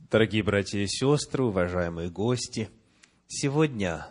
Дорогие 0.00 0.42
братья 0.42 0.78
и 0.78 0.86
сестры, 0.86 1.44
уважаемые 1.44 2.08
гости, 2.08 2.70
сегодня, 3.26 4.06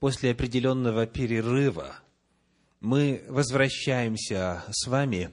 после 0.00 0.32
определенного 0.32 1.06
перерыва, 1.06 1.96
мы 2.80 3.24
возвращаемся 3.28 4.64
с 4.70 4.86
вами 4.86 5.30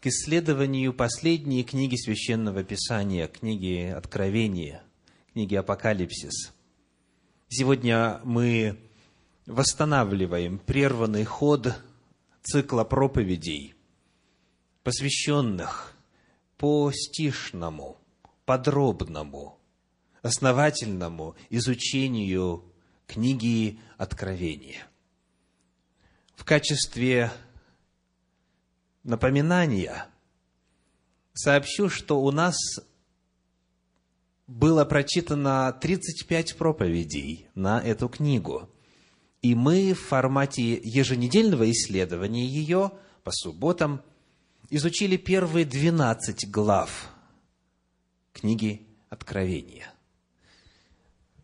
к 0.00 0.06
исследованию 0.06 0.92
последней 0.92 1.64
книги 1.64 1.96
Священного 1.96 2.64
Писания, 2.64 3.28
книги 3.28 3.84
Откровения, 3.84 4.82
книги 5.32 5.54
Апокалипсис. 5.54 6.52
Сегодня 7.48 8.20
мы 8.24 8.78
восстанавливаем 9.46 10.58
прерванный 10.58 11.24
ход 11.24 11.74
цикла 12.42 12.84
проповедей, 12.84 13.74
посвященных 14.82 15.94
по 16.58 16.92
стишному, 16.92 17.98
подробному, 18.48 19.60
основательному 20.22 21.36
изучению 21.50 22.64
книги 23.06 23.78
Откровения. 23.98 24.86
В 26.34 26.46
качестве 26.46 27.30
напоминания 29.04 30.06
сообщу, 31.34 31.90
что 31.90 32.22
у 32.22 32.30
нас 32.30 32.56
было 34.46 34.86
прочитано 34.86 35.70
35 35.78 36.56
проповедей 36.56 37.48
на 37.54 37.82
эту 37.82 38.08
книгу. 38.08 38.70
И 39.42 39.54
мы 39.54 39.92
в 39.92 40.00
формате 40.00 40.80
еженедельного 40.82 41.70
исследования 41.70 42.46
ее 42.46 42.92
по 43.24 43.30
субботам 43.30 44.00
изучили 44.70 45.18
первые 45.18 45.66
12 45.66 46.50
глав 46.50 47.10
книги 48.38 48.86
Откровения. 49.08 49.92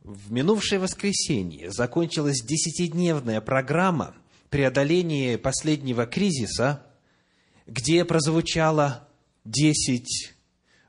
В 0.02 0.30
минувшее 0.30 0.78
воскресенье 0.78 1.70
закончилась 1.72 2.42
десятидневная 2.42 3.40
программа 3.40 4.14
преодоления 4.50 5.38
последнего 5.38 6.06
кризиса, 6.06 6.86
где 7.66 8.04
прозвучало 8.04 9.08
десять 9.44 10.34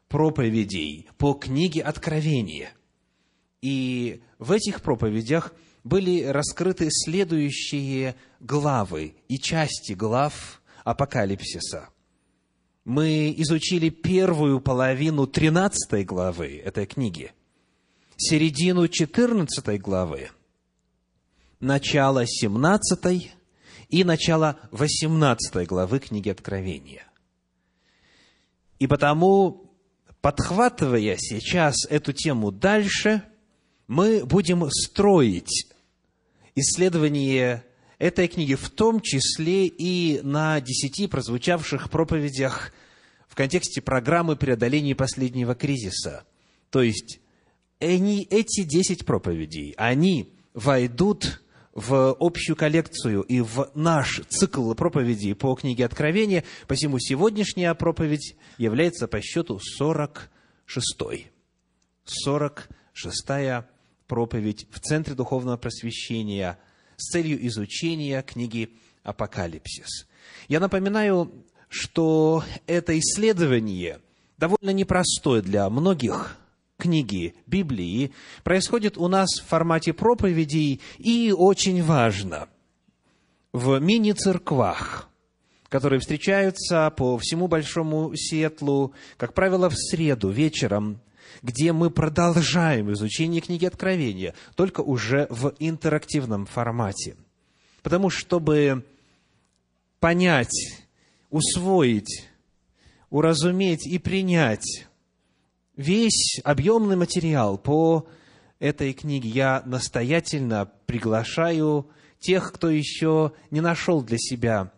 проповедей 0.10 1.08
по 1.18 1.34
книге 1.34 1.82
Откровения. 1.82 2.72
И 3.62 4.22
в 4.38 4.52
этих 4.52 4.82
проповедях 4.82 5.54
были 5.84 6.24
раскрыты 6.24 6.90
следующие 6.92 8.16
главы 8.40 9.16
и 9.28 9.40
части 9.40 9.94
глав 9.94 10.62
Апокалипсиса– 10.84 11.90
мы 12.86 13.34
изучили 13.38 13.90
первую 13.90 14.62
половину 14.62 15.26
13 15.26 16.06
главы 16.06 16.62
этой 16.64 16.86
книги, 16.86 17.34
середину 18.16 18.88
14 18.88 19.82
главы, 19.82 20.30
начало 21.60 22.28
17 22.28 23.32
и 23.90 24.04
начало 24.04 24.60
18 24.72 25.68
главы 25.68 26.00
книги 26.00 26.30
Откровения. 26.30 27.04
И 28.78 28.86
потому, 28.86 29.74
подхватывая 30.22 31.18
сейчас 31.18 31.88
эту 31.90 32.14
тему 32.14 32.52
дальше, 32.52 33.24
мы 33.88 34.26
будем 34.26 34.70
строить 34.70 35.68
исследование 36.54 37.65
этой 37.98 38.28
книги, 38.28 38.56
в 38.56 38.70
том 38.70 39.00
числе 39.02 39.68
и 39.68 40.22
на 40.22 40.60
десяти 40.62 41.08
прозвучавших 41.08 41.90
проповедях 41.90 42.74
в 43.28 43.36
контексте 43.36 43.82
программы 43.82 44.36
преодоления 44.36 44.96
последнего 44.96 45.56
кризиса. 45.56 46.26
То 46.70 46.82
есть, 46.82 47.20
они, 47.80 48.28
эти 48.30 48.64
десять 48.64 49.06
проповедей, 49.06 49.74
они 49.78 50.34
войдут 50.54 51.42
в 51.74 52.16
общую 52.20 52.56
коллекцию 52.56 53.22
и 53.24 53.42
в 53.42 53.70
наш 53.76 54.22
цикл 54.30 54.74
проповедей 54.74 55.36
по 55.36 55.56
книге 55.56 55.86
Откровения, 55.86 56.46
посему 56.68 57.00
сегодняшняя 57.00 57.74
проповедь 57.74 58.36
является 58.58 59.08
по 59.08 59.22
счету 59.22 59.60
46-й. 59.82 61.32
46-я 62.28 63.68
проповедь 64.08 64.68
в 64.72 64.80
Центре 64.80 65.16
Духовного 65.16 65.58
Просвещения– 65.58 66.58
с 66.98 67.12
целью 67.12 67.46
изучения 67.48 68.22
книги 68.22 68.70
Апокалипсис. 69.04 70.08
Я 70.48 70.60
напоминаю, 70.60 71.32
что 71.70 72.44
это 72.68 72.98
исследование 72.98 74.00
довольно 74.38 74.72
непростое 74.72 75.42
для 75.42 75.70
многих 75.70 76.38
книги 76.78 77.36
Библии, 77.46 78.12
происходит 78.44 78.98
у 78.98 79.08
нас 79.08 79.30
в 79.40 79.48
формате 79.48 79.94
проповедей 79.94 80.82
и 80.98 81.34
очень 81.36 81.82
важно 81.84 82.48
в 83.54 83.80
мини-церквах, 83.80 85.10
которые 85.70 86.00
встречаются 86.00 86.90
по 86.92 87.18
всему 87.18 87.48
Большому 87.48 88.14
Сетлу, 88.16 88.94
как 89.18 89.34
правило, 89.34 89.70
в 89.70 89.76
среду 89.76 90.30
вечером 90.30 91.00
где 91.42 91.74
мы 91.74 91.90
продолжаем 91.90 92.92
изучение 92.94 93.42
книги 93.42 93.66
Откровения, 93.66 94.34
только 94.56 94.82
уже 94.82 95.28
в 95.30 95.54
интерактивном 95.60 96.46
формате. 96.46 97.16
Потому 97.84 98.10
чтобы 98.10 98.86
понять, 100.00 100.84
усвоить, 101.30 102.28
уразуметь 103.10 103.86
и 103.88 104.00
принять 104.00 104.88
весь 105.76 106.40
объемный 106.44 106.96
материал 106.96 107.58
по 107.58 108.08
этой 108.60 108.94
книге, 108.94 109.30
я 109.30 109.64
настоятельно 109.66 110.72
приглашаю 110.86 111.90
тех, 112.20 112.52
кто 112.54 112.70
еще 112.70 113.34
не 113.52 113.62
нашел 113.62 114.02
для 114.02 114.18
себя 114.18 114.72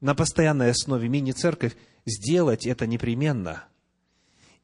на 0.00 0.14
постоянной 0.14 0.70
основе 0.70 1.08
мини-церковь, 1.08 1.76
сделать 2.04 2.66
это 2.66 2.86
непременно– 2.86 3.64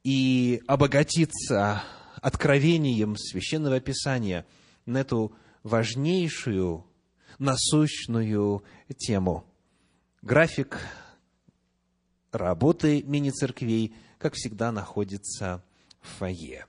и 0.05 0.63
обогатиться 0.67 1.83
откровением 2.21 3.17
Священного 3.17 3.81
Писания 3.81 4.47
на 4.87 4.99
эту 4.99 5.35
важнейшую, 5.63 6.87
насущную 7.39 8.63
тему. 8.99 9.45
График 10.23 10.79
работы 12.33 13.03
мини-церквей, 13.03 13.95
как 14.19 14.35
всегда, 14.35 14.73
находится 14.73 15.65
в 16.01 16.19
фойе. 16.19 16.67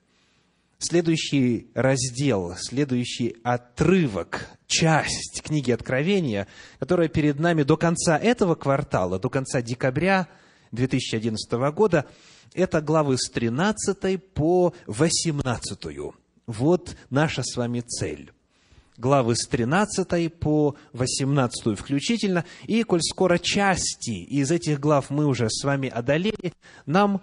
Следующий 0.77 1.71
раздел, 1.73 2.55
следующий 2.57 3.37
отрывок, 3.43 4.49
часть 4.67 5.41
книги 5.43 5.71
Откровения, 5.71 6.47
которая 6.79 7.07
перед 7.07 7.39
нами 7.39 7.63
до 7.63 7.77
конца 7.77 8.17
этого 8.17 8.55
квартала, 8.55 9.19
до 9.19 9.29
конца 9.29 9.61
декабря 9.61 10.27
2011 10.71 11.51
года, 11.73 12.05
это 12.55 12.81
главы 12.81 13.17
с 13.17 13.29
13 13.29 14.23
по 14.33 14.73
18. 14.87 15.77
Вот 16.47 16.95
наша 17.09 17.43
с 17.43 17.55
вами 17.55 17.81
цель. 17.81 18.31
Главы 18.97 19.35
с 19.35 19.45
13 19.47 20.33
по 20.33 20.75
18 20.93 21.77
включительно. 21.77 22.45
И, 22.65 22.83
коль 22.83 23.01
скоро 23.01 23.37
части 23.37 24.23
из 24.23 24.51
этих 24.51 24.79
глав 24.79 25.09
мы 25.09 25.25
уже 25.25 25.49
с 25.49 25.63
вами 25.63 25.89
одолели, 25.89 26.53
нам 26.85 27.21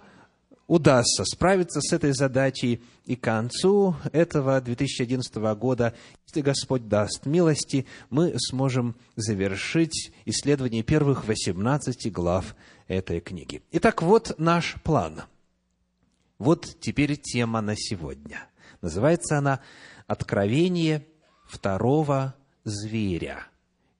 удастся 0.67 1.25
справиться 1.25 1.81
с 1.81 1.91
этой 1.91 2.13
задачей 2.13 2.81
и 3.05 3.15
к 3.15 3.21
концу 3.21 3.95
этого 4.11 4.61
2011 4.61 5.35
года, 5.57 5.93
если 6.27 6.41
Господь 6.41 6.87
даст 6.87 7.25
милости, 7.25 7.85
мы 8.09 8.33
сможем 8.37 8.95
завершить 9.15 10.11
исследование 10.25 10.83
первых 10.83 11.27
18 11.27 12.11
глав 12.11 12.55
этой 12.87 13.19
книги. 13.19 13.61
Итак, 13.71 14.01
вот 14.01 14.35
наш 14.37 14.75
план. 14.83 15.23
Вот 16.37 16.79
теперь 16.79 17.15
тема 17.15 17.61
на 17.61 17.75
сегодня. 17.75 18.47
Называется 18.81 19.37
она 19.37 19.61
«Откровение 20.07 21.07
второго 21.45 22.35
зверя». 22.63 23.47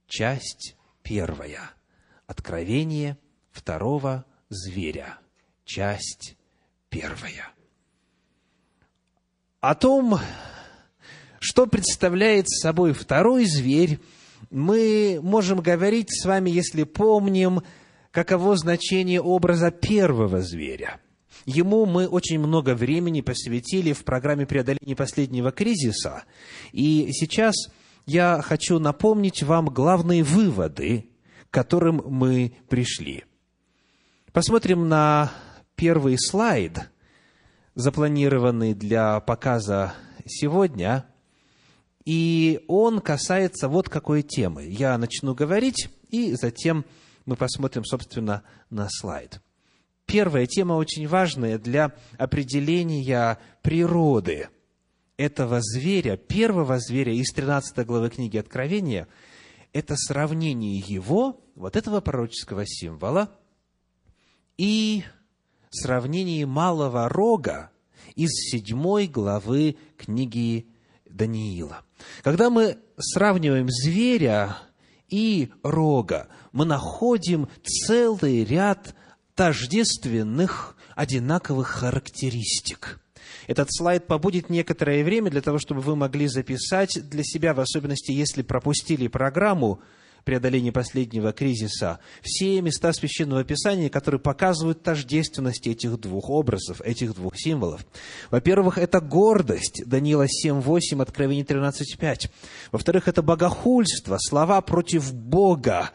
Часть 0.08 0.76
первая. 1.02 1.72
Откровение 2.28 3.18
второго 3.52 4.26
зверя. 4.50 5.18
Часть 5.66 6.36
первая. 6.90 7.52
О 9.62 9.76
том, 9.76 10.20
что 11.40 11.68
представляет 11.68 12.50
собой 12.50 12.94
второй 12.94 13.46
зверь, 13.46 14.00
мы 14.50 15.20
можем 15.22 15.62
говорить 15.62 16.10
с 16.12 16.26
вами, 16.26 16.50
если 16.50 16.84
помним, 16.84 17.64
каково 18.14 18.56
значение 18.56 19.20
образа 19.20 19.72
первого 19.72 20.42
зверя. 20.42 21.02
Ему 21.46 21.86
мы 21.86 22.08
очень 22.08 22.40
много 22.40 22.76
времени 22.76 23.22
посвятили 23.22 23.92
в 23.92 24.06
программе 24.06 24.46
преодоления 24.46 24.96
последнего 24.96 25.52
кризиса. 25.52 26.24
И 26.72 27.10
сейчас 27.12 27.56
я 28.06 28.42
хочу 28.42 28.78
напомнить 28.78 29.42
вам 29.42 29.66
главные 29.66 30.24
выводы, 30.24 31.10
к 31.50 31.54
которым 31.54 32.04
мы 32.06 32.56
пришли. 32.70 33.26
Посмотрим 34.32 34.88
на 34.88 35.32
первый 35.76 36.18
слайд, 36.20 36.92
запланированный 37.74 38.76
для 38.76 39.20
показа 39.22 39.96
сегодня, 40.26 41.08
и 42.06 42.64
он 42.68 43.02
касается 43.02 43.68
вот 43.68 43.90
какой 43.90 44.22
темы. 44.22 44.66
Я 44.66 44.98
начну 45.00 45.34
говорить, 45.34 45.90
и 46.10 46.36
затем 46.36 46.86
мы 47.26 47.36
посмотрим, 47.36 47.86
собственно, 47.86 48.44
на 48.70 48.88
слайд. 48.90 49.42
Первая 50.06 50.46
тема 50.46 50.74
очень 50.74 51.08
важная 51.08 51.58
для 51.58 51.94
определения 52.18 53.40
природы 53.62 54.50
этого 55.18 55.60
зверя, 55.62 56.18
первого 56.18 56.80
зверя 56.80 57.14
из 57.14 57.32
13 57.32 57.86
главы 57.86 58.10
книги 58.10 58.38
Откровения, 58.38 59.08
это 59.72 59.96
сравнение 59.96 60.78
его, 60.80 61.42
вот 61.56 61.76
этого 61.76 62.02
пророческого 62.02 62.66
символа, 62.66 63.32
и 64.58 65.04
сравнение 65.70 66.46
малого 66.46 67.10
рога 67.10 67.72
из 68.16 68.30
7 68.52 69.08
главы 69.08 69.78
книги 69.98 70.68
Даниила. 71.06 71.84
Когда 72.22 72.50
мы 72.50 72.78
сравниваем 72.98 73.68
зверя 73.70 74.58
и 75.10 75.52
рога, 75.64 76.28
мы 76.54 76.64
находим 76.66 77.50
целый 77.64 78.46
ряд 78.46 78.96
тождественных, 79.36 80.78
одинаковых 80.96 81.68
характеристик. 81.68 83.00
Этот 83.48 83.68
слайд 83.72 84.08
побудет 84.08 84.50
некоторое 84.50 85.04
время 85.04 85.32
для 85.32 85.42
того, 85.42 85.58
чтобы 85.58 85.82
вы 85.82 85.96
могли 85.96 86.28
записать 86.28 87.10
для 87.10 87.24
себя, 87.24 87.54
в 87.54 87.60
особенности, 87.60 88.12
если 88.12 88.42
пропустили 88.42 89.08
программу 89.08 89.82
преодоления 90.24 90.72
последнего 90.72 91.34
кризиса, 91.34 92.00
все 92.22 92.62
места 92.62 92.94
Священного 92.94 93.44
Писания, 93.44 93.90
которые 93.90 94.22
показывают 94.22 94.82
тождественность 94.82 95.68
этих 95.68 96.00
двух 96.00 96.30
образов, 96.30 96.80
этих 96.82 97.14
двух 97.16 97.34
символов. 97.36 97.86
Во-первых, 98.32 98.78
это 98.78 99.02
гордость, 99.02 99.84
Даниила 99.86 100.26
7.8, 100.26 101.02
Откровение 101.02 101.44
13.5. 101.44 102.30
Во-вторых, 102.72 103.08
это 103.08 103.22
богохульство, 103.22 104.18
слова 104.20 104.62
против 104.62 105.14
Бога, 105.14 105.92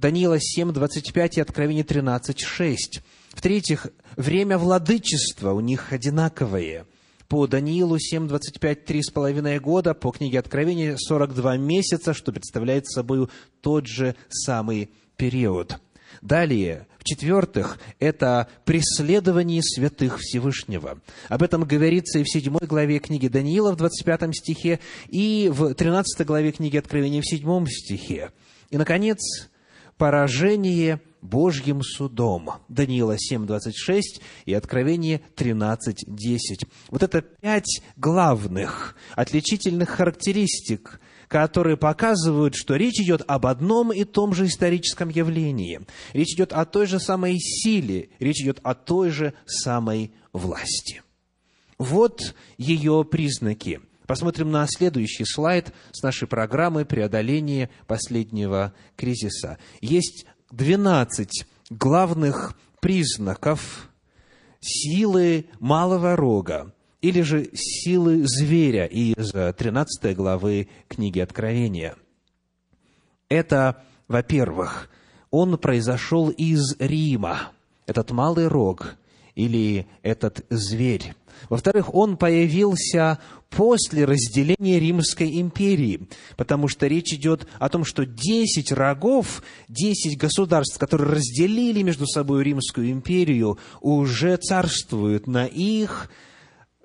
Даниила 0.00 0.40
7, 0.40 0.72
25 0.72 1.36
и 1.36 1.40
Откровение 1.42 1.84
13, 1.84 2.40
6. 2.40 3.02
В-третьих, 3.34 3.88
время 4.16 4.56
владычества 4.56 5.52
у 5.52 5.60
них 5.60 5.92
одинаковое. 5.92 6.86
По 7.28 7.46
Даниилу 7.46 7.98
7, 7.98 8.26
25, 8.26 8.84
три 8.86 9.02
с 9.02 9.10
половиной 9.10 9.60
года, 9.60 9.92
по 9.92 10.10
книге 10.10 10.38
Откровения 10.38 10.96
42 10.96 11.58
месяца, 11.58 12.14
что 12.14 12.32
представляет 12.32 12.86
собой 12.88 13.28
тот 13.60 13.86
же 13.86 14.16
самый 14.30 14.90
период. 15.18 15.78
Далее, 16.22 16.86
в-четвертых, 16.98 17.78
это 17.98 18.48
преследование 18.64 19.62
святых 19.62 20.18
Всевышнего. 20.18 20.98
Об 21.28 21.42
этом 21.42 21.64
говорится 21.64 22.18
и 22.18 22.24
в 22.24 22.30
седьмой 22.30 22.66
главе 22.66 23.00
книги 23.00 23.28
Даниила 23.28 23.72
в 23.72 23.76
25 23.76 24.34
стихе, 24.34 24.80
и 25.08 25.50
в 25.52 25.74
13 25.74 26.26
главе 26.26 26.52
книги 26.52 26.78
Откровения 26.78 27.20
в 27.20 27.28
седьмом 27.28 27.66
стихе. 27.66 28.30
И, 28.70 28.78
наконец, 28.78 29.49
поражение 30.00 31.02
Божьим 31.20 31.82
судом. 31.82 32.52
Даниила 32.70 33.16
7.26 33.16 34.22
и 34.46 34.54
Откровение 34.54 35.20
13.10. 35.36 36.38
Вот 36.88 37.02
это 37.02 37.20
пять 37.20 37.82
главных 37.98 38.96
отличительных 39.14 39.90
характеристик, 39.90 41.02
которые 41.28 41.76
показывают, 41.76 42.54
что 42.54 42.76
речь 42.76 42.98
идет 42.98 43.20
об 43.26 43.44
одном 43.44 43.92
и 43.92 44.04
том 44.04 44.32
же 44.32 44.46
историческом 44.46 45.10
явлении. 45.10 45.82
Речь 46.14 46.32
идет 46.32 46.54
о 46.54 46.64
той 46.64 46.86
же 46.86 46.98
самой 46.98 47.36
силе, 47.38 48.08
речь 48.20 48.40
идет 48.40 48.60
о 48.62 48.74
той 48.74 49.10
же 49.10 49.34
самой 49.44 50.14
власти. 50.32 51.02
Вот 51.76 52.34
ее 52.56 53.04
признаки– 53.04 53.80
Посмотрим 54.10 54.50
на 54.50 54.66
следующий 54.66 55.24
слайд 55.24 55.72
с 55.92 56.02
нашей 56.02 56.26
программы 56.26 56.84
преодоления 56.84 57.70
последнего 57.86 58.74
кризиса. 58.96 59.56
Есть 59.80 60.26
12 60.50 61.46
главных 61.70 62.58
признаков 62.80 63.88
силы 64.58 65.46
малого 65.60 66.16
рога, 66.16 66.74
или 67.00 67.20
же 67.20 67.50
силы 67.54 68.26
зверя 68.26 68.86
из 68.86 69.30
13 69.30 70.16
главы 70.16 70.68
книги 70.88 71.20
Откровения. 71.20 71.94
Это, 73.28 73.84
во-первых, 74.08 74.90
он 75.30 75.56
произошел 75.56 76.30
из 76.30 76.74
Рима, 76.80 77.52
этот 77.86 78.10
малый 78.10 78.48
рог 78.48 78.96
или 79.36 79.86
этот 80.02 80.44
зверь. 80.50 81.14
Во-вторых, 81.48 81.94
он 81.94 82.16
появился 82.16 83.18
после 83.48 84.04
разделения 84.04 84.78
Римской 84.78 85.40
империи, 85.40 86.08
потому 86.36 86.68
что 86.68 86.86
речь 86.86 87.12
идет 87.12 87.46
о 87.58 87.68
том, 87.68 87.84
что 87.84 88.06
десять 88.06 88.72
рогов, 88.72 89.42
десять 89.68 90.16
государств, 90.16 90.78
которые 90.78 91.10
разделили 91.10 91.82
между 91.82 92.06
собой 92.06 92.44
Римскую 92.44 92.90
империю, 92.90 93.58
уже 93.80 94.36
царствуют 94.36 95.26
на 95.26 95.46
их 95.46 96.10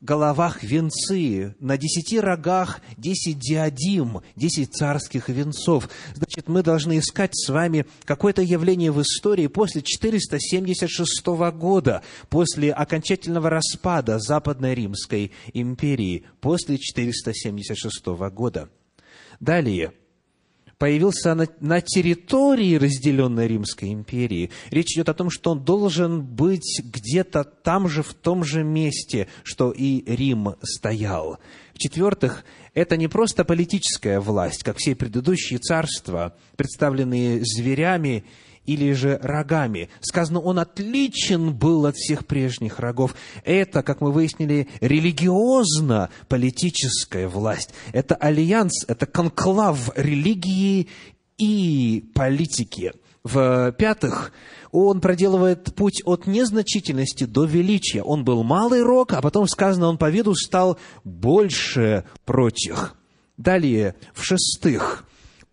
головах 0.05 0.63
венцы, 0.63 1.55
на 1.59 1.77
десяти 1.77 2.19
рогах 2.19 2.79
десять 2.95 3.39
диадим, 3.39 4.21
десять 4.35 4.73
царских 4.73 5.27
венцов. 5.27 5.89
Значит, 6.13 6.47
мы 6.47 6.63
должны 6.63 6.99
искать 6.99 7.31
с 7.33 7.49
вами 7.49 7.85
какое-то 8.05 8.41
явление 8.41 8.91
в 8.91 9.01
истории 9.01 9.47
после 9.47 9.81
476 9.81 11.25
года, 11.53 12.03
после 12.29 12.71
окончательного 12.71 13.49
распада 13.49 14.19
Западной 14.19 14.75
Римской 14.75 15.31
империи, 15.53 16.25
после 16.39 16.77
476 16.77 18.05
года. 18.31 18.69
Далее– 19.39 19.91
появился 20.77 21.33
на, 21.35 21.47
на 21.59 21.81
территории 21.81 22.75
разделенной 22.75 23.47
Римской 23.47 23.93
империи. 23.93 24.51
Речь 24.71 24.93
идет 24.93 25.09
о 25.09 25.13
том, 25.13 25.29
что 25.29 25.51
он 25.51 25.63
должен 25.63 26.21
быть 26.21 26.81
где-то 26.83 27.43
там 27.43 27.87
же, 27.87 28.03
в 28.03 28.13
том 28.13 28.43
же 28.43 28.63
месте, 28.63 29.27
что 29.43 29.71
и 29.71 30.03
Рим 30.05 30.55
стоял. 30.61 31.39
В-четвертых, 31.73 32.45
это 32.73 32.97
не 32.97 33.07
просто 33.07 33.45
политическая 33.45 34.19
власть, 34.19 34.63
как 34.63 34.77
все 34.77 34.95
предыдущие 34.95 35.59
царства, 35.59 36.35
представленные 36.55 37.41
зверями 37.43 38.25
или 38.65 38.93
же 38.93 39.19
рогами. 39.21 39.89
Сказано, 40.01 40.39
он 40.39 40.57
отличен 40.59 41.53
был 41.53 41.85
от 41.85 41.95
всех 41.95 42.25
прежних 42.25 42.79
рогов. 42.79 43.13
Это, 43.43 43.83
как 43.83 44.01
мы 44.01 44.11
выяснили, 44.11 44.67
религиозно-политическая 44.81 47.27
власть. 47.27 47.69
Это 47.93 48.15
альянс, 48.15 48.83
это 48.87 49.05
конклав 49.05 49.91
религии 49.95 50.89
и 51.37 52.03
политики. 52.13 52.93
В-пятых, 53.23 54.33
он 54.71 54.99
проделывает 55.01 55.73
путь 55.73 56.03
от 56.05 56.27
незначительности 56.27 57.23
до 57.23 57.45
величия. 57.45 58.03
Он 58.03 58.23
был 58.23 58.43
малый 58.43 58.83
рог, 58.83 59.13
а 59.13 59.21
потом 59.21 59.47
сказано, 59.47 59.87
он 59.87 59.97
по 59.97 60.11
виду 60.11 60.35
стал 60.35 60.77
больше 61.03 62.05
прочих. 62.25 62.95
Далее, 63.37 63.95
в-шестых, 64.13 65.05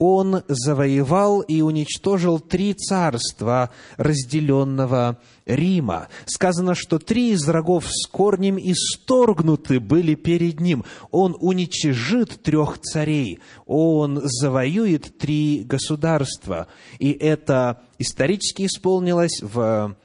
он 0.04 0.42
завоевал 0.49 1.42
и 1.42 1.61
уничтожил 1.61 2.40
три 2.40 2.75
царства 2.75 3.71
разделенного 3.97 5.18
Рима. 5.47 6.09
Сказано, 6.26 6.75
что 6.75 6.99
три 6.99 7.30
из 7.30 7.47
врагов 7.47 7.85
с 7.88 8.09
корнем 8.09 8.59
исторгнуты 8.59 9.78
были 9.78 10.16
перед 10.16 10.59
ним. 10.59 10.85
Он 11.12 11.37
уничижит 11.38 12.42
трех 12.42 12.80
царей. 12.80 13.38
Он 13.64 14.21
завоюет 14.25 15.18
три 15.18 15.62
государства. 15.62 16.66
И 16.99 17.12
это 17.12 17.82
исторически 18.00 18.66
исполнилось 18.66 19.40
в 19.40 19.97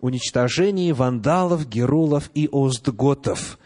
уничтожении 0.00 0.90
вандалов, 0.90 1.68
герулов 1.68 2.32
и 2.34 2.48
остготов– 2.50 3.60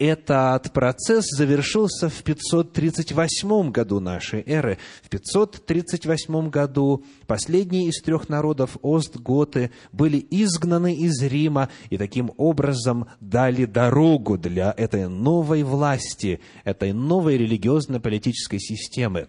этот 0.00 0.72
процесс 0.72 1.26
завершился 1.30 2.08
в 2.08 2.22
538 2.22 3.70
году 3.70 4.00
нашей 4.00 4.42
эры. 4.46 4.78
В 5.02 5.10
538 5.10 6.48
году 6.48 7.04
последние 7.26 7.88
из 7.88 8.00
трех 8.00 8.30
народов 8.30 8.78
Остготы 8.82 9.70
были 9.92 10.26
изгнаны 10.30 10.94
из 10.96 11.22
Рима 11.22 11.68
и 11.90 11.98
таким 11.98 12.32
образом 12.38 13.08
дали 13.20 13.66
дорогу 13.66 14.38
для 14.38 14.74
этой 14.74 15.06
новой 15.06 15.64
власти, 15.64 16.40
этой 16.64 16.94
новой 16.94 17.36
религиозно-политической 17.36 18.58
системы. 18.58 19.28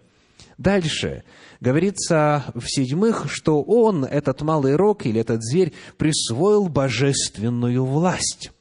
Дальше 0.57 1.25
говорится 1.59 2.45
в 2.55 2.65
седьмых, 2.65 3.25
что 3.29 3.61
он, 3.61 4.05
этот 4.05 4.41
малый 4.41 4.77
рог 4.77 5.05
или 5.05 5.19
этот 5.19 5.43
зверь, 5.43 5.73
присвоил 5.97 6.69
божественную 6.69 7.83
власть. 7.83 8.51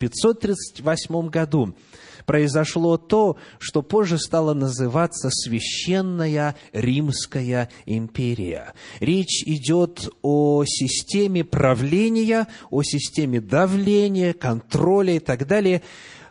В 0.00 0.02
538 0.02 1.28
году 1.28 1.74
произошло 2.24 2.96
то, 2.96 3.36
что 3.58 3.82
позже 3.82 4.16
стало 4.16 4.54
называться 4.54 5.28
Священная 5.30 6.56
Римская 6.72 7.68
империя. 7.84 8.72
Речь 9.00 9.42
идет 9.44 10.08
о 10.22 10.64
системе 10.64 11.44
правления, 11.44 12.48
о 12.70 12.82
системе 12.82 13.42
давления, 13.42 14.32
контроля 14.32 15.16
и 15.16 15.18
так 15.18 15.46
далее, 15.46 15.82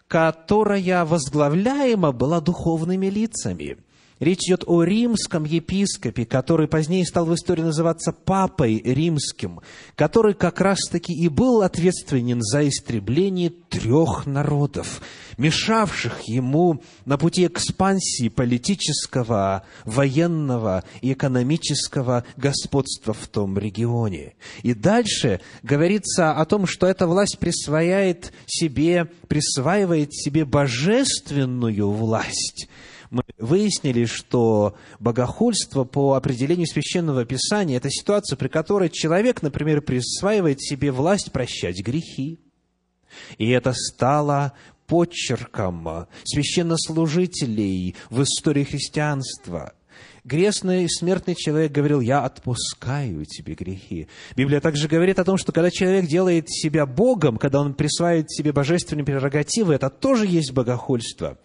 которая 0.08 1.06
возглавляема 1.06 2.12
была 2.12 2.42
духовными 2.42 3.06
лицами– 3.06 3.78
Речь 4.20 4.48
идет 4.48 4.64
о 4.68 4.84
римском 4.84 5.46
епископе, 5.46 6.26
который 6.26 6.68
позднее 6.68 7.06
стал 7.06 7.26
в 7.26 7.34
истории 7.34 7.62
называться 7.62 8.12
папой 8.12 8.82
римским, 8.84 9.62
который 9.96 10.34
как 10.34 10.60
раз-таки 10.60 11.14
и 11.14 11.30
был 11.30 11.62
ответственен 11.62 12.42
за 12.42 12.68
истребление 12.68 13.50
трех 13.50 14.26
народов, 14.26 15.02
мешавших 15.38 16.24
ему 16.24 16.82
на 17.06 17.18
пути 17.18 17.46
экспансии 17.46 18.28
политического, 18.28 19.64
военного 19.86 20.84
и 21.02 21.14
экономического 21.14 22.26
господства 22.36 23.14
в 23.14 23.26
том 23.28 23.58
регионе. 23.58 24.34
И 24.64 24.74
дальше 24.74 25.40
говорится 25.64 26.34
о 26.34 26.46
том, 26.46 26.68
что 26.68 26.88
эта 26.88 27.08
власть 27.08 27.40
присваивает 27.40 28.34
себе, 28.48 29.10
присваивает 29.30 30.14
себе 30.14 30.44
божественную 30.44 31.90
власть– 31.90 32.68
мы 33.10 33.24
выяснили, 33.38 34.06
что 34.06 34.76
богохульство 35.00 35.84
по 35.84 36.14
определению 36.14 36.68
Священного 36.68 37.26
Писания– 37.26 37.78
это 37.78 37.90
ситуация, 37.90 38.38
при 38.38 38.48
которой 38.48 38.90
человек, 38.90 39.42
например, 39.42 39.82
присваивает 39.82 40.62
себе 40.62 40.92
власть 40.92 41.32
прощать 41.32 41.82
грехи. 41.82 42.40
И 43.38 43.50
это 43.50 43.74
стало 43.74 44.54
подчерком 44.86 46.08
священнослужителей 46.24 47.96
в 48.10 48.24
истории 48.24 48.64
христианства– 48.64 49.74
грешный 50.24 50.88
смертный 50.90 51.36
человек 51.36 51.72
говорил, 51.72 52.02
я 52.02 52.24
отпускаю 52.24 53.26
тебе 53.26 53.56
грехи. 53.56 54.08
Библия 54.36 54.62
также 54.62 54.88
говорит 54.88 55.20
о 55.20 55.24
том, 55.26 55.38
что 55.38 55.52
когда 55.52 55.72
человек 55.72 56.06
делает 56.06 56.50
себя 56.50 56.86
Богом, 56.86 57.38
когда 57.38 57.60
он 57.60 57.74
присваивает 57.74 58.32
себе 58.32 58.52
божественные 58.52 59.06
прерогативы, 59.06 59.74
это 59.74 59.90
тоже 59.90 60.28
есть 60.28 60.52
богохульство. 60.54 61.38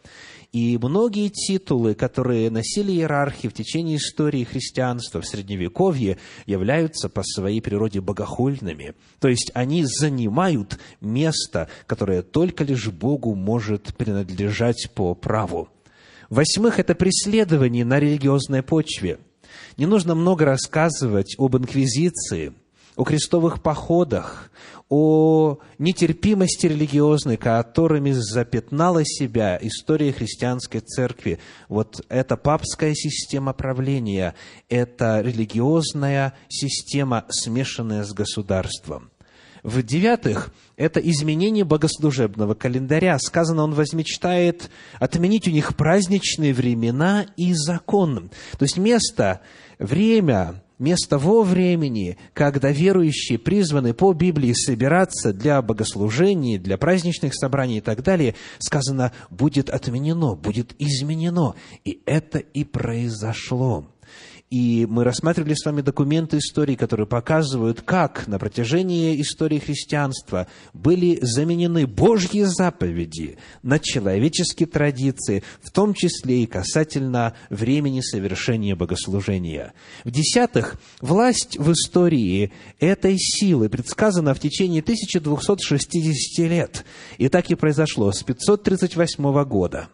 И 0.55 0.79
многие 0.81 1.31
титулы, 1.31 1.97
которые 1.97 2.49
носили 2.49 2.93
иерархи 2.93 3.49
в 3.49 3.53
течение 3.53 3.97
истории 3.97 4.45
христианства 4.45 5.21
в 5.21 5.27
Средневековье, 5.27 6.17
являются 6.47 7.09
по 7.09 7.25
своей 7.25 7.61
природе 7.61 8.01
богохульными. 8.01 8.95
То 9.19 9.27
есть 9.27 9.51
они 9.55 9.85
занимают 9.85 10.79
место, 11.01 11.69
которое 11.89 12.23
только 12.23 12.63
лишь 12.63 12.87
Богу 12.87 13.35
может 13.35 13.97
принадлежать 13.97 14.93
по 14.95 15.17
праву. 15.17 15.71
Восьмых, 16.31 16.79
это 16.79 16.95
преследование 16.95 17.85
на 17.85 17.99
религиозной 17.99 18.63
почве. 18.63 19.19
Не 19.77 19.87
нужно 19.87 20.15
много 20.15 20.45
рассказывать 20.45 21.35
об 21.37 21.57
инквизиции, 21.57 22.53
о 22.95 23.03
крестовых 23.03 23.61
походах, 23.61 24.53
о 24.89 25.59
нетерпимости 25.79 26.67
религиозной, 26.67 27.37
которыми 27.37 28.13
запятнала 28.13 29.05
себя 29.05 29.59
история 29.61 30.13
христианской 30.13 30.81
церкви. 30.81 31.39
Вот 31.69 32.05
эта 32.09 32.37
папская 32.37 32.95
система 32.95 33.53
правления, 33.53 34.35
это 34.69 35.21
религиозная 35.21 36.35
система, 36.49 37.25
смешанная 37.31 38.05
с 38.05 38.13
государством. 38.13 39.11
В-девятых, 39.65 40.53
это 40.77 41.01
изменение 41.01 41.65
богослужебного 41.65 42.53
календаря. 42.55 43.19
Сказано, 43.19 43.65
он 43.65 43.73
возмечтает 43.73 44.71
отменить 45.01 45.49
у 45.49 45.51
них 45.51 45.75
праздничные 45.75 46.53
времена 46.53 47.25
и 47.39 47.55
закон. 47.55 48.31
То 48.59 48.65
есть 48.65 48.77
место, 48.77 49.41
время, 49.79 50.63
место 50.85 51.19
во 51.19 51.43
времени, 51.43 52.19
когда 52.33 52.71
верующие 52.71 53.39
призваны 53.39 53.95
по 53.95 54.13
Библии 54.13 54.53
собираться 54.53 55.33
для 55.33 55.61
богослужений, 55.63 56.59
для 56.59 56.79
праздничных 56.79 57.35
собраний 57.35 57.79
и 57.79 57.81
так 57.81 58.03
далее, 58.03 58.35
сказано, 58.59 59.13
будет 59.31 59.71
отменено, 59.71 60.37
будет 60.37 60.75
изменено. 60.79 61.55
И 61.85 62.01
это 62.07 62.39
и 62.39 62.65
произошло. 62.65 63.87
И 64.55 64.87
мы 64.89 65.03
рассматривали 65.03 65.55
с 65.55 65.65
вами 65.67 65.81
документы 65.81 66.39
истории, 66.39 66.77
которые 66.77 67.09
показывают, 67.09 67.81
как 67.81 68.29
на 68.29 68.39
протяжении 68.39 69.21
истории 69.21 69.59
христианства 69.59 70.47
были 70.73 71.19
заменены 71.23 71.89
Божьи 71.89 72.43
заповеди 72.43 73.37
на 73.65 73.81
человеческие 73.81 74.69
традиции, 74.69 75.43
в 75.61 75.73
том 75.73 75.93
числе 75.93 76.45
и 76.45 76.47
касательно 76.47 77.35
времени 77.51 78.01
совершения 78.01 78.77
богослужения. 78.77 79.75
В-десятых, 80.05 80.81
власть 81.01 81.59
в 81.59 81.73
истории 81.73 82.53
этой 82.79 83.17
силы 83.19 83.69
предсказана 83.69 84.35
в 84.35 84.39
течение 84.39 84.83
1260 84.83 86.49
лет. 86.49 86.85
И 87.19 87.29
так 87.29 87.51
и 87.51 87.57
произошло 87.57 88.13
с 88.13 88.23
538 88.23 89.45
года 89.47 89.89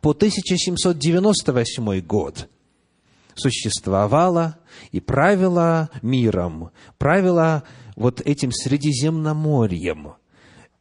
по 0.00 0.10
1798 0.10 2.00
год– 2.00 2.48
существовала 3.34 4.56
и 4.92 5.00
правила 5.00 5.90
миром, 6.02 6.70
правила 6.98 7.64
вот 7.96 8.20
этим 8.20 8.52
Средиземноморьем. 8.52 10.14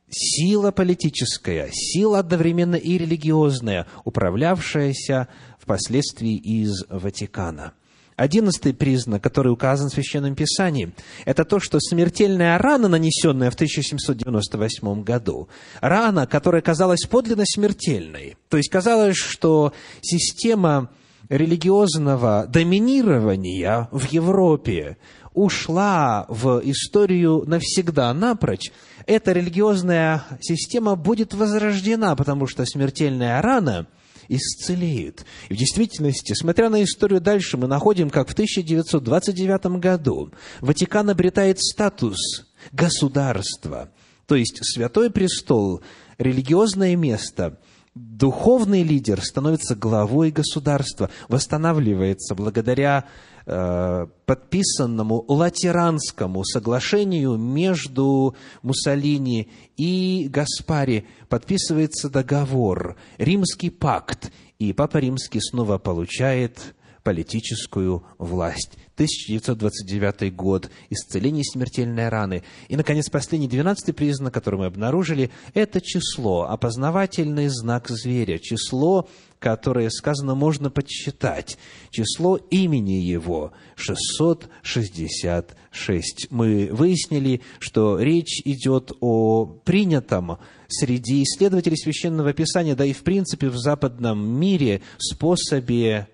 Сила 0.10 0.72
политическая, 0.72 1.70
сила 1.72 2.20
одновременно 2.20 2.76
и 2.76 2.98
религиозная, 2.98 3.86
управлявшаяся 4.06 5.28
впоследствии 5.60 6.36
из 6.36 6.84
Ватикана. 6.90 7.74
Одиннадцатый 8.20 8.74
признак, 8.74 9.24
который 9.24 9.50
указан 9.50 9.90
в 9.90 9.94
Священном 9.94 10.36
Писании, 10.36 10.92
это 11.24 11.46
то, 11.46 11.62
что 11.62 11.80
смертельная 11.80 12.58
рана, 12.58 12.90
нанесенная 12.90 13.50
в 13.50 13.54
1798 13.54 15.04
году, 15.04 15.48
рана, 15.80 16.28
которая 16.28 16.62
казалась 16.62 17.06
подлинно 17.10 17.46
смертельной, 17.46 18.36
то 18.50 18.58
есть 18.58 18.70
казалось, 18.70 19.16
что 19.16 19.72
система 20.02 20.90
религиозного 21.30 22.48
доминирования 22.48 23.88
в 23.92 24.06
Европе 24.12 24.98
ушла 25.34 26.26
в 26.28 26.62
историю 26.66 27.44
навсегда, 27.46 28.14
напрочь, 28.14 28.72
эта 29.06 29.32
религиозная 29.32 30.24
система 30.42 30.96
будет 30.96 31.34
возрождена, 31.34 32.16
потому 32.16 32.48
что 32.48 32.66
смертельная 32.66 33.42
рана 33.42 33.88
исцелеет. 34.28 35.26
И 35.50 35.54
в 35.54 35.58
действительности, 35.58 36.34
смотря 36.34 36.70
на 36.70 36.84
историю 36.84 37.22
дальше, 37.22 37.58
мы 37.58 37.68
находим, 37.68 38.10
как 38.10 38.28
в 38.30 38.34
1929 38.34 39.80
году 39.80 40.32
Ватикан 40.62 41.10
обретает 41.10 41.60
статус 41.60 42.46
государства, 42.72 43.90
то 44.28 44.36
есть 44.36 44.60
Святой 44.62 45.10
Престол, 45.10 45.82
религиозное 46.18 46.96
место– 46.96 47.60
духовный 47.96 48.84
лидер 48.84 49.22
становится 49.22 49.76
главой 49.76 50.32
государства, 50.32 51.10
восстанавливается 51.28 52.36
благодаря 52.36 53.06
э, 53.46 54.08
подписанному 54.26 55.26
латеранскому 55.28 56.44
соглашению 56.44 57.38
между 57.38 58.36
Муссолини 58.62 59.50
и 59.78 60.28
Гаспари. 60.32 61.08
Подписывается 61.30 62.10
договор, 62.10 62.96
римский 63.18 63.70
пакт, 63.70 64.32
и 64.60 64.74
Папа 64.74 64.98
Римский 64.98 65.40
снова 65.42 65.78
получает 65.78 66.76
политическую 67.04 68.04
власть. 68.18 68.72
1929 68.96 70.36
год, 70.36 70.70
исцеление 70.90 71.46
смертельной 71.46 72.10
раны. 72.10 72.44
И, 72.68 72.76
наконец, 72.76 73.10
последний, 73.10 73.48
двенадцатый 73.48 73.94
признак, 73.94 74.34
который 74.34 74.60
мы 74.60 74.66
обнаружили, 74.66 75.32
это 75.54 75.80
число, 75.80 76.50
опознавательный 76.50 77.48
знак 77.48 77.88
зверя, 77.88 78.40
число, 78.40 79.08
которое, 79.40 79.90
сказано, 79.90 80.36
можно 80.36 80.70
подсчитать. 80.70 81.58
Число 81.92 82.36
имени 82.36 83.02
его 83.02 83.54
666. 83.76 86.28
Мы 86.30 86.68
выяснили, 86.72 87.42
что 87.60 87.98
речь 88.00 88.42
идет 88.44 88.92
о 89.00 89.46
принятом 89.46 90.40
среди 90.68 91.24
исследователей 91.24 91.78
Священного 91.78 92.34
Писания, 92.34 92.76
да 92.76 92.84
и 92.84 92.92
в 92.92 93.04
принципе 93.04 93.48
в 93.48 93.58
западном 93.58 94.20
мире 94.20 94.82
способе 94.98 96.10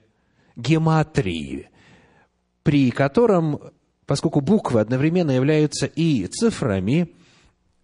гематрии– 0.55 1.69
при 2.65 2.89
котором, 2.89 3.61
поскольку 4.07 4.41
буквы 4.41 4.81
одновременно 4.81 5.29
являются 5.29 5.85
и 5.85 6.25
цифрами, 6.25 7.11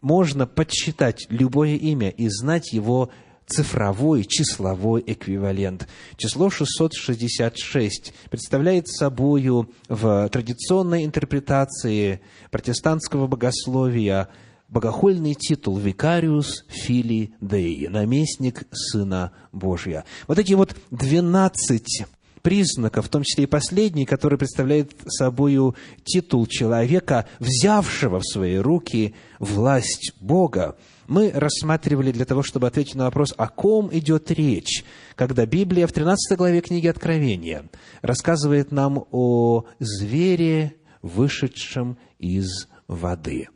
можно 0.01 0.48
подсчитать 0.48 1.28
любое 1.30 1.75
имя 1.75 2.10
и 2.10 2.28
знать 2.30 2.74
его 2.74 3.12
цифровой, 3.46 4.24
числовой 4.24 5.04
эквивалент. 5.06 5.88
Число 6.18 6.50
666 6.50 8.12
представляет 8.32 8.88
собою 8.88 9.70
в 9.88 10.28
традиционной 10.30 11.06
интерпретации 11.06 12.20
протестантского 12.50 13.28
богословия 13.28 14.30
богохульный 14.68 15.36
титул 15.36 15.78
«Викариус 15.78 16.66
Фили 16.70 17.36
Деи», 17.40 17.86
наместник 17.86 18.63
Сына 18.72 19.32
Божия. 19.51 20.06
Вот 20.28 20.40
эти 20.40 20.54
вот 20.54 20.75
двенадцать 20.90 22.06
признаков, 22.41 23.05
в 23.05 23.10
том 23.10 23.24
числе 23.24 23.43
и 23.45 23.48
последний, 23.48 24.05
который 24.05 24.38
представляет 24.38 24.93
собой 25.07 25.57
титул 26.03 26.48
человека, 26.48 27.27
взявшего 27.39 28.19
в 28.19 28.25
свои 28.25 28.57
руки 28.57 29.15
власть 29.39 30.13
Бога, 30.19 30.77
мы 31.07 31.31
рассматривали 31.31 32.12
для 32.12 32.25
того, 32.25 32.41
чтобы 32.41 32.67
ответить 32.67 32.95
на 32.95 33.03
вопрос, 33.05 33.33
о 33.36 33.50
ком 33.50 33.89
идет 33.91 34.31
речь, 34.31 34.86
когда 35.15 35.45
Библия 35.45 35.86
в 35.86 35.91
13 35.91 36.38
главе 36.38 36.62
книги 36.62 36.88
Откровения 36.88 37.65
рассказывает 38.01 38.71
нам 38.71 39.05
о 39.12 39.65
звере, 39.79 40.75
вышедшем 41.01 41.98
из 42.17 42.67
воды. 42.88 43.50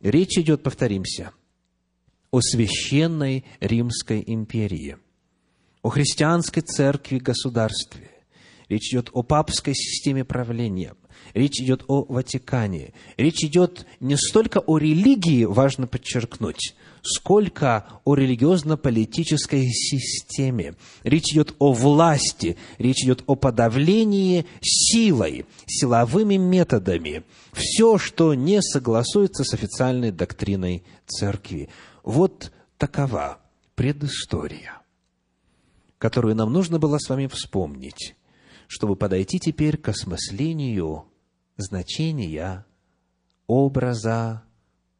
Речь 0.00 0.38
идет, 0.38 0.62
повторимся, 0.62 1.32
о 2.30 2.40
священной 2.40 3.44
Римской 3.60 4.22
империи, 4.26 4.98
о 5.82 5.88
христианской 5.88 6.62
церкви 6.62 7.18
государстве. 7.18 8.10
Речь 8.68 8.90
идет 8.92 9.10
о 9.12 9.22
папской 9.22 9.74
системе 9.74 10.24
правления– 10.24 10.94
Речь 11.34 11.60
идет 11.60 11.84
о 11.88 12.04
Ватикане. 12.08 12.92
Речь 13.16 13.44
идет 13.44 13.86
не 14.00 14.16
столько 14.16 14.58
о 14.58 14.78
религии, 14.78 15.44
важно 15.44 15.86
подчеркнуть, 15.86 16.74
сколько 17.02 17.86
о 18.04 18.14
религиозно-политической 18.14 19.68
системе. 19.68 20.74
Речь 21.04 21.32
идет 21.32 21.54
о 21.58 21.72
власти, 21.72 22.56
речь 22.78 23.04
идет 23.04 23.22
о 23.26 23.34
подавлении 23.36 24.46
силой, 24.62 25.46
силовыми 25.66 26.36
методами. 26.36 27.24
Все, 27.52 27.98
что 27.98 28.34
не 28.34 28.62
согласуется 28.62 29.44
с 29.44 29.54
официальной 29.54 30.10
доктриной 30.10 30.82
церкви. 31.06 31.68
Вот 32.02 32.52
такова 32.78 33.38
предыстория, 33.74 34.80
которую 35.98 36.34
нам 36.34 36.52
нужно 36.52 36.78
было 36.78 36.98
с 36.98 37.08
вами 37.08 37.26
вспомнить, 37.26 38.14
чтобы 38.68 38.94
подойти 38.94 39.40
теперь 39.40 39.78
к 39.78 39.88
осмыслению 39.88 41.10
значения 41.56 42.64
образа 43.48 44.44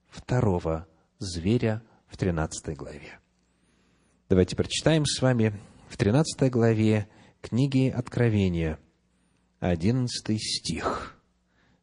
второго 0.08 0.88
зверя 1.18 1.82
в 2.08 2.16
13 2.16 2.76
главе. 2.76 3.20
Давайте 4.28 4.56
прочитаем 4.56 5.04
с 5.04 5.20
вами 5.20 5.60
в 5.88 5.96
13 5.96 6.50
главе 6.50 7.08
книги 7.40 7.88
Откровения, 7.88 8.78
11 9.60 10.40
стих. 10.40 11.14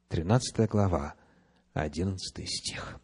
13 0.10 0.68
глава, 0.68 1.14
11 1.74 2.50
стих. 2.50 3.00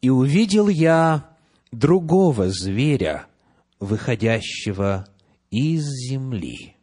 «И 0.00 0.08
увидел 0.08 0.68
я 0.68 1.36
другого 1.72 2.48
зверя, 2.48 3.26
выходящего 3.80 5.06
из 5.50 5.84
земли. 5.84 6.76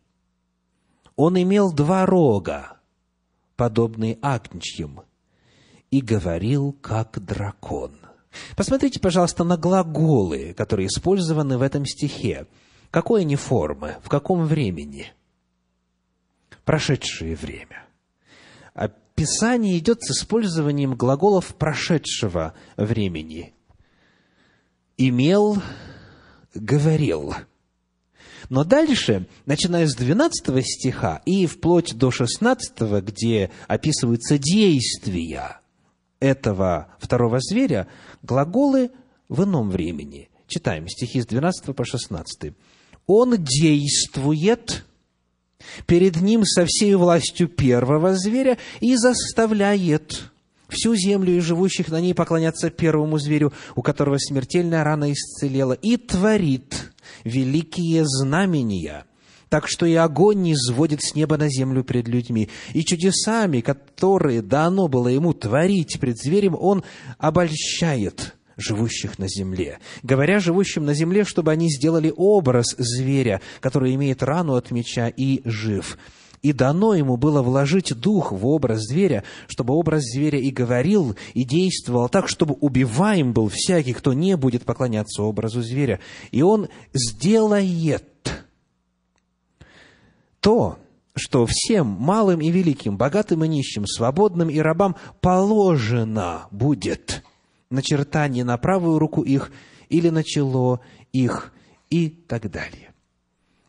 Он 1.21 1.37
имел 1.37 1.73
два 1.73 2.05
рога, 2.05 2.77
подобный 3.57 4.17
агнчьим, 4.21 5.01
и 5.91 5.99
говорил, 5.99 6.71
как 6.81 7.21
дракон. 7.21 7.91
Посмотрите, 8.55 9.01
пожалуйста, 9.01 9.43
на 9.43 9.57
глаголы, 9.57 10.53
которые 10.53 10.87
использованы 10.87 11.57
в 11.57 11.61
этом 11.61 11.85
стихе. 11.85 12.47
Какой 12.89 13.23
они 13.23 13.35
формы? 13.35 13.97
В 14.01 14.07
каком 14.07 14.45
времени? 14.45 15.11
Прошедшее 16.63 17.35
время. 17.35 17.85
Описание 18.73 19.77
идет 19.77 20.01
с 20.01 20.11
использованием 20.11 20.95
глаголов 20.95 21.53
прошедшего 21.55 22.53
времени. 22.77 23.53
Имел, 24.95 25.61
говорил– 26.55 27.33
но 28.49 28.63
дальше, 28.63 29.27
начиная 29.45 29.87
с 29.87 29.95
12 29.95 30.65
стиха 30.65 31.21
и 31.25 31.45
вплоть 31.45 31.95
до 31.95 32.09
16, 32.09 32.81
где 33.03 33.51
описываются 33.67 34.39
действия 34.39 35.61
этого 36.19 36.87
второго 36.99 37.39
зверя, 37.39 37.87
глаголы 38.23 38.91
в 39.29 39.43
ином 39.43 39.69
времени. 39.69 40.29
Читаем 40.47 40.87
стихи 40.87 41.21
с 41.21 41.27
12 41.27 41.75
по 41.75 41.85
16. 41.85 42.53
«Он 43.05 43.35
действует 43.37 44.83
перед 45.85 46.19
ним 46.19 46.43
со 46.43 46.65
всей 46.65 46.95
властью 46.95 47.47
первого 47.47 48.15
зверя 48.15 48.57
и 48.79 48.95
заставляет 48.95 50.31
всю 50.69 50.95
землю 50.95 51.35
и 51.35 51.39
живущих 51.39 51.89
на 51.89 52.01
ней 52.01 52.15
поклоняться 52.15 52.71
первому 52.71 53.19
зверю, 53.19 53.53
у 53.75 53.83
которого 53.83 54.17
смертельная 54.17 54.83
рана 54.83 55.11
исцелела, 55.11 55.73
и 55.73 55.97
творит 55.97 56.91
великие 57.23 58.05
знамения, 58.05 59.05
так 59.49 59.67
что 59.67 59.85
и 59.85 59.95
огонь 59.95 60.41
не 60.41 60.55
сводит 60.55 61.01
с 61.01 61.15
неба 61.15 61.37
на 61.37 61.49
землю 61.49 61.83
пред 61.83 62.07
людьми. 62.07 62.49
И 62.73 62.83
чудесами, 62.83 63.61
которые 63.61 64.41
дано 64.41 64.87
было 64.87 65.07
ему 65.07 65.33
творить 65.33 65.99
пред 65.99 66.17
зверем, 66.17 66.55
он 66.59 66.83
обольщает 67.17 68.35
живущих 68.57 69.17
на 69.17 69.27
земле, 69.27 69.79
говоря 70.03 70.39
живущим 70.39 70.85
на 70.85 70.93
земле, 70.93 71.23
чтобы 71.23 71.51
они 71.51 71.69
сделали 71.69 72.13
образ 72.15 72.75
зверя, 72.77 73.41
который 73.61 73.95
имеет 73.95 74.21
рану 74.21 74.55
от 74.55 74.71
меча 74.71 75.07
и 75.07 75.41
жив. 75.45 75.97
И 76.41 76.53
дано 76.53 76.93
ему 76.93 77.17
было 77.17 77.41
вложить 77.41 77.93
дух 77.99 78.31
в 78.31 78.47
образ 78.47 78.81
зверя, 78.83 79.23
чтобы 79.47 79.73
образ 79.73 80.03
зверя 80.03 80.39
и 80.39 80.51
говорил, 80.51 81.15
и 81.33 81.43
действовал 81.43 82.07
так, 82.07 82.29
чтобы 82.29 82.55
убиваем 82.55 83.33
был 83.33 83.49
всякий, 83.49 83.93
кто 83.93 84.13
не 84.13 84.37
будет 84.37 84.63
поклоняться 84.63 85.23
образу 85.23 85.61
зверя. 85.61 85.99
И 86.31 86.41
он 86.41 86.69
сделает 86.93 88.05
то, 90.39 90.77
что 91.15 91.45
всем 91.45 91.87
малым 91.87 92.39
и 92.39 92.49
великим, 92.49 92.97
богатым 92.97 93.43
и 93.43 93.47
нищим, 93.47 93.85
свободным 93.85 94.49
и 94.49 94.59
рабам 94.59 94.95
положено 95.19 96.47
будет 96.51 97.23
начертание 97.69 98.45
на 98.45 98.57
правую 98.57 98.99
руку 98.99 99.21
их 99.21 99.51
или 99.89 100.09
на 100.09 100.23
чело 100.23 100.79
их 101.11 101.51
и 101.89 102.09
так 102.09 102.49
далее 102.49 102.93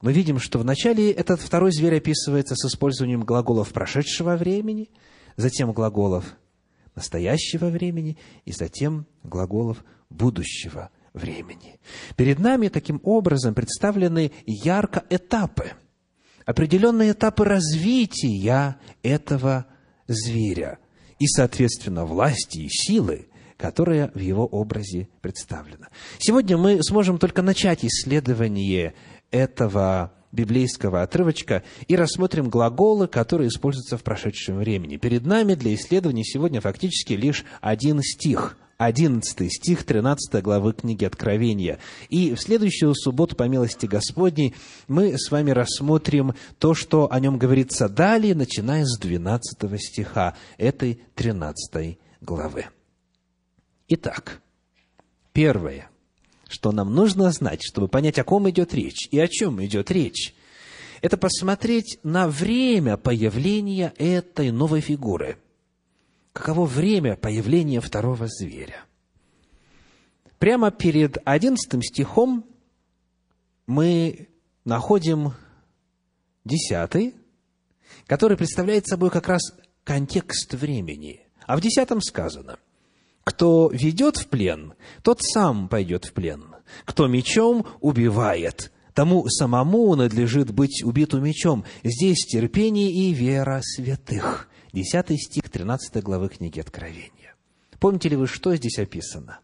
мы 0.00 0.12
видим, 0.12 0.38
что 0.38 0.58
вначале 0.58 1.10
этот 1.10 1.40
второй 1.40 1.72
зверь 1.72 1.96
описывается 1.96 2.54
с 2.56 2.64
использованием 2.66 3.22
глаголов 3.22 3.72
прошедшего 3.72 4.36
времени, 4.36 4.90
затем 5.36 5.72
глаголов 5.72 6.36
настоящего 6.94 7.66
времени 7.66 8.16
и 8.44 8.52
затем 8.52 9.06
глаголов 9.22 9.84
будущего 10.08 10.90
времени. 11.12 11.78
Перед 12.16 12.38
нами 12.38 12.68
таким 12.68 13.00
образом 13.04 13.54
представлены 13.54 14.32
ярко 14.46 15.04
этапы, 15.10 15.72
определенные 16.46 17.12
этапы 17.12 17.44
развития 17.44 18.76
этого 19.02 19.66
зверя 20.06 20.78
и, 21.18 21.26
соответственно, 21.26 22.04
власти 22.04 22.58
и 22.58 22.68
силы, 22.68 23.28
которая 23.56 24.10
в 24.14 24.18
его 24.18 24.46
образе 24.46 25.08
представлена. 25.20 25.88
Сегодня 26.18 26.56
мы 26.56 26.82
сможем 26.82 27.18
только 27.18 27.42
начать 27.42 27.84
исследование 27.84 28.94
этого 29.31 30.12
библейского 30.33 31.03
отрывочка 31.03 31.62
и 31.88 31.97
рассмотрим 31.97 32.49
глаголы, 32.49 33.09
которые 33.09 33.49
используются 33.49 33.97
в 33.97 34.03
прошедшем 34.03 34.59
времени. 34.59 34.97
Перед 34.97 35.27
нами 35.27 35.55
для 35.55 35.75
исследования 35.75 36.25
сегодня 36.25 36.61
фактически 36.61 37.14
лишь 37.14 37.45
один 37.61 38.01
стих, 38.03 38.57
11 38.79 39.53
стих 39.53 39.85
13 39.85 40.43
главы 40.43 40.73
книги 40.73 41.05
Откровения. 41.05 41.79
И 42.09 42.35
в 42.35 42.40
следующую 42.40 42.95
субботу, 42.95 43.37
по 43.37 43.43
милости 43.45 43.87
Господней, 43.87 44.55
мы 44.88 45.19
с 45.19 45.31
вами 45.31 45.51
рассмотрим 45.51 46.35
то, 46.59 46.75
что 46.75 47.12
о 47.12 47.21
нем 47.21 47.37
говорится 47.37 47.88
далее, 47.88 48.35
начиная 48.35 48.85
с 48.85 48.99
12 48.99 49.81
стиха 49.81 50.35
этой 50.57 51.03
13 51.14 51.99
главы. 52.21 52.66
Итак, 53.88 54.40
первое 55.33 55.90
что 56.50 56.72
нам 56.72 56.92
нужно 56.92 57.30
знать, 57.30 57.60
чтобы 57.62 57.88
понять, 57.88 58.18
о 58.18 58.24
ком 58.24 58.50
идет 58.50 58.74
речь 58.74 59.06
и 59.10 59.20
о 59.20 59.28
чем 59.28 59.64
идет 59.64 59.90
речь, 59.90 60.34
это 61.00 61.16
посмотреть 61.16 61.98
на 62.02 62.28
время 62.28 62.96
появления 62.96 63.94
этой 63.96 64.50
новой 64.50 64.80
фигуры. 64.80 65.38
Каково 66.32 66.66
время 66.66 67.16
появления 67.16 67.80
второго 67.80 68.26
зверя? 68.26 68.84
Прямо 70.38 70.70
перед 70.70 71.18
одиннадцатым 71.24 71.82
стихом 71.82 72.44
мы 73.66 74.28
находим 74.64 75.34
десятый, 76.44 77.14
который 78.06 78.36
представляет 78.36 78.86
собой 78.86 79.10
как 79.10 79.28
раз 79.28 79.40
контекст 79.84 80.54
времени. 80.54 81.20
А 81.46 81.56
в 81.56 81.60
десятом 81.60 82.00
сказано– 82.00 82.58
кто 83.31 83.71
ведет 83.73 84.16
в 84.16 84.27
плен, 84.27 84.75
тот 85.05 85.23
сам 85.23 85.69
пойдет 85.69 86.05
в 86.05 86.12
плен. 86.12 86.57
Кто 86.85 87.07
мечом 87.07 87.64
убивает, 87.81 88.73
тому 88.93 89.29
самому 89.29 89.95
надлежит 89.95 90.51
быть 90.51 90.83
убиту 90.83 91.21
мечом. 91.21 91.64
Здесь 91.85 92.27
терпение 92.27 92.90
и 92.90 93.12
вера 93.12 93.61
святых. 93.62 94.49
Десятый 94.73 95.16
стих 95.16 95.49
13 95.49 96.03
главы 96.03 96.29
книги 96.29 96.59
Откровения. 96.59 97.37
Помните 97.79 98.09
ли 98.09 98.16
вы, 98.16 98.27
что 98.27 98.55
здесь 98.57 98.81
описано? 98.81 99.38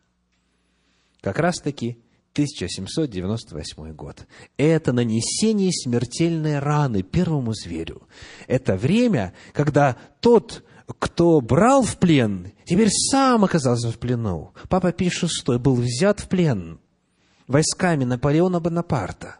Как 1.20 1.38
раз-таки 1.38 1.99
1798 2.33 3.92
год. 3.92 4.27
Это 4.57 4.92
нанесение 4.92 5.70
смертельной 5.72 6.59
раны 6.59 7.03
первому 7.03 7.55
зверю. 7.55 8.03
Это 8.49 8.77
время, 8.77 9.33
когда 9.53 9.96
тот, 10.20 10.64
кто 10.99 11.40
брал 11.40 11.83
в 11.83 11.96
плен, 11.96 12.53
теперь 12.64 12.90
сам 12.90 13.44
оказался 13.44 13.90
в 13.90 13.99
плену. 13.99 14.53
Папа 14.68 14.92
Пий 14.92 15.09
VI 15.11 15.59
был 15.59 15.75
взят 15.75 16.20
в 16.20 16.29
плен 16.29 16.79
войсками 17.49 18.05
Наполеона 18.05 18.61
Бонапарта. 18.61 19.37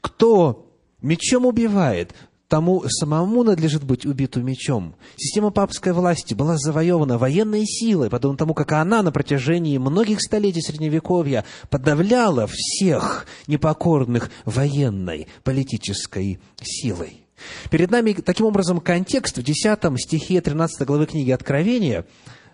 Кто 0.00 0.70
мечом 1.00 1.46
убивает, 1.46 2.14
тому 2.48 2.84
самому 2.86 3.44
надлежит 3.44 3.82
быть 3.82 4.04
убиту 4.04 4.42
мечом. 4.42 4.94
Система 5.16 5.50
папской 5.50 5.92
власти 5.92 6.34
была 6.34 6.58
завоевана 6.58 7.16
военной 7.16 7.64
силой, 7.64 8.10
подобно 8.10 8.36
тому, 8.36 8.52
как 8.52 8.72
она 8.72 9.02
на 9.02 9.10
протяжении 9.10 9.78
многих 9.78 10.20
столетий 10.20 10.60
Средневековья 10.60 11.44
подавляла 11.70 12.46
всех 12.46 13.26
непокорных 13.46 14.30
военной, 14.44 15.28
политической 15.44 16.40
силой. 16.60 17.21
Перед 17.70 17.90
нами, 17.90 18.12
таким 18.12 18.46
образом, 18.46 18.80
контекст 18.80 19.38
в 19.38 19.42
10 19.42 19.80
стихе 19.98 20.40
13 20.40 20.86
главы 20.86 21.06
книги 21.06 21.30
Откровения, 21.30 22.06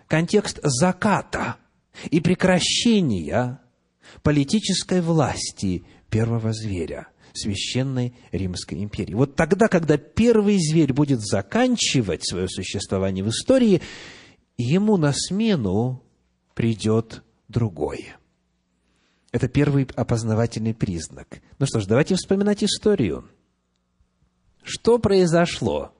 контекст 0.07 0.59
заката 0.63 1.57
и 2.09 2.19
прекращения 2.19 3.59
политической 4.23 5.01
власти 5.01 5.83
первого 6.09 6.53
зверя– 6.53 7.07
Священной 7.33 8.15
Римской 8.31 8.83
империи. 8.83 9.13
Вот 9.13 9.35
тогда, 9.35 9.67
когда 9.67 9.97
первый 9.97 10.57
зверь 10.57 10.93
будет 10.93 11.21
заканчивать 11.21 12.27
свое 12.27 12.47
существование 12.47 13.23
в 13.23 13.29
истории, 13.29 13.81
ему 14.57 14.97
на 14.97 15.13
смену 15.13 16.03
придет 16.53 17.23
другой. 17.47 18.13
Это 19.31 19.47
первый 19.47 19.87
опознавательный 19.95 20.73
признак. 20.73 21.41
Ну 21.59 21.65
что 21.65 21.79
ж, 21.79 21.85
давайте 21.85 22.15
вспоминать 22.15 22.63
историю. 22.63 23.29
Что 24.69 24.99
произошло? 24.99 25.91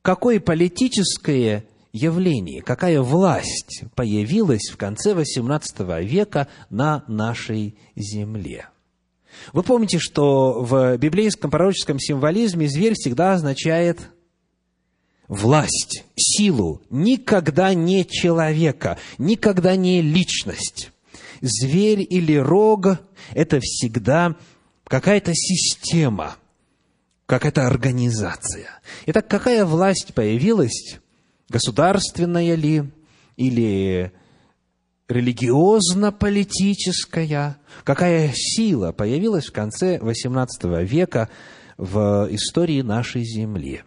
Какое 0.00 0.40
политическое 0.40 1.66
явление, 1.92 2.62
какая 2.62 3.02
власть 3.02 3.82
появилась 3.94 4.70
в 4.72 4.78
конце 4.78 5.12
XVIII 5.12 6.02
века 6.02 6.48
на 6.70 7.04
нашей 7.06 7.76
земле? 7.96 8.70
Вы 9.52 9.62
помните, 9.62 9.98
что 9.98 10.62
в 10.62 10.96
библейском 10.96 11.50
пророческом 11.50 11.98
символизме 11.98 12.66
зверь 12.66 12.94
всегда 12.94 13.34
означает 13.34 14.00
власть, 15.28 16.02
силу, 16.16 16.80
никогда 16.88 17.74
не 17.74 18.06
человека, 18.06 18.98
никогда 19.18 19.76
не 19.76 20.00
личность. 20.00 20.92
Зверь 21.42 22.06
или 22.08 22.36
рог– 22.36 23.00
это 23.34 23.60
всегда 23.60 24.36
какая-то 24.84 25.34
система, 25.34 26.36
какая-то 27.26 27.66
организация. 27.66 28.70
Итак, 29.06 29.28
какая 29.28 29.64
власть 29.64 30.14
появилась, 30.14 31.00
государственная 31.48 32.54
ли, 32.54 32.84
или 33.36 34.12
религиозно-политическая, 35.08 37.58
какая 37.84 38.32
сила 38.34 38.92
появилась 38.92 39.46
в 39.46 39.52
конце 39.52 39.98
XVIII 39.98 40.84
века 40.84 41.28
в 41.76 42.28
истории 42.30 42.82
нашей 42.82 43.24
Земли. 43.24 43.82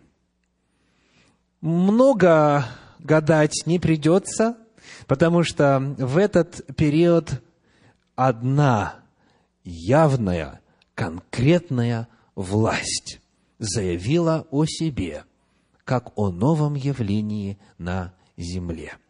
Много 1.62 2.66
гадать 3.00 3.64
не 3.66 3.80
придется, 3.80 4.58
потому 5.08 5.44
что 5.44 5.96
в 5.98 6.18
этот 6.18 6.76
период 6.76 7.42
одна 8.16 8.96
явная, 9.64 10.60
конкретная 10.94 12.10
власть 12.36 13.19
заявила 13.60 14.48
о 14.50 14.66
себе, 14.66 15.24
как 15.86 16.18
о 16.18 16.32
новом 16.32 16.74
явлении 16.74 17.60
на 17.78 18.14
земле– 18.38 18.94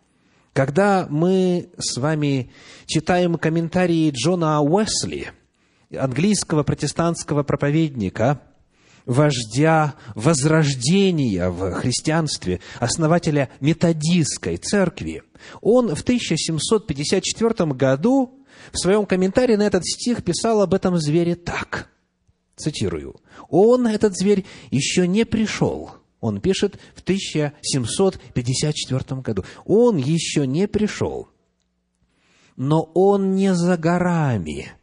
когда 0.59 1.07
мы 1.09 1.69
с 1.77 1.95
вами 1.95 2.51
читаем 2.85 3.35
комментарии 3.35 4.12
Джона 4.12 4.62
Уэсли, 4.62 5.31
английского 5.97 6.63
протестантского 6.63 7.43
проповедника, 7.43 8.41
вождя 9.05 9.95
возрождения 10.15 11.49
в 11.49 11.71
христианстве, 11.75 12.59
основателя 12.79 13.49
методистской 13.62 14.57
церкви, 14.57 15.23
он 15.62 15.95
в 15.95 16.01
1754 16.01 17.71
году 17.71 18.43
в 18.73 18.79
своем 18.79 19.05
комментарии 19.05 19.55
на 19.55 19.65
этот 19.65 19.85
стих 19.85 20.25
писал 20.25 20.62
об 20.62 20.73
этом 20.73 20.97
звере 20.97 21.35
так, 21.35 21.89
цитирую, 22.57 23.15
«Он, 23.49 23.88
этот 23.88 24.17
зверь, 24.17 24.45
еще 24.71 25.07
не 25.07 25.25
пришел, 25.25 25.91
он 26.19 26.41
пишет 26.41 26.77
в 26.95 27.01
1754 27.01 29.21
году. 29.21 29.45
Он 29.65 29.97
еще 29.97 30.45
не 30.45 30.67
пришел, 30.67 31.29
но 32.55 32.83
он 32.93 33.33
не 33.35 33.55
за 33.55 33.77
горами. 33.77 34.73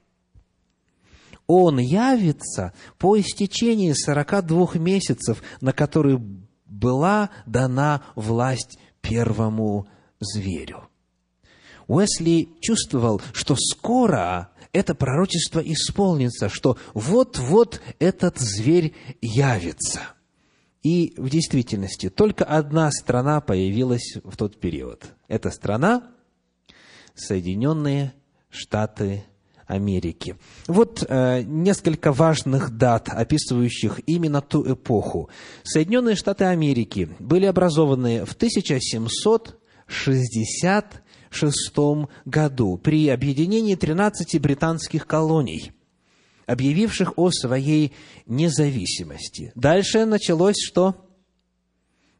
Он 1.46 1.78
явится 1.78 2.72
по 2.98 3.20
истечении 3.20 3.92
42 3.92 4.74
месяцев, 4.76 5.42
на 5.60 5.72
которые 5.72 6.20
была 6.64 7.30
дана 7.44 8.02
власть 8.16 8.78
первому 9.00 9.86
зверю. 10.18 10.88
Уэсли 11.86 12.48
чувствовал, 12.60 13.22
что 13.32 13.54
скоро 13.54 14.50
это 14.76 14.94
пророчество 14.94 15.60
исполнится, 15.60 16.48
что 16.48 16.78
вот-вот 16.94 17.80
этот 17.98 18.38
зверь 18.38 18.94
явится– 19.20 20.00
и 20.86 21.14
в 21.16 21.28
действительности 21.30 22.10
только 22.10 22.44
одна 22.44 22.92
страна 22.92 23.40
появилась 23.40 24.18
в 24.22 24.36
тот 24.36 24.60
период. 24.60 25.02
Эта 25.26 25.50
страна– 25.50 26.12
Соединенные 27.16 28.12
Штаты 28.50 29.24
Америки. 29.66 30.36
Вот 30.68 31.04
э, 31.08 31.42
несколько 31.42 32.12
важных 32.12 32.70
дат, 32.76 33.08
описывающих 33.08 34.00
именно 34.06 34.40
ту 34.40 34.74
эпоху. 34.74 35.28
Соединенные 35.64 36.14
Штаты 36.14 36.44
Америки 36.44 37.08
были 37.18 37.46
образованы 37.46 38.24
в 38.24 38.36
1766 41.36 42.08
году 42.24 42.78
при 42.78 43.08
объединении 43.08 43.74
13 43.74 44.40
британских 44.40 45.06
колоний– 45.06 45.72
объявивших 46.46 47.12
о 47.16 47.30
своей 47.30 47.92
независимости. 48.26 49.52
Дальше 49.54 50.06
началось 50.06 50.56
что? 50.64 50.96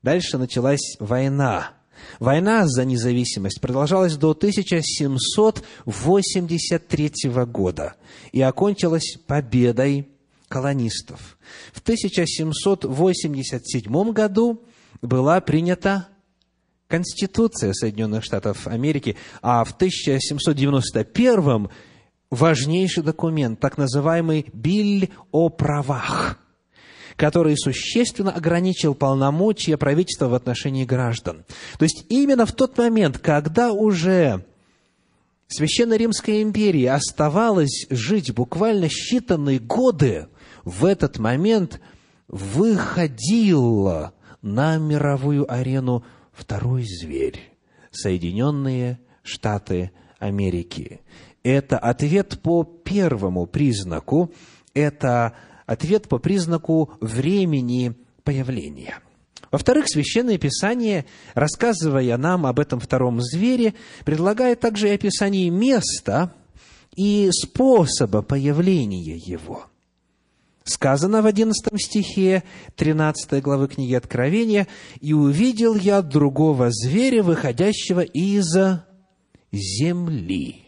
Дальше 0.03 0.37
началась 0.39 0.97
война. 0.99 1.73
Война 2.21 2.67
за 2.67 2.85
независимость 2.85 3.59
продолжалась 3.61 4.17
до 4.17 4.33
1783 4.33 7.13
года 7.47 7.95
и 8.33 8.43
окончилась 8.43 9.17
победой 9.27 10.09
колонистов. 10.49 11.39
В 11.73 11.81
1787 11.81 14.13
году 14.13 14.63
была 15.01 15.41
принята 15.41 16.09
Конституция 16.89 17.73
Соединенных 17.73 18.25
Штатов 18.25 18.67
Америки, 18.67 19.17
а 19.43 19.65
в 19.65 19.73
1791 19.73 21.69
важнейший 22.31 23.03
документ, 23.03 23.61
так 23.61 23.77
называемый 23.79 24.47
«Биль 24.53 25.11
о 25.33 25.49
правах», 25.49 26.39
который 27.17 27.57
существенно 27.57 28.31
ограничил 28.31 28.95
полномочия 28.95 29.77
правительства 29.77 30.29
в 30.29 30.35
отношении 30.35 30.85
граждан. 30.85 31.45
То 31.79 31.85
есть 31.85 32.05
именно 32.09 32.47
в 32.47 32.53
тот 32.53 32.79
момент, 32.79 33.19
когда 33.19 33.73
уже 33.73 34.45
Священной 35.49 35.97
Римской 35.97 36.43
империи 36.43 36.87
оставалось 36.87 37.87
жить 37.91 38.35
буквально 38.35 38.87
считанные 38.87 39.59
годы, 39.61 40.29
в 40.65 40.85
этот 40.85 41.19
момент 41.19 41.81
выходил 42.29 44.11
на 44.43 44.77
мировую 44.77 45.51
арену 45.53 46.05
второй 46.37 46.85
зверь– 46.85 47.41
Соединенные 47.91 48.99
Штаты 49.23 49.91
Америки 50.19 51.01
это 51.47 51.79
ответ 51.79 52.41
по 52.43 52.65
первому 52.65 53.47
признаку, 53.47 54.33
это 54.75 55.35
ответ 55.65 56.09
по 56.09 56.19
признаку 56.19 56.91
времени 57.01 57.95
появления. 58.25 58.99
Во-вторых, 59.53 59.87
Священное 59.89 60.39
Писание, 60.39 61.07
рассказывая 61.35 62.17
нам 62.17 62.47
об 62.47 62.59
этом 62.59 62.81
втором 62.81 63.21
звере, 63.21 63.75
предлагает 64.05 64.59
также 64.59 64.89
и 64.89 64.95
описание 64.95 65.51
места 65.51 66.35
и 66.97 67.31
способа 67.31 68.23
появления 68.23 69.17
его. 69.17 69.67
Сказано 70.67 71.23
в 71.23 71.27
11 71.27 71.81
стихе 71.81 72.43
13 72.75 73.41
главы 73.41 73.69
книги 73.69 73.95
Откровения, 73.95 74.67
«И 75.01 75.13
увидел 75.13 75.77
я 75.77 76.03
другого 76.03 76.71
зверя, 76.73 77.23
выходящего 77.23 78.01
из 78.01 78.53
земли». 79.53 80.63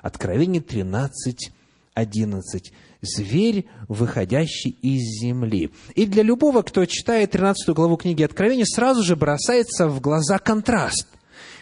Откровение 0.00 0.62
13, 0.62 1.50
11. 1.92 2.72
Зверь, 3.00 3.66
выходящий 3.88 4.70
из 4.70 5.20
земли. 5.20 5.72
И 5.96 6.06
для 6.06 6.22
любого, 6.22 6.62
кто 6.62 6.86
читает 6.86 7.32
13 7.32 7.68
главу 7.70 7.96
книги 7.96 8.22
Откровения, 8.22 8.64
сразу 8.64 9.02
же 9.02 9.16
бросается 9.16 9.88
в 9.88 10.00
глаза 10.00 10.38
контраст. 10.38 11.08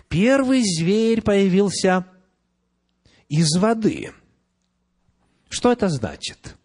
Первый 0.09 0.61
зверь 0.63 1.23
появился 1.23 2.05
из 3.31 3.57
воды. 3.57 4.11
Что 5.49 5.73
это 5.73 5.89
значит? 5.89 6.57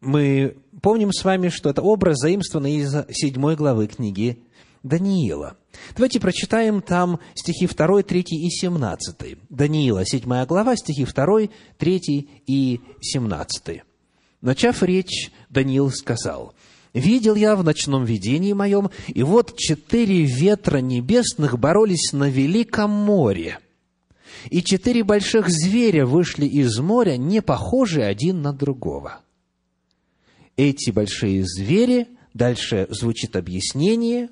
Мы 0.00 0.56
помним 0.82 1.12
с 1.12 1.24
вами, 1.24 1.48
что 1.48 1.70
это 1.70 1.82
образ 1.82 2.18
заимствованный 2.18 2.76
из 2.76 2.94
седьмой 3.10 3.56
главы 3.56 3.86
книги 3.86 4.42
Даниила. 4.82 5.56
Давайте 5.94 6.20
прочитаем 6.20 6.82
там 6.82 7.18
стихи 7.34 7.66
2, 7.66 8.02
3 8.02 8.20
и 8.20 8.50
17. 8.50 9.38
Даниила, 9.48 10.04
7 10.04 10.44
глава, 10.44 10.76
стихи 10.76 11.04
2, 11.04 11.48
3 11.78 12.28
и 12.46 12.80
17. 13.00 13.82
Начав 14.42 14.82
речь, 14.82 15.32
Даниил 15.48 15.90
сказал, 15.90 16.54
«Видел 16.92 17.34
я 17.34 17.56
в 17.56 17.64
ночном 17.64 18.04
видении 18.04 18.52
моем, 18.52 18.90
и 19.08 19.22
вот 19.22 19.56
четыре 19.56 20.24
ветра 20.24 20.78
небесных 20.78 21.58
боролись 21.58 22.12
на 22.12 22.28
великом 22.28 22.90
море, 22.90 23.58
и 24.50 24.62
четыре 24.62 25.04
больших 25.04 25.48
зверя 25.48 26.06
вышли 26.06 26.46
из 26.46 26.78
моря, 26.78 27.16
не 27.16 27.40
похожие 27.40 28.06
один 28.06 28.42
на 28.42 28.52
другого» 28.52 29.20
эти 30.56 30.90
большие 30.90 31.44
звери, 31.44 32.08
дальше 32.34 32.86
звучит 32.90 33.36
объяснение 33.36 34.28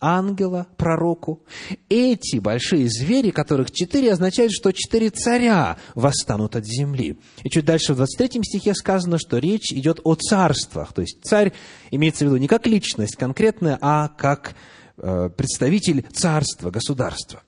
ангела, 0.00 0.68
пророку. 0.76 1.42
Эти 1.88 2.38
большие 2.38 2.88
звери, 2.88 3.30
которых 3.30 3.70
четыре, 3.70 4.12
означают, 4.12 4.52
что 4.52 4.72
четыре 4.72 5.10
царя 5.10 5.76
восстанут 5.94 6.56
от 6.56 6.64
земли. 6.64 7.18
И 7.42 7.50
чуть 7.50 7.64
дальше 7.64 7.94
в 7.94 7.96
23 7.96 8.42
стихе 8.44 8.74
сказано, 8.74 9.18
что 9.18 9.38
речь 9.38 9.72
идет 9.72 10.00
о 10.04 10.14
царствах. 10.14 10.92
То 10.92 11.02
есть 11.02 11.18
царь 11.24 11.52
имеется 11.90 12.24
в 12.24 12.28
виду 12.28 12.36
не 12.36 12.46
как 12.46 12.66
личность 12.66 13.16
конкретная, 13.16 13.78
а 13.80 14.08
как 14.08 14.54
э, 14.98 15.30
представитель 15.36 16.06
царства, 16.12 16.70
государства. 16.70 17.42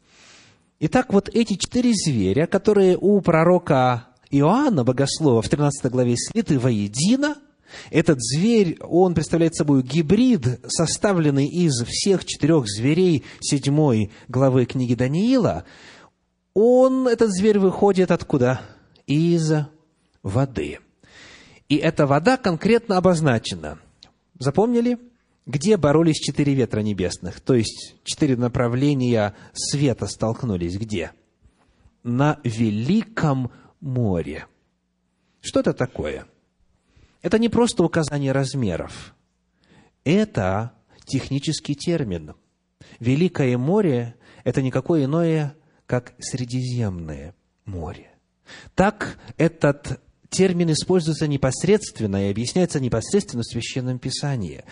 Итак, 0.81 1.13
вот 1.13 1.29
эти 1.29 1.55
четыре 1.55 1.93
зверя, 1.93 2.47
которые 2.47 2.97
у 3.01 3.21
пророка 3.21 4.09
Иоанна, 4.31 4.83
богослова, 4.83 5.43
в 5.43 5.49
13 5.49 5.91
главе 5.91 6.17
слиты 6.17 6.59
воедино– 6.59 7.37
этот 7.91 8.21
зверь, 8.21 8.79
он 8.81 9.15
представляет 9.15 9.55
собой 9.55 9.83
гибрид, 9.83 10.61
составленный 10.67 11.47
из 11.47 11.83
всех 11.85 12.25
четырех 12.25 12.67
зверей 12.67 13.25
седьмой 13.41 14.11
главы 14.29 14.67
книги 14.67 14.95
Даниила. 14.95 15.65
Он, 16.55 17.09
этот 17.09 17.31
зверь, 17.31 17.59
выходит 17.59 18.11
откуда? 18.11 18.61
Из 19.07 19.53
воды. 20.23 20.79
И 21.69 21.77
эта 21.77 22.07
вода 22.07 22.37
конкретно 22.37 22.97
обозначена. 22.97 23.79
Запомнили? 24.39 24.99
Где 25.47 25.77
боролись 25.77 26.19
четыре 26.19 26.55
ветра 26.55 26.81
небесных? 26.81 27.41
То 27.41 27.55
есть, 27.55 27.97
четыре 28.05 28.37
направления 28.37 29.35
света 29.53 30.07
столкнулись. 30.07 30.77
Где? 30.77 31.13
На 32.03 32.39
Великом 32.45 33.51
море. 33.81 34.47
Что 35.41 35.61
это 35.61 35.73
такое?– 35.73 36.27
это 37.23 37.39
не 37.39 37.49
просто 37.49 37.85
указание 37.85 38.33
размеров. 38.33 39.15
Это 40.05 40.73
технический 41.05 41.75
термин. 41.75 42.35
Великое 42.99 43.59
море– 43.59 44.15
это 44.45 44.63
никакое 44.63 45.05
иное, 45.05 45.55
как 45.87 46.15
Средиземное 46.19 47.35
море. 47.67 48.11
Так 48.75 49.19
этот 49.37 50.01
термин 50.31 50.73
используется 50.73 51.27
непосредственно 51.27 52.27
и 52.27 52.31
объясняется 52.31 52.81
непосредственно 52.81 53.43
в 53.43 53.47
Священном 53.47 53.99
Писании. 53.99 54.65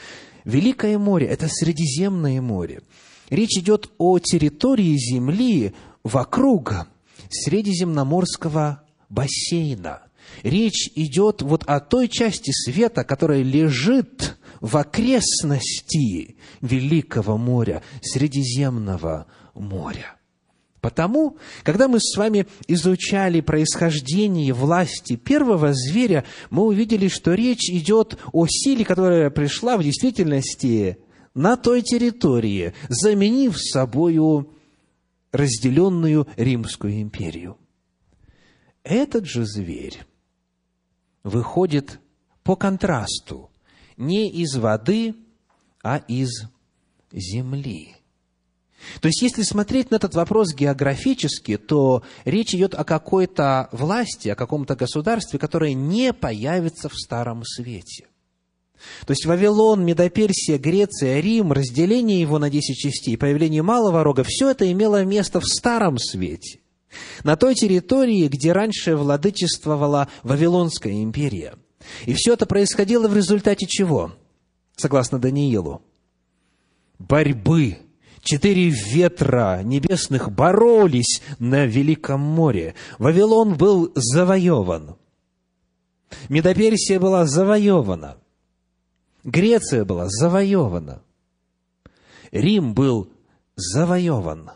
Великое 0.45 0.99
море– 0.99 1.27
это 1.29 1.49
Средиземное 1.49 2.41
море. 2.41 2.83
Речь 3.29 3.59
идет 3.59 3.91
о 3.99 4.19
территории 4.19 4.97
Земли 4.97 5.75
вокруг 6.03 6.87
Средиземноморского 7.29 8.83
бассейна– 9.11 10.03
Речь 10.43 10.91
идет 10.95 11.43
вот 11.43 11.65
о 11.65 11.81
той 11.81 12.09
части 12.09 12.51
света, 12.53 13.05
которая 13.05 13.43
лежит 13.43 14.39
в 14.61 14.77
окрестности 14.77 16.37
Великого 16.61 17.37
моря, 17.37 17.83
Средиземного 18.03 19.27
моря. 19.55 20.17
Потому, 20.81 21.39
когда 21.65 21.89
мы 21.89 21.99
с 22.01 22.17
вами 22.17 22.47
изучали 22.69 23.41
происхождение 23.41 24.53
власти 24.53 25.17
первого 25.17 25.73
зверя, 25.73 26.25
мы 26.51 26.65
увидели, 26.65 27.09
что 27.09 27.35
речь 27.35 27.69
идет 27.69 28.17
о 28.33 28.47
силе, 28.49 28.85
которая 28.85 29.31
пришла 29.31 29.77
в 29.77 29.83
действительности 29.83 30.99
на 31.35 31.57
той 31.57 31.83
территории, 31.83 32.75
заменив 32.89 33.59
собою 33.59 34.53
разделенную 35.33 36.29
Римскую 36.37 37.03
империю. 37.03 37.59
Этот 38.85 39.27
же 39.27 39.45
зверь 39.45 40.05
выходит 41.29 42.01
по 42.43 42.57
контрасту 42.57 43.51
не 43.97 44.31
из 44.31 44.57
воды, 44.57 45.15
а 45.83 45.99
из 46.09 46.31
земли. 47.13 47.95
То 49.01 49.09
есть, 49.09 49.23
если 49.23 49.43
смотреть 49.43 49.91
на 49.91 49.97
этот 49.97 50.15
вопрос 50.15 50.55
географически, 50.55 51.57
то 51.57 52.03
речь 52.25 52.55
идет 52.55 52.75
о 52.75 52.85
какой-то 52.85 53.69
власти, 53.73 54.29
о 54.29 54.37
каком-то 54.37 54.77
государстве, 54.77 55.39
которое 55.39 55.75
не 55.75 56.13
появится 56.13 56.89
в 56.89 56.95
Старом 56.95 57.43
Свете. 57.45 58.07
То 59.05 59.11
есть 59.11 59.27
Вавилон, 59.27 59.85
Медоперсия, 59.85 60.59
Греция, 60.59 61.19
Рим, 61.19 61.53
разделение 61.53 62.21
его 62.21 62.39
на 62.39 62.49
десять 62.49 62.77
частей, 62.77 63.19
появление 63.19 63.63
малого 63.63 64.05
рога, 64.05 64.23
все 64.25 64.51
это 64.51 64.71
имело 64.71 65.05
место 65.05 65.41
в 65.41 65.47
Старом 65.47 65.99
Свете 65.99 66.61
на 67.25 67.37
той 67.37 67.55
территории, 67.55 68.29
где 68.29 68.53
раньше 68.53 68.97
владычествовала 68.97 70.09
Вавилонская 70.23 71.03
империя. 71.03 71.55
И 72.07 72.15
все 72.15 72.35
это 72.35 72.47
происходило 72.47 73.09
в 73.09 73.17
результате 73.17 73.67
чего? 73.67 74.13
Согласно 74.77 75.19
Даниилу. 75.19 75.83
Борьбы. 76.99 77.79
Четыре 78.21 78.69
ветра 78.69 79.63
небесных 79.63 80.31
боролись 80.33 81.23
на 81.39 81.67
Великом 81.67 82.21
море. 82.21 82.75
Вавилон 82.99 83.57
был 83.57 83.93
завоеван. 83.95 84.97
Медоперсия 86.29 86.99
была 86.99 87.27
завоевана. 87.27 88.19
Греция 89.25 89.85
была 89.85 90.07
завоевана. 90.09 91.03
Рим 92.33 92.75
был 92.75 93.11
завоеван 93.57 94.51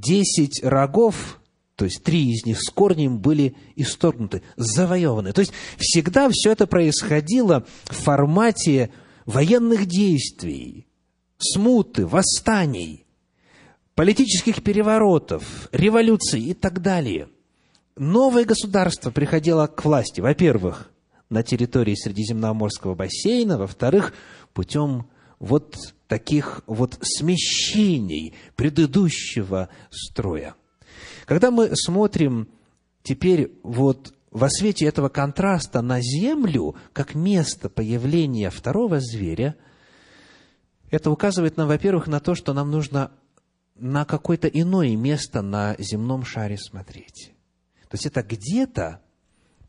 десять 0.00 0.62
рогов, 0.62 1.40
то 1.76 1.84
есть 1.84 2.02
три 2.02 2.32
из 2.32 2.44
них 2.46 2.60
с 2.60 2.70
корнем 2.70 3.18
были 3.18 3.56
исторгнуты, 3.76 4.42
завоеваны. 4.56 5.32
То 5.32 5.40
есть 5.40 5.52
всегда 5.78 6.28
все 6.30 6.52
это 6.52 6.66
происходило 6.66 7.66
в 7.84 7.94
формате 7.94 8.90
военных 9.26 9.86
действий, 9.86 10.86
смуты, 11.38 12.06
восстаний, 12.06 13.06
политических 13.94 14.62
переворотов, 14.62 15.68
революций 15.72 16.40
и 16.42 16.54
так 16.54 16.82
далее. 16.82 17.28
Новое 17.96 18.44
государство 18.44 19.10
приходило 19.10 19.66
к 19.66 19.84
власти, 19.84 20.20
во-первых, 20.20 20.90
на 21.30 21.42
территории 21.42 21.94
Средиземноморского 21.94 22.94
бассейна, 22.94 23.56
во-вторых, 23.56 24.12
путем 24.52 25.06
вот 25.38 25.93
таких 26.08 26.62
вот 26.66 26.98
смещений 27.02 28.34
предыдущего 28.56 29.68
строя. 29.90 30.54
Когда 31.26 31.50
мы 31.50 31.70
смотрим 31.74 32.48
теперь 33.02 33.52
вот 33.62 34.14
во 34.30 34.50
свете 34.50 34.86
этого 34.86 35.08
контраста 35.08 35.80
на 35.80 36.00
землю, 36.00 36.74
как 36.92 37.14
место 37.14 37.68
появления 37.68 38.50
второго 38.50 39.00
зверя, 39.00 39.56
это 40.90 41.10
указывает 41.10 41.56
нам, 41.56 41.68
во-первых, 41.68 42.06
на 42.06 42.20
то, 42.20 42.34
что 42.34 42.52
нам 42.52 42.70
нужно 42.70 43.12
на 43.76 44.04
какое-то 44.04 44.48
иное 44.48 44.96
место 44.96 45.42
на 45.42 45.74
земном 45.78 46.24
шаре 46.24 46.58
смотреть. 46.58 47.32
То 47.88 47.94
есть 47.94 48.06
это 48.06 48.22
где-то 48.22 49.00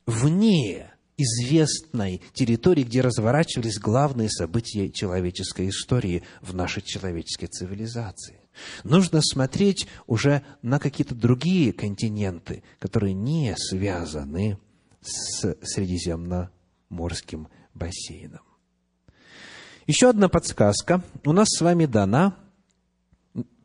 вне 0.05 0.91
известной 1.17 2.21
территории, 2.33 2.83
где 2.83 3.01
разворачивались 3.01 3.79
главные 3.79 4.29
события 4.29 4.89
человеческой 4.89 5.69
истории 5.69 6.23
в 6.41 6.53
нашей 6.53 6.83
человеческой 6.83 7.47
цивилизации. 7.47 8.41
Нужно 8.83 9.21
смотреть 9.21 9.87
уже 10.07 10.43
на 10.61 10.79
какие-то 10.79 11.15
другие 11.15 11.73
континенты, 11.73 12.63
которые 12.79 13.13
не 13.13 13.55
связаны 13.57 14.57
с 15.01 15.55
Средиземноморьем. 15.61 16.49
морским 16.89 17.47
бассейном. 17.73 18.41
Еще 19.87 20.09
одна 20.09 20.29
подсказка 20.29 21.03
у 21.25 21.31
нас 21.31 21.47
с 21.49 21.61
вами 21.61 21.85
дана 21.85 22.35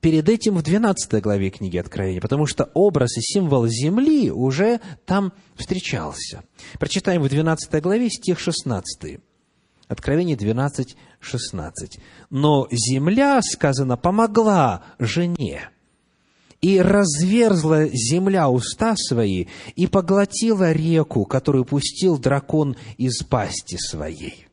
перед 0.01 0.29
этим 0.29 0.57
в 0.57 0.63
12 0.63 1.23
главе 1.23 1.51
книги 1.51 1.77
Откровения, 1.77 2.21
потому 2.21 2.47
что 2.47 2.71
образ 2.75 3.17
и 3.19 3.21
символ 3.21 3.67
земли 3.67 4.31
уже 4.31 4.81
там 5.05 5.33
встречался. 5.57 6.43
Прочитаем 6.79 7.23
в 7.23 7.29
12 7.29 7.83
главе 7.83 8.09
стих 8.11 8.39
16. 8.39 9.21
Откровение 9.89 10.37
12, 10.37 10.97
16. 11.19 11.99
«Но 12.31 12.69
земля, 12.71 13.41
сказано, 13.43 13.97
помогла 13.97 14.85
жене, 14.99 15.71
и 16.61 16.81
разверзла 16.81 17.87
земля 17.89 18.49
уста 18.49 18.95
свои, 18.97 19.47
и 19.75 19.87
поглотила 19.87 20.73
реку, 20.73 21.25
которую 21.25 21.65
пустил 21.65 22.19
дракон 22.19 22.77
из 22.99 23.23
пасти 23.25 23.77
своей». 23.79 24.47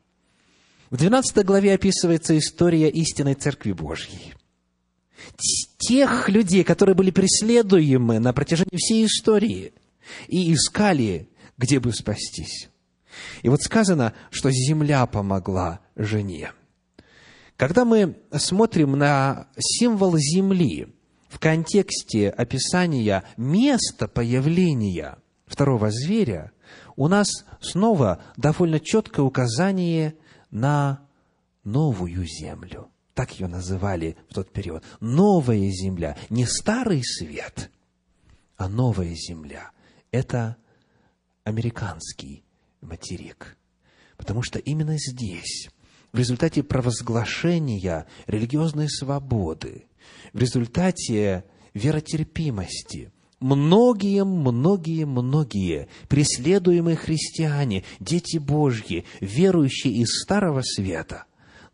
В 0.90 0.96
12 0.96 1.44
главе 1.44 1.74
описывается 1.74 2.36
история 2.36 2.88
истинной 2.88 3.34
Церкви 3.34 3.72
Божьей 3.72 4.34
тех 5.78 6.28
людей, 6.28 6.64
которые 6.64 6.94
были 6.94 7.10
преследуемы 7.10 8.18
на 8.18 8.32
протяжении 8.32 8.76
всей 8.76 9.06
истории 9.06 9.72
и 10.26 10.52
искали, 10.52 11.28
где 11.56 11.80
бы 11.80 11.92
спастись. 11.92 12.68
И 13.42 13.48
вот 13.48 13.62
сказано, 13.62 14.14
что 14.30 14.50
земля 14.50 15.06
помогла 15.06 15.80
жене. 15.96 16.52
Когда 17.56 17.84
мы 17.84 18.16
смотрим 18.32 18.92
на 18.92 19.48
символ 19.58 20.16
земли 20.16 20.94
в 21.28 21.38
контексте 21.40 22.30
описания 22.30 23.24
места 23.36 24.06
появления 24.06 25.18
второго 25.46 25.90
зверя, 25.90 26.52
у 26.94 27.08
нас 27.08 27.28
снова 27.60 28.22
довольно 28.36 28.78
четкое 28.78 29.24
указание 29.24 30.14
на 30.50 31.00
новую 31.64 32.24
землю– 32.26 32.90
так 33.18 33.40
ее 33.40 33.48
называли 33.48 34.16
в 34.30 34.34
тот 34.34 34.52
период. 34.52 34.84
Новая 35.00 35.68
земля, 35.72 36.16
не 36.30 36.46
старый 36.46 37.02
свет, 37.02 37.68
а 38.56 38.68
новая 38.68 39.12
земля. 39.16 39.72
Это 40.12 40.56
американский 41.42 42.44
материк. 42.80 43.58
Потому 44.18 44.44
что 44.44 44.60
именно 44.60 44.96
здесь, 44.96 45.68
в 46.12 46.16
результате 46.16 46.62
провозглашения 46.62 48.06
религиозной 48.28 48.88
свободы, 48.88 49.88
в 50.32 50.38
результате 50.38 51.44
веротерпимости, 51.74 53.10
многие, 53.40 54.24
многие, 54.24 55.06
многие 55.06 55.88
преследуемые 56.06 56.94
христиане, 56.94 57.82
дети 57.98 58.38
Божьи, 58.38 59.04
верующие 59.20 59.94
из 59.94 60.22
Старого 60.22 60.62
Света, 60.62 61.24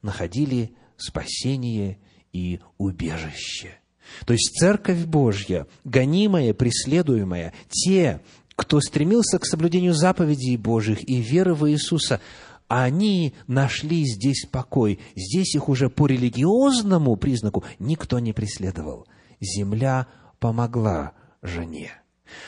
находили 0.00 0.74
спасение 0.96 1.98
и 2.33 2.61
убежище. 2.78 3.78
То 4.26 4.33
есть 4.33 4.52
Церковь 4.59 5.04
Божья, 5.04 5.66
гонимая, 5.85 6.52
преследуемая, 6.54 7.52
те, 7.68 8.20
кто 8.57 8.80
стремился 8.80 9.38
к 9.38 9.46
соблюдению 9.46 9.94
заповедей 9.94 10.57
Божьих 10.57 11.09
и 11.09 11.20
веры 11.20 11.54
в 11.54 11.70
Иисуса, 11.70 12.20
они 12.68 13.35
нашли 13.46 14.04
здесь 14.04 14.46
покой. 14.50 14.98
Здесь 15.14 15.54
их 15.54 15.68
уже 15.68 15.90
по 15.90 16.07
религиозному 16.07 17.16
признаку 17.16 17.64
никто 17.78 18.18
не 18.18 18.33
преследовал. 18.33 19.07
Земля 19.40 20.07
помогла 20.38 21.12
жене. 21.42 21.92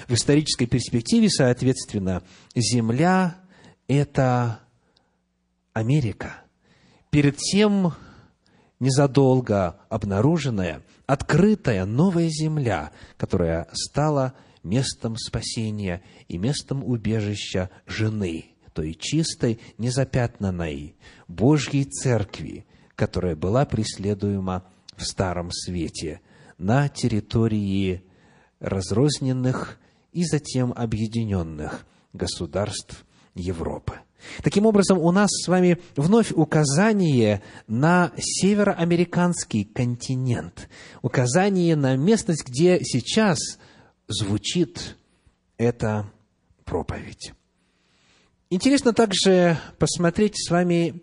В 0.09 0.15
исторической 0.15 0.67
перспективе, 0.67 1.29
соответственно, 1.29 2.23
земля– 2.55 3.37
это 3.89 4.61
Америка. 5.73 6.43
Перед 7.11 7.37
тем 7.37 7.93
незадолго 8.81 9.81
обнаруженная, 9.89 10.83
открытая 11.07 11.85
новая 11.85 12.29
земля, 12.29 12.93
которая 13.17 13.69
стала 13.73 14.35
местом 14.63 15.17
спасения 15.17 16.03
и 16.29 16.39
местом 16.39 16.85
убежища 16.85 17.71
жены, 17.87 18.47
той 18.75 18.95
чистой, 18.95 19.61
незапятнанной 19.79 20.97
Божьей 21.29 21.85
Церкви, 21.85 22.67
которая 22.95 23.37
была 23.37 23.65
преследуема 23.65 24.65
в 24.97 25.05
Старом 25.05 25.51
Свете 25.51 26.21
на 26.59 26.89
территории 26.89 28.05
разрозненных 28.59 29.79
и 30.13 30.25
затем 30.25 30.73
объединенных 30.75 31.87
государств 32.13 33.05
Европы. 33.35 34.01
Таким 34.43 34.67
образом, 34.67 34.99
у 34.99 35.11
нас 35.11 35.31
с 35.31 35.49
вами 35.49 35.79
вновь 35.97 36.33
указание 36.33 37.43
на 37.67 38.13
североамериканский 38.17 39.65
континент, 39.65 40.69
указание 41.03 41.77
на 41.77 41.97
местность, 41.97 42.47
где 42.47 42.81
сейчас 42.83 43.39
звучит 44.09 44.97
эта 45.57 46.11
проповедь. 46.65 47.33
Интересно 48.51 48.93
также 48.93 49.59
посмотреть 49.79 50.35
с 50.37 50.51
вами 50.51 51.03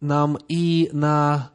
нам 0.00 0.38
и 0.48 0.88
на 0.92 1.50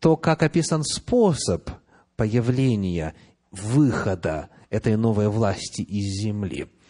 то, 0.00 0.16
как 0.16 0.42
описан 0.42 0.82
способ 0.82 1.70
появления, 2.16 3.14
выхода 3.50 4.48
этой 4.70 4.96
новой 4.96 5.28
власти 5.28 5.82
из 5.82 6.22
земли– 6.22 6.68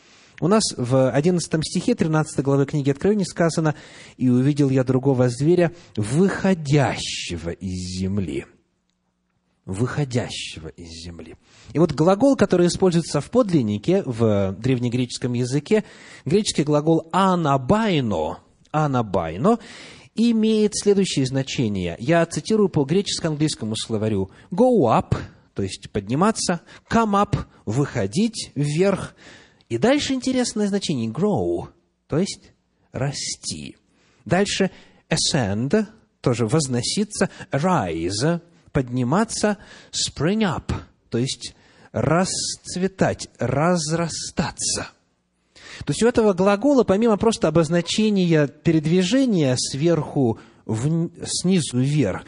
у 0.43 0.49
нас 0.49 0.65
в 0.77 1.09
11 1.09 1.65
стихе 1.65 1.95
13 1.95 2.41
главы 2.41 2.67
книги 2.67 2.91
Откровения 2.91 3.25
сказано, 3.25 3.77
«И 4.17 4.29
увидел 4.29 4.71
я 4.71 4.83
другого 4.83 5.29
зверя, 5.29 5.73
выходящего 5.95 7.51
из 7.51 8.01
земли». 8.01 8.47
Выходящего 9.67 10.67
из 10.67 10.89
земли. 11.05 11.37
И 11.73 11.79
вот 11.79 11.93
глагол, 11.93 12.35
который 12.35 12.67
используется 12.67 13.21
в 13.21 13.31
подлиннике, 13.31 14.03
в 14.05 14.57
древнегреческом 14.59 15.35
языке, 15.35 15.85
греческий 16.25 16.65
глагол 16.65 17.09
«анабайно», 17.13 18.41
«анабайно», 18.73 19.61
имеет 20.17 20.73
следующее 20.75 21.25
значение. 21.25 21.95
Я 22.01 22.27
цитирую 22.27 22.69
по 22.69 22.83
греческо-английскому 22.83 23.77
словарю. 23.77 24.33
Go 24.51 24.89
up, 24.91 25.17
то 25.55 25.63
есть 25.63 25.89
подниматься, 25.93 26.63
come 26.91 27.13
up, 27.13 27.39
выходить 27.65 28.51
вверх, 28.57 29.15
и 29.73 29.79
дальше 29.79 30.13
интересное 30.13 30.67
значение 30.67 31.09
grow, 31.09 31.69
то 32.07 32.19
есть 32.19 32.53
расти. 32.93 33.79
Дальше 34.27 34.71
ascend, 35.09 35.87
тоже 36.21 36.47
возноситься, 36.47 37.31
rise, 37.51 38.43
подниматься, 38.71 39.57
spring 39.91 40.41
up, 40.43 40.75
то 41.09 41.17
есть 41.17 41.55
расцветать, 41.93 43.31
разрастаться. 43.39 44.89
То 45.87 45.91
есть 45.91 46.03
у 46.03 46.07
этого 46.07 46.35
глагола, 46.35 46.85
помимо 46.85 47.17
просто 47.17 47.49
обозначения 47.49 48.49
передвижения 48.49 49.57
сверху 49.57 50.39
в, 50.67 51.09
снизу 51.25 51.79
вверх, 51.79 52.27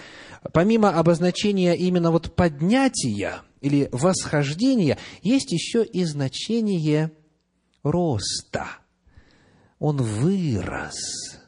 помимо 0.54 0.98
обозначения 0.98 1.74
именно 1.74 2.11
вот 2.11 2.35
поднятия 2.35 3.42
или 3.61 3.90
восхождения, 3.92 4.96
есть 5.20 5.52
еще 5.52 5.85
и 5.85 6.04
значение 6.04 7.12
роста. 7.85 8.66
Он 9.79 9.99
вырос 9.99 11.38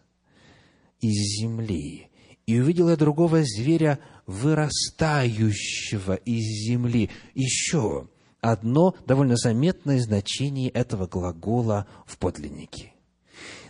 из 1.00 1.40
земли. 1.40 2.08
И 2.46 2.60
увидел 2.60 2.88
я 2.88 2.96
другого 2.96 3.42
зверя, 3.42 3.98
вырастающего 4.26 6.14
из 6.14 6.68
земли. 6.68 7.10
Еще 7.34 8.08
одно 8.40 8.94
довольно 9.06 9.36
заметное 9.36 9.98
значение 10.00 10.70
этого 10.70 11.06
глагола 11.08 11.86
в 12.06 12.18
подлиннике. 12.18 12.92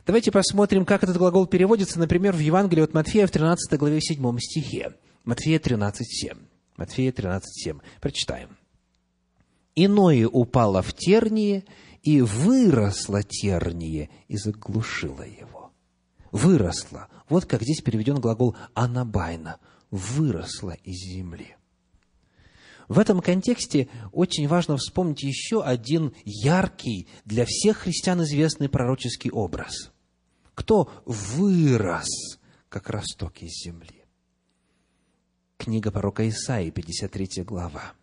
Давайте 0.06 0.30
посмотрим, 0.30 0.84
как 0.84 1.02
этот 1.02 1.16
глагол 1.16 1.46
переводится, 1.46 1.98
например, 1.98 2.34
в 2.34 2.38
Евангелии 2.38 2.82
от 2.82 2.94
Матфея 2.94 3.26
в 3.26 3.30
13 3.30 3.78
главе 3.78 4.00
7 4.00 4.38
стихе. 4.38 4.92
Матфея 5.24 5.58
13, 5.58 6.06
7. 6.06 6.38
Матфея 6.76 7.10
13, 7.10 7.64
7. 7.64 7.78
Прочитаем. 8.00 8.56
«Иное 9.74 10.28
упало 10.28 10.80
в 10.82 10.94
тернии, 10.94 11.64
и 12.06 12.20
выросла 12.20 13.24
терние 13.24 14.10
и 14.28 14.36
заглушила 14.36 15.22
его. 15.22 15.72
Выросла. 16.30 17.08
Вот 17.28 17.46
как 17.46 17.62
здесь 17.62 17.80
переведен 17.80 18.20
глагол 18.20 18.56
«анабайна»– 18.74 19.58
выросла 19.90 20.76
из 20.84 20.98
земли. 21.14 21.56
В 22.86 23.00
этом 23.00 23.20
контексте 23.20 23.88
очень 24.12 24.46
важно 24.46 24.76
вспомнить 24.76 25.24
еще 25.24 25.64
один 25.64 26.14
яркий, 26.24 27.08
для 27.24 27.44
всех 27.44 27.78
христиан 27.78 28.22
известный 28.22 28.68
пророческий 28.68 29.32
образ. 29.32 29.90
Кто 30.54 30.88
вырос, 31.06 32.38
как 32.68 32.88
росток 32.88 33.42
из 33.42 33.50
земли? 33.64 34.04
Книга 35.56 35.90
пророка 35.90 36.28
Исаии, 36.28 36.70
53 36.70 37.42
глава. 37.42 37.94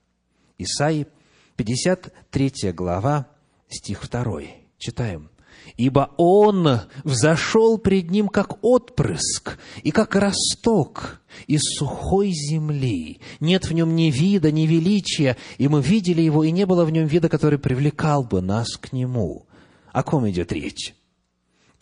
Исаии, 0.58 1.08
53 1.56 2.74
глава, 2.74 3.33
стих 3.74 4.10
2. 4.10 4.42
Читаем. 4.78 5.30
ибо 5.78 6.12
Он 6.18 6.82
взошел 7.04 7.78
пред 7.78 8.12
Ним 8.12 8.28
как 8.28 8.64
отпрыск 8.64 9.58
и 9.82 9.92
как 9.92 10.16
росток 10.16 11.22
из 11.48 11.62
сухой 11.78 12.32
земли. 12.32 13.20
Нет 13.40 13.66
в 13.66 13.74
Нем 13.74 13.96
ни 13.96 14.12
вида, 14.12 14.52
ни 14.52 14.66
величия, 14.66 15.38
и 15.58 15.68
мы 15.68 15.82
видели 15.82 16.22
Его, 16.22 16.44
и 16.44 16.52
не 16.52 16.66
было 16.66 16.86
в 16.86 16.92
Нем 16.92 17.08
вида, 17.08 17.30
который 17.30 17.60
привлекал 17.60 18.24
бы 18.24 18.42
нас 18.42 18.78
к 18.78 18.94
Нему. 18.94 19.48
О 19.92 20.04
ком 20.04 20.30
идет 20.30 20.52
речь? 20.52 20.96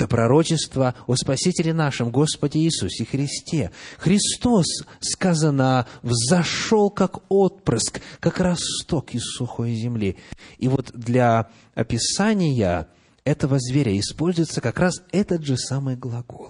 Это 0.02 0.08
пророчество 0.08 0.96
о 1.06 1.16
Спасителе 1.16 1.76
нашем, 1.76 2.10
Господе 2.10 2.58
Иисусе 2.58 3.06
Христе. 3.06 3.70
Христос, 4.00 4.66
сказано, 5.00 5.86
взошел 6.02 6.90
как 6.90 7.20
отпрыск, 7.30 8.02
как 8.20 8.40
росток 8.40 9.14
из 9.14 9.22
сухой 9.22 9.76
земли. 9.76 10.18
И 10.58 10.68
вот 10.70 10.90
для 10.96 11.52
описания 11.76 12.88
этого 13.26 13.60
зверя 13.60 13.96
используется 14.00 14.60
как 14.60 14.80
раз 14.80 15.04
этот 15.12 15.46
же 15.46 15.56
самый 15.56 15.98
глагол. 15.98 16.50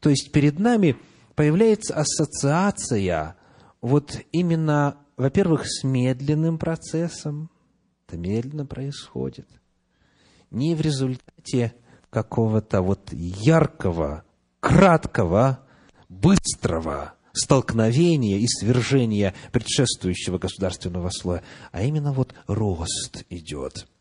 То 0.00 0.08
есть 0.08 0.32
перед 0.32 0.58
нами 0.58 0.96
появляется 1.34 1.94
ассоциация 1.94 3.36
вот 3.82 4.18
именно, 4.32 4.96
во-первых, 5.18 5.66
с 5.66 5.84
медленным 5.84 6.56
процессом, 6.56 7.50
это 8.06 8.16
медленно 8.16 8.64
происходит, 8.64 9.46
не 10.50 10.74
в 10.74 10.80
результате 10.80 11.74
какого-то 12.10 12.82
вот 12.82 13.12
яркого, 13.12 14.24
краткого, 14.60 15.60
быстрого 16.08 17.14
столкновения 17.32 18.38
и 18.38 18.46
свержения 18.46 19.34
предшествующего 19.52 20.38
государственного 20.38 21.10
слоя, 21.10 21.42
а 21.70 21.82
именно 21.82 22.12
вот 22.12 22.34
рост 22.46 23.24
идет– 23.28 23.86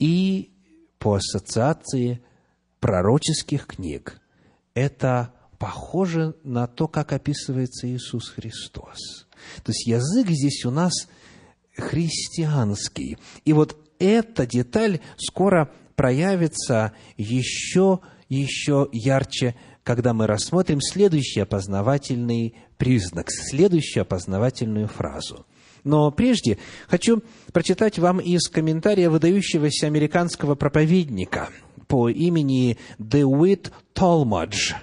и 0.00 0.50
по 0.98 1.14
ассоциации 1.14 2.20
пророческих 2.80 3.66
книг 3.66 4.20
это 4.74 5.32
похоже 5.58 6.34
на 6.42 6.66
то, 6.66 6.88
как 6.88 7.12
описывается 7.12 7.86
Иисус 7.86 8.30
Христос. 8.30 9.28
То 9.62 9.70
есть 9.70 9.86
язык 9.86 10.28
здесь 10.30 10.64
у 10.64 10.70
нас 10.70 10.92
христианский. 11.76 13.18
И 13.44 13.52
вот 13.52 13.76
эта 14.00 14.46
деталь 14.46 15.00
скоро 15.16 15.70
проявится 15.94 16.92
еще, 17.16 18.00
еще 18.28 18.88
ярче, 18.90 19.54
когда 19.84 20.14
мы 20.14 20.26
рассмотрим 20.26 20.80
следующий 20.80 21.40
опознавательный 21.40 22.56
признак, 22.78 23.30
следующую 23.30 24.02
опознавательную 24.02 24.88
фразу. 24.88 25.46
Но 25.84 26.10
прежде 26.10 26.58
хочу 26.88 27.22
прочитать 27.52 27.98
вам 27.98 28.18
из 28.18 28.48
комментария 28.48 29.08
выдающегося 29.08 29.86
американского 29.86 30.54
проповедника 30.54 31.48
по 31.86 32.08
имени 32.08 32.78
Деуит 32.98 33.72
Толмадж, 33.94 34.74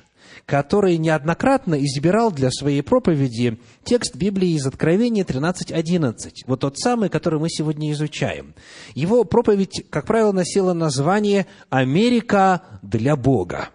который 0.47 0.97
неоднократно 0.97 1.75
избирал 1.83 2.31
для 2.31 2.49
своей 2.51 2.81
проповеди 2.81 3.59
текст 3.83 4.15
Библии 4.15 4.51
из 4.51 4.65
Откровения 4.65 5.25
13.11, 5.25 6.31
вот 6.47 6.61
тот 6.61 6.79
самый, 6.79 7.09
который 7.09 7.37
мы 7.37 7.49
сегодня 7.49 7.91
изучаем. 7.91 8.55
Его 8.95 9.25
проповедь, 9.25 9.85
как 9.89 10.05
правило, 10.05 10.31
носила 10.31 10.71
название 10.71 11.47
«Америка 11.69 12.61
для 12.81 13.17
Бога». 13.17 13.69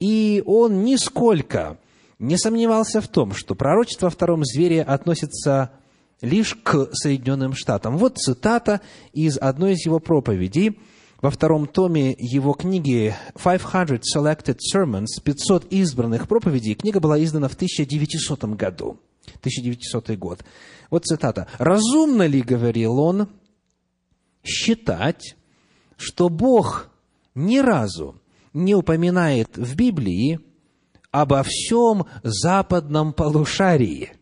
И 0.00 0.42
он 0.44 0.82
нисколько 0.82 1.78
не 2.18 2.36
сомневался 2.36 3.00
в 3.00 3.06
том, 3.06 3.32
что 3.32 3.54
пророчество 3.54 4.08
о 4.08 4.10
втором 4.10 4.44
звере 4.44 4.82
относится 4.82 5.70
лишь 6.20 6.56
к 6.56 6.88
Соединенным 6.92 7.54
Штатам. 7.54 7.96
Вот 7.96 8.18
цитата 8.18 8.80
из 9.12 9.38
одной 9.38 9.74
из 9.74 9.86
его 9.86 10.00
проповедей 10.00 10.80
во 11.22 11.30
втором 11.30 11.66
томе 11.66 12.14
его 12.18 12.52
книги 12.52 13.14
«500 13.34 14.02
Selected 14.14 14.58
Sermons» 14.74 15.06
«500 15.24 15.68
избранных 15.70 16.28
проповедей». 16.28 16.74
Книга 16.74 17.00
была 17.00 17.22
издана 17.22 17.48
в 17.48 17.54
1900 17.54 18.44
году. 18.56 18.98
1900 19.38 20.10
год. 20.18 20.44
Вот 20.90 21.06
цитата. 21.06 21.46
«Разумно 21.58 22.26
ли,— 22.26 22.42
говорил 22.42 22.98
он,— 22.98 23.28
считать, 24.44 25.36
что 25.96 26.28
Бог 26.28 26.90
ни 27.36 27.58
разу 27.58 28.20
не 28.52 28.74
упоминает 28.74 29.56
в 29.56 29.76
Библии 29.76 30.40
обо 31.12 31.44
всем 31.44 32.06
западном 32.24 33.12
полушарии?» 33.12 34.12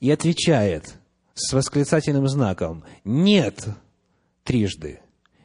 И 0.00 0.10
отвечает– 0.10 0.94
с 1.34 1.52
восклицательным 1.52 2.28
знаком 2.28 2.84
«Нет!» 3.04 3.68
трижды. 4.44 5.00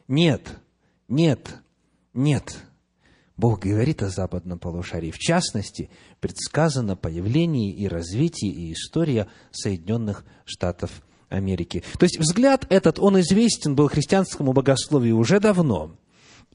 «Нет! 0.06 0.58
Нет! 1.08 1.56
Нет!» 2.14 2.56
Бог 3.36 3.60
говорит 3.60 4.02
о 4.02 4.10
западном 4.10 4.58
полушарии. 4.58 5.12
В 5.12 5.18
частности, 5.18 5.90
предсказано 6.20 6.96
появление 6.96 7.70
и 7.70 7.86
развитие 7.86 8.50
и 8.50 8.72
история 8.72 9.28
Соединенных 9.52 10.24
Штатов 10.44 11.02
Америки. 11.28 11.84
То 11.98 12.04
есть 12.04 12.18
взгляд 12.18 12.66
этот, 12.68 12.98
он 12.98 13.20
известен 13.20 13.76
был 13.76 13.88
христианскому 13.88 14.52
богословию 14.52 15.16
уже 15.16 15.38
давно. 15.38 15.94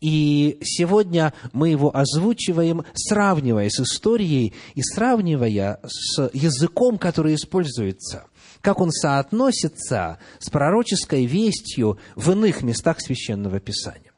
И 0.02 0.58
сегодня 0.62 1.34
мы 1.54 1.70
его 1.70 1.96
озвучиваем, 1.96 2.84
сравнивая 2.94 3.70
с 3.70 3.80
историей 3.80 4.54
и 4.76 4.82
сравнивая 4.82 5.80
с 5.86 6.30
языком, 6.34 6.98
который 6.98 7.36
используется– 7.36 8.26
как 8.64 8.80
он 8.80 8.92
соотносится 8.92 10.20
с 10.40 10.50
пророческой 10.50 11.26
вестью 11.26 12.00
в 12.16 12.32
иных 12.32 12.64
местах 12.64 13.02
Священного 13.02 13.60
Писания. 13.60 14.13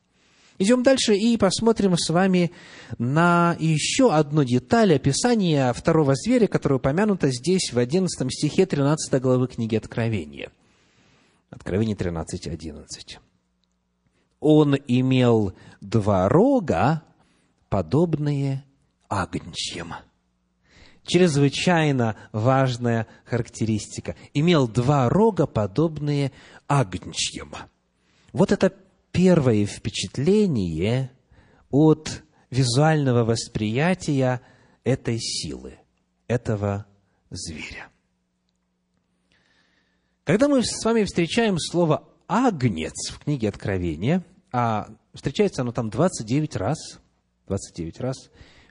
Идем 0.58 0.84
дальше 0.84 1.16
и 1.16 1.36
посмотрим 1.38 1.98
с 1.98 2.10
вами 2.10 2.52
на 2.98 3.58
еще 3.60 4.14
одну 4.14 4.44
деталь 4.44 4.96
описания 4.96 5.74
второго 5.74 6.16
зверя, 6.16 6.48
которое 6.48 6.76
упомянуто 6.76 7.30
здесь 7.30 7.74
в 7.74 7.78
11 7.78 8.32
стихе 8.32 8.66
13 8.66 9.22
главы 9.22 9.48
книги 9.48 9.76
Откровения. 9.76 10.52
Откровение 11.50 11.96
13, 11.96 12.48
11. 12.48 13.20
Он 14.40 14.78
имел 14.88 15.54
два 15.82 16.30
рога, 16.30 17.04
подобные 17.70 18.64
агнчьим 19.10 19.94
чрезвычайно 21.06 22.16
важная 22.32 23.08
характеристика. 23.26 24.16
Имел 24.34 24.68
два 24.68 25.08
рога, 25.10 25.46
подобные 25.46 26.32
агнчьим. 26.68 27.54
Вот 28.34 28.52
это 28.52 28.74
первое 29.16 29.66
впечатление 29.66 31.10
от 31.72 32.24
визуального 32.52 33.24
восприятия 33.24 34.42
этой 34.84 35.20
силы, 35.20 35.80
этого 36.28 36.86
зверя. 37.30 37.88
Когда 40.26 40.50
мы 40.50 40.64
с 40.64 40.84
вами 40.84 41.06
встречаем 41.06 41.58
слово 41.58 42.10
«агнец» 42.28 43.10
в 43.10 43.20
книге 43.20 43.50
Откровения, 43.50 44.26
а 44.52 44.90
встречается 45.14 45.62
оно 45.62 45.72
там 45.72 45.90
29 45.90 46.56
раз, 46.58 47.00
29 47.48 48.00
раз, 48.02 48.30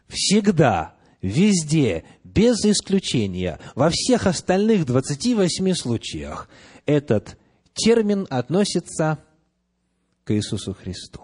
всегда 0.09 0.95
везде, 1.23 2.05
без 2.23 2.63
исключения, 2.67 3.61
во 3.75 3.89
всех 3.89 4.27
остальных 4.27 4.85
28 4.85 5.73
случаях 5.73 6.51
этот 6.85 7.39
термин 7.73 8.27
относится 8.29 9.21
к 9.21 9.34
Иисусу 10.33 10.75
Христу. 10.75 11.21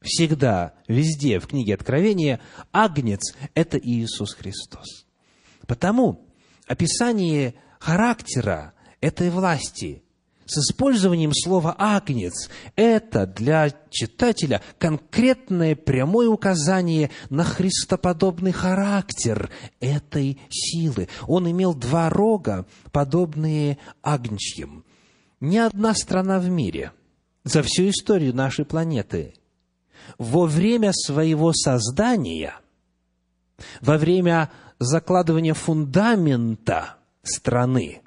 Всегда, 0.00 0.74
везде 0.88 1.38
в 1.40 1.46
книге 1.46 1.74
Откровения 1.74 2.40
Агнец– 2.72 3.34
это 3.54 3.78
Иисус 3.78 4.34
Христос. 4.34 5.06
Потому 5.66 6.28
описание 6.66 7.54
характера 7.80 8.74
этой 9.00 9.30
власти 9.30 10.04
с 10.46 10.58
использованием 10.58 11.32
слова 11.34 11.74
«агнец»– 11.76 12.48
это 12.76 13.26
для 13.26 13.72
читателя 13.90 14.62
конкретное 14.78 15.74
прямое 15.74 16.28
указание 16.28 17.10
на 17.30 17.42
христоподобный 17.42 18.52
характер 18.52 19.50
этой 19.80 20.38
силы. 20.48 21.08
Он 21.26 21.50
имел 21.50 21.74
два 21.74 22.08
рога, 22.10 22.64
подобные 22.92 23.78
агнчьим. 24.02 24.84
Ни 25.40 25.56
одна 25.56 25.94
страна 25.94 26.38
в 26.38 26.48
мире 26.48 26.92
за 27.46 27.62
всю 27.62 27.88
историю 27.88 28.34
нашей 28.34 28.66
планеты 28.66 29.32
во 30.18 30.44
время 30.44 30.92
своего 30.92 31.54
создания, 31.54 32.54
во 33.80 33.96
время 33.96 34.50
закладывания 34.78 35.54
фундамента 35.54 36.96
страны 37.22 38.02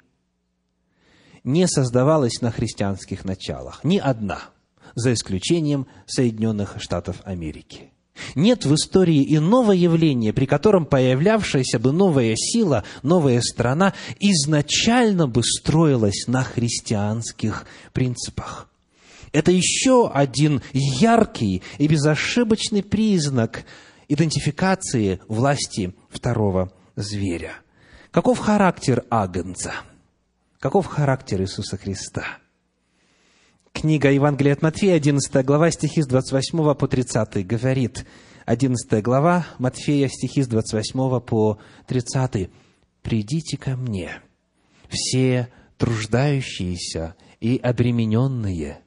не 1.44 1.66
создавалась 1.66 2.40
на 2.40 2.50
христианских 2.50 3.24
началах. 3.24 3.82
Ни 3.84 3.98
одна, 3.98 4.40
за 4.94 5.12
исключением 5.12 5.86
Соединенных 6.06 6.76
Штатов 6.78 7.22
Америки. 7.24 7.92
Нет 8.34 8.66
в 8.66 8.74
истории 8.74 9.36
иного 9.36 9.72
явления, 9.72 10.32
при 10.32 10.44
котором 10.44 10.84
появлявшаяся 10.84 11.78
бы 11.78 11.92
новая 11.92 12.34
сила, 12.36 12.84
новая 13.02 13.40
страна 13.40 13.94
изначально 14.18 15.26
бы 15.26 15.42
строилась 15.42 16.26
на 16.26 16.44
христианских 16.44 17.66
принципах. 17.92 18.69
Это 19.32 19.52
еще 19.52 20.10
один 20.12 20.60
яркий 20.72 21.62
и 21.78 21.86
безошибочный 21.86 22.82
признак 22.82 23.64
идентификации 24.08 25.20
власти 25.28 25.94
второго 26.08 26.72
зверя. 26.96 27.54
Каков 28.10 28.38
характер 28.38 29.04
Агнца? 29.08 29.72
Каков 30.58 30.86
характер 30.86 31.40
Иисуса 31.42 31.76
Христа? 31.76 32.24
Книга 33.72 34.10
Евангелия 34.10 34.54
от 34.54 34.62
Матфея, 34.62 34.96
11 34.96 35.44
глава, 35.44 35.70
стихи 35.70 36.02
с 36.02 36.06
28 36.08 36.74
по 36.74 36.88
30 36.88 37.46
говорит, 37.46 38.04
11 38.46 39.02
глава 39.02 39.46
Матфея, 39.58 40.08
стихи 40.08 40.42
с 40.42 40.48
28 40.48 41.20
по 41.20 41.58
30. 41.86 42.50
«Придите 43.02 43.56
ко 43.56 43.76
мне, 43.76 44.20
все 44.88 45.48
труждающиеся 45.78 47.14
и 47.40 47.58
обремененные, 47.62 48.80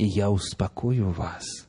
и 0.00 0.06
я 0.06 0.30
успокою 0.30 1.10
вас. 1.10 1.68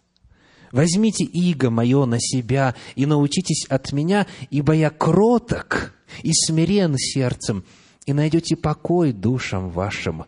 Возьмите 0.72 1.26
иго 1.26 1.70
мое 1.70 2.06
на 2.06 2.18
себя 2.18 2.76
и 2.96 3.06
научитесь 3.06 3.66
от 3.68 3.92
меня, 3.92 4.26
ибо 4.50 4.72
я 4.74 4.90
кроток 4.90 5.94
и 6.24 6.32
смирен 6.32 6.96
сердцем, 6.98 7.66
и 8.06 8.14
найдете 8.14 8.56
покой 8.56 9.12
душам 9.12 9.70
вашим, 9.70 10.24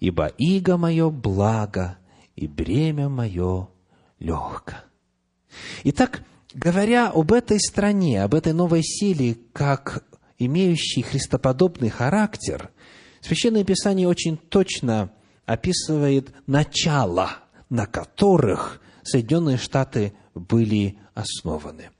ибо 0.00 0.26
иго 0.36 0.76
мое 0.76 1.10
благо, 1.10 1.96
и 2.34 2.48
бремя 2.48 3.08
мое 3.08 3.68
легко. 4.18 4.74
Итак, 5.84 6.24
говоря 6.54 7.10
об 7.10 7.32
этой 7.32 7.60
стране, 7.60 8.24
об 8.24 8.34
этой 8.34 8.52
новой 8.52 8.82
силе, 8.82 9.36
как 9.52 10.04
имеющей 10.38 11.02
христоподобный 11.02 11.90
характер, 11.90 12.72
Священное 13.20 13.62
Писание 13.62 14.08
очень 14.08 14.36
точно 14.36 15.12
описывает 15.46 16.34
начало, 16.48 17.43
на 17.74 17.86
которых 17.86 18.80
Соединенные 19.02 19.56
Штаты 19.56 20.12
были 20.32 20.96
основаны. 21.14 21.90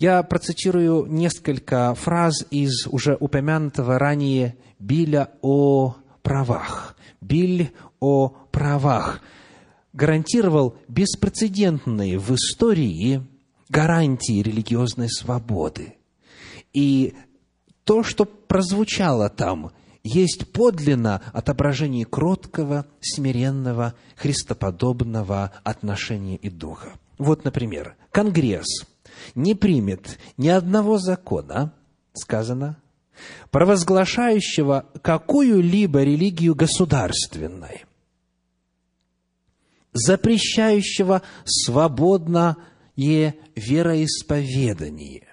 Я 0.00 0.24
процитирую 0.24 1.06
несколько 1.06 1.94
фраз 1.94 2.44
из 2.50 2.88
уже 2.88 3.16
упомянутого 3.18 4.00
ранее 4.00 4.56
Биля 4.80 5.30
о 5.40 5.94
правах. 6.22 6.96
Биль 7.20 7.70
о 8.00 8.30
правах 8.50 9.20
гарантировал 9.92 10.76
беспрецедентные 10.88 12.18
в 12.18 12.34
истории 12.34 13.22
гарантии 13.68 14.42
религиозной 14.42 15.08
свободы. 15.08 15.94
И 16.72 17.14
то, 17.84 18.02
что 18.02 18.24
прозвучало 18.24 19.28
там, 19.28 19.70
есть 20.04 20.52
подлинно 20.52 21.22
отображение 21.32 22.04
кроткого, 22.04 22.86
смиренного, 23.00 23.94
христоподобного 24.16 25.52
отношения 25.64 26.36
и 26.36 26.50
духа. 26.50 26.92
Вот, 27.18 27.44
например, 27.44 27.96
Конгресс 28.10 28.86
не 29.34 29.54
примет 29.54 30.18
ни 30.36 30.48
одного 30.48 30.98
закона, 30.98 31.72
сказано, 32.14 32.76
провозглашающего 33.50 34.86
какую-либо 35.02 36.02
религию 36.02 36.54
государственной, 36.54 37.84
запрещающего 39.92 41.20
свободное 41.44 42.56
вероисповедание, 42.96 45.26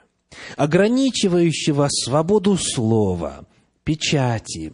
ограничивающего 0.57 1.87
свободу 1.89 2.57
слова, 2.57 3.45
печати, 3.89 4.71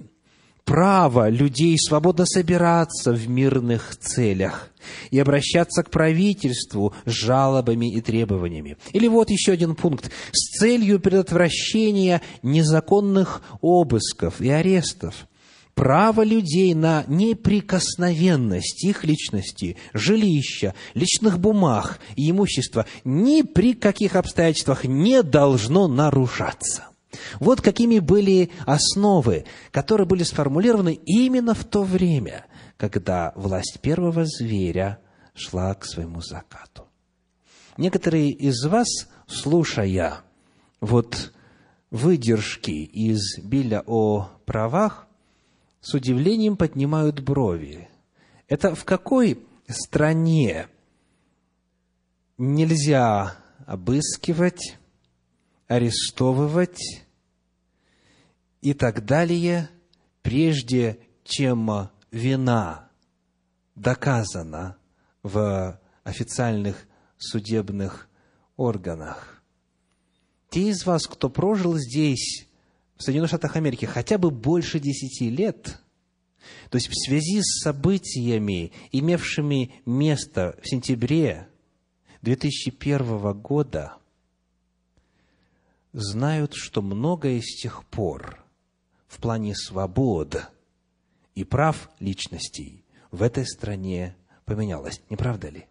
право 0.65 1.29
людей 1.29 1.77
свободно 1.79 2.25
собираться 2.25 3.13
в 3.13 3.29
мирных 3.29 3.95
целях 3.95 4.71
и 5.09 5.17
обращаться 5.17 5.83
к 5.83 5.89
правительству 5.89 6.93
с 7.05 7.11
жалобами 7.11 7.95
и 7.95 8.01
требованиями. 8.01 8.75
Или 8.91 9.07
вот 9.07 9.29
еще 9.29 9.53
один 9.53 9.75
пункт. 9.75 10.11
С 10.33 10.59
целью 10.59 10.99
предотвращения 10.99 12.21
незаконных 12.43 13.41
обысков 13.61 14.41
и 14.41 14.49
арестов 14.49 15.27
право 15.75 16.21
людей 16.21 16.73
на 16.73 17.05
неприкосновенность 17.07 18.83
их 18.83 19.05
личности, 19.05 19.77
жилища, 19.93 20.73
личных 20.93 21.39
бумаг 21.39 22.01
и 22.17 22.29
имущества 22.29 22.85
ни 23.05 23.43
при 23.43 23.75
каких 23.75 24.17
обстоятельствах 24.17 24.83
не 24.83 25.23
должно 25.23 25.87
нарушаться. 25.87 26.89
Вот 27.39 27.61
какими 27.61 27.99
были 27.99 28.51
основы, 28.65 29.45
которые 29.71 30.07
были 30.07 30.23
сформулированы 30.23 30.93
именно 31.05 31.53
в 31.53 31.63
то 31.63 31.83
время, 31.83 32.45
когда 32.77 33.31
власть 33.35 33.79
первого 33.81 34.25
зверя 34.25 34.99
шла 35.33 35.73
к 35.73 35.85
своему 35.85 36.21
закату. 36.21 36.87
Некоторые 37.77 38.31
из 38.31 38.63
вас, 38.65 38.87
слушая 39.27 40.21
вот 40.79 41.33
выдержки 41.91 42.71
из 42.71 43.39
Биля 43.43 43.83
о 43.85 44.29
правах, 44.45 45.07
с 45.81 45.93
удивлением 45.93 46.57
поднимают 46.57 47.19
брови. 47.19 47.89
Это 48.47 48.73
в 48.75 48.85
какой 48.85 49.45
стране 49.67 50.67
нельзя 52.37 53.35
обыскивать, 53.65 54.77
арестовывать, 55.67 57.04
и 58.65 58.73
так 58.73 59.05
далее, 59.05 59.69
прежде 60.23 60.97
чем 61.23 61.91
вина 62.09 62.89
доказана 63.75 64.77
в 65.21 65.79
официальных 66.03 66.87
судебных 67.19 68.09
органах. 68.57 69.43
Те 70.49 70.69
из 70.69 70.83
вас, 70.83 71.05
кто 71.05 71.29
прожил 71.29 71.77
здесь, 71.77 72.47
в 72.97 73.03
Соединенных 73.03 73.29
Штатах 73.29 73.55
Америки, 73.55 73.85
хотя 73.85 74.17
бы 74.17 74.31
больше 74.31 74.79
десяти 74.79 75.29
лет, 75.29 75.79
то 76.71 76.77
есть 76.77 76.87
в 76.87 76.95
связи 76.95 77.43
с 77.43 77.61
событиями, 77.61 78.71
имевшими 78.91 79.75
место 79.85 80.57
в 80.63 80.67
сентябре 80.67 81.49
2001 82.23 83.39
года, 83.41 83.97
знают, 85.93 86.55
что 86.55 86.81
многое 86.81 87.41
с 87.41 87.61
тех 87.61 87.85
пор 87.85 88.44
в 89.15 89.19
плане 89.19 89.55
свобод 89.55 90.49
и 91.35 91.45
прав 91.45 91.89
личностей 91.99 92.83
в 93.11 93.23
этой 93.23 93.45
стране 93.47 94.13
поменялось. 94.43 95.01
Не 95.09 95.15
правда 95.15 95.47
ли? 95.47 95.67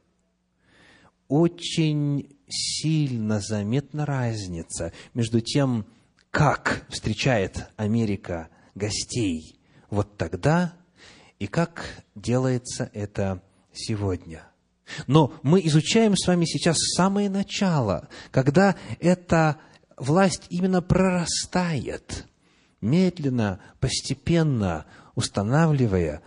Очень 1.28 2.38
сильно 2.49 3.40
заметна 3.40 4.07
разница 4.07 4.92
между 5.12 5.42
тем, 5.42 5.84
как 6.30 6.86
встречает 6.88 7.68
Америка 7.76 8.49
гостей 8.74 9.61
вот 9.90 10.16
тогда 10.16 10.72
и 11.38 11.47
как 11.47 12.03
делается 12.14 12.90
это 12.95 13.42
сегодня. 13.74 14.49
Но 15.07 15.34
мы 15.42 15.61
изучаем 15.66 16.16
с 16.16 16.26
вами 16.26 16.47
сейчас 16.47 16.78
самое 16.97 17.28
начало, 17.28 18.09
когда 18.30 18.74
эта 19.01 19.59
власть 19.99 20.47
именно 20.49 20.80
прорастает– 20.80 22.26
медленно, 22.85 23.59
постепенно 23.80 24.87
устанавливая 25.16 26.22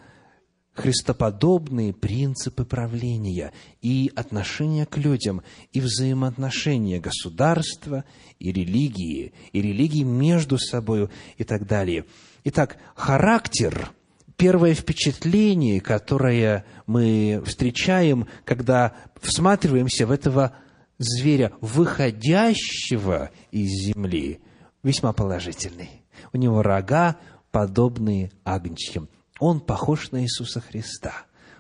христоподобные 0.74 1.92
принципы 1.94 2.64
правления 2.64 3.52
и 3.82 4.12
отношения 4.16 4.86
к 4.86 4.98
людям, 4.98 5.42
и 5.72 5.82
взаимоотношения 5.82 7.00
государства 7.00 8.04
и 8.38 8.52
религии, 8.52 9.34
и 9.54 9.62
религии 9.62 10.04
между 10.04 10.58
собой 10.60 11.10
и 11.38 11.44
так 11.44 11.66
далее. 11.66 12.06
Итак, 12.44 12.78
характер, 12.96 13.92
первое 14.36 14.76
впечатление, 14.76 15.82
которое 15.82 16.64
мы 16.86 17.42
встречаем, 17.46 18.28
когда 18.46 18.94
всматриваемся 19.20 20.06
в 20.06 20.12
этого 20.12 20.54
зверя, 21.00 21.54
выходящего 21.60 23.32
из 23.52 23.70
земли, 23.84 24.40
весьма 24.84 25.12
положительный. 25.14 26.04
У 26.34 26.38
него 26.38 26.62
рога, 26.62 27.18
подобные 27.52 28.32
агнчьим. 28.44 29.10
Он 29.40 29.60
похож 29.60 30.12
на 30.12 30.24
Иисуса 30.24 30.62
Христа. 30.62 31.14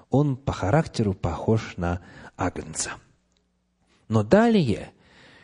Он 0.09 0.35
по 0.35 0.53
характеру 0.53 1.13
похож 1.13 1.75
на 1.77 2.01
агнца. 2.37 2.91
Но 4.07 4.23
далее, 4.23 4.91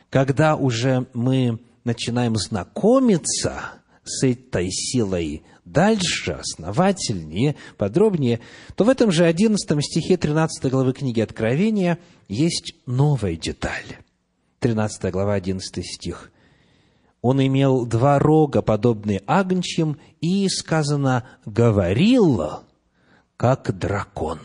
когда 0.09 0.55
уже 0.55 1.07
мы 1.13 1.59
начинаем 1.83 2.35
знакомиться 2.35 3.61
с 4.03 4.23
этой 4.23 4.69
силой 4.71 5.43
дальше, 5.65 6.33
основательнее, 6.33 7.55
подробнее, 7.77 8.39
то 8.75 8.83
в 8.83 8.89
этом 8.89 9.11
же 9.11 9.25
11 9.25 9.83
стихе 9.83 10.17
13 10.17 10.71
главы 10.71 10.93
книги 10.93 11.21
Откровения 11.21 11.99
есть 12.27 12.75
новая 12.85 13.35
деталь. 13.35 13.97
13 14.59 15.11
глава, 15.11 15.33
11 15.33 15.85
стих. 15.85 16.31
Он 17.23 17.43
имел 17.43 17.87
два 17.87 18.19
рога, 18.19 18.61
подобные 18.61 19.23
агнчим, 19.25 19.97
и, 20.19 20.47
сказано, 20.49 21.25
говорил, 21.45 22.65
как 23.37 23.75
дракон. 23.79 24.41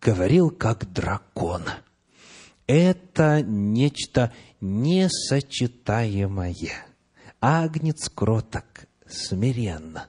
говорил 0.00 0.50
как 0.50 0.90
дракон. 0.90 1.64
Это 2.66 3.42
нечто 3.42 4.32
несочетаемое. 4.62 6.86
Агнец 7.42 8.08
кроток, 8.08 8.64
смиренно. 9.06 10.06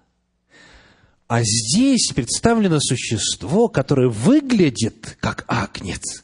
А 1.27 1.41
здесь 1.43 2.13
представлено 2.15 2.79
существо, 2.79 3.67
которое 3.67 4.07
выглядит 4.07 5.17
как 5.19 5.43
агнец, 5.49 6.23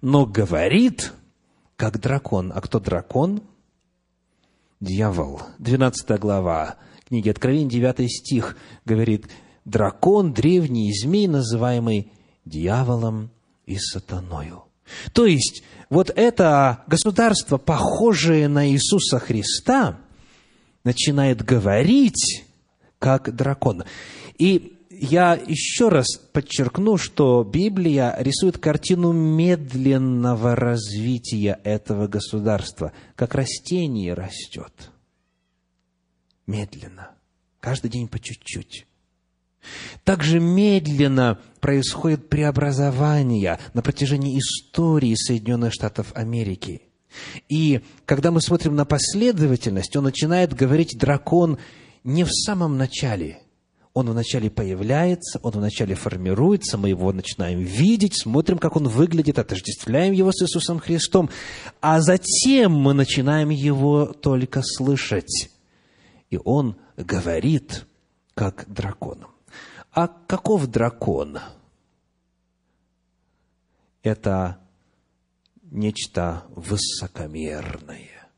но 0.00 0.24
говорит 0.24 1.12
как 1.76 2.00
дракон. 2.00 2.50
А 2.54 2.62
кто 2.62 2.80
дракон? 2.80 3.42
Дьявол. 4.82 5.40
12 5.60 6.18
глава 6.18 6.74
книги 7.06 7.28
Откровения, 7.28 7.68
9 7.68 8.10
стих, 8.10 8.56
говорит, 8.84 9.28
дракон, 9.64 10.32
древний 10.32 10.92
змей, 10.92 11.28
называемый 11.28 12.10
дьяволом 12.44 13.30
и 13.64 13.78
сатаною. 13.78 14.64
То 15.12 15.24
есть, 15.24 15.62
вот 15.88 16.10
это 16.10 16.82
государство, 16.88 17.58
похожее 17.58 18.48
на 18.48 18.68
Иисуса 18.68 19.20
Христа, 19.20 20.00
начинает 20.82 21.44
говорить 21.44 22.44
как 22.98 23.32
дракон. 23.36 23.84
И 24.36 24.71
я 25.02 25.34
еще 25.34 25.88
раз 25.88 26.06
подчеркну, 26.32 26.96
что 26.96 27.42
Библия 27.42 28.14
рисует 28.20 28.58
картину 28.58 29.10
медленного 29.10 30.54
развития 30.54 31.58
этого 31.64 32.06
государства, 32.06 32.92
как 33.16 33.34
растение 33.34 34.14
растет. 34.14 34.92
Медленно. 36.46 37.10
Каждый 37.58 37.90
день 37.90 38.06
по 38.06 38.20
чуть-чуть. 38.20 38.86
Также 40.04 40.38
медленно 40.38 41.40
происходит 41.60 42.28
преобразование 42.28 43.58
на 43.74 43.82
протяжении 43.82 44.38
истории 44.38 45.16
Соединенных 45.16 45.72
Штатов 45.72 46.12
Америки. 46.14 46.82
И 47.48 47.80
когда 48.06 48.30
мы 48.30 48.40
смотрим 48.40 48.76
на 48.76 48.84
последовательность, 48.84 49.96
он 49.96 50.04
начинает 50.04 50.54
говорить 50.54 50.96
дракон 50.96 51.58
не 52.04 52.22
в 52.22 52.30
самом 52.30 52.78
начале. 52.78 53.41
Он 53.94 54.08
вначале 54.08 54.50
появляется, 54.50 55.38
он 55.42 55.52
вначале 55.52 55.94
формируется, 55.94 56.78
мы 56.78 56.88
его 56.88 57.12
начинаем 57.12 57.60
видеть, 57.60 58.18
смотрим, 58.18 58.56
как 58.56 58.76
он 58.76 58.88
выглядит, 58.88 59.38
отождествляем 59.38 60.14
его 60.14 60.32
с 60.32 60.42
Иисусом 60.42 60.80
Христом, 60.80 61.28
а 61.82 62.00
затем 62.00 62.72
мы 62.72 62.94
начинаем 62.94 63.50
его 63.50 64.06
только 64.06 64.62
слышать. 64.62 65.50
И 66.30 66.38
он 66.42 66.76
говорит, 66.96 67.86
как 68.34 68.64
дракон. 68.72 69.26
А 69.92 70.08
каков 70.08 70.68
дракон? 70.68 71.38
Это 74.02 74.58
нечто 75.70 76.44
высокомерное, 76.48 78.30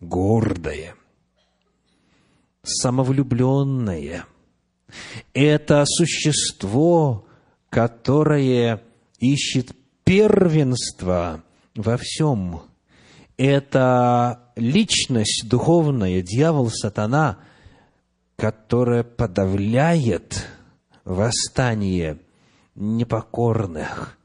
гордое, 0.00 0.94
самовлюбленное. 2.62 4.26
Это 5.32 5.84
существо, 5.86 7.26
которое 7.68 8.82
ищет 9.18 9.72
первенство 10.04 11.42
во 11.74 11.96
всем. 11.96 12.62
Это 13.36 14.52
личность 14.56 15.48
духовная, 15.48 16.22
дьявол, 16.22 16.70
сатана, 16.70 17.38
которая 18.36 19.02
подавляет 19.02 20.46
восстание 21.04 22.18
непокорных. 22.74 24.18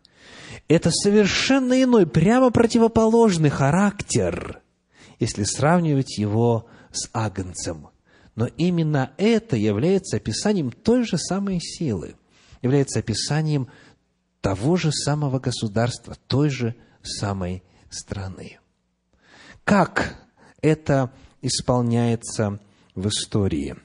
Это 0.67 0.89
совершенно 0.91 1.81
иной, 1.81 2.07
прямо 2.07 2.49
противоположный 2.49 3.49
характер, 3.49 4.61
если 5.19 5.43
сравнивать 5.43 6.17
его 6.17 6.65
с 6.91 7.09
агнцем. 7.13 7.89
Но 8.35 8.47
именно 8.57 9.11
это 9.17 9.55
является 9.55 10.17
описанием 10.17 10.71
той 10.71 11.05
же 11.05 11.17
самой 11.17 11.59
силы, 11.61 12.15
является 12.61 12.99
описанием 12.99 13.67
того 14.41 14.75
же 14.75 14.91
самого 14.91 15.39
государства, 15.39 16.15
той 16.27 16.49
же 16.49 16.75
самой 17.01 17.63
страны. 17.89 18.59
Как 19.63 20.21
это 20.61 21.11
исполняется 21.41 22.59
в 22.93 23.07
истории? 23.07 23.75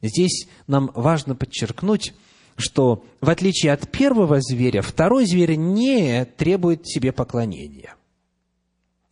Здесь 0.00 0.48
нам 0.68 0.90
важно 0.94 1.34
подчеркнуть, 1.34 2.14
что 2.56 3.04
в 3.20 3.28
отличие 3.28 3.72
от 3.72 3.90
первого 3.90 4.40
зверя, 4.40 4.82
второй 4.82 5.26
зверь 5.26 5.56
не 5.56 6.24
требует 6.24 6.86
себе 6.86 7.12
поклонения. 7.12 7.94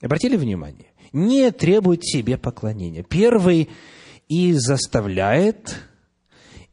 Обратили 0.00 0.36
внимание? 0.36 0.92
Не 1.12 1.50
требует 1.50 2.04
себе 2.04 2.36
поклонения. 2.36 3.02
Первый 3.02 3.68
и 4.28 4.52
заставляет, 4.52 5.76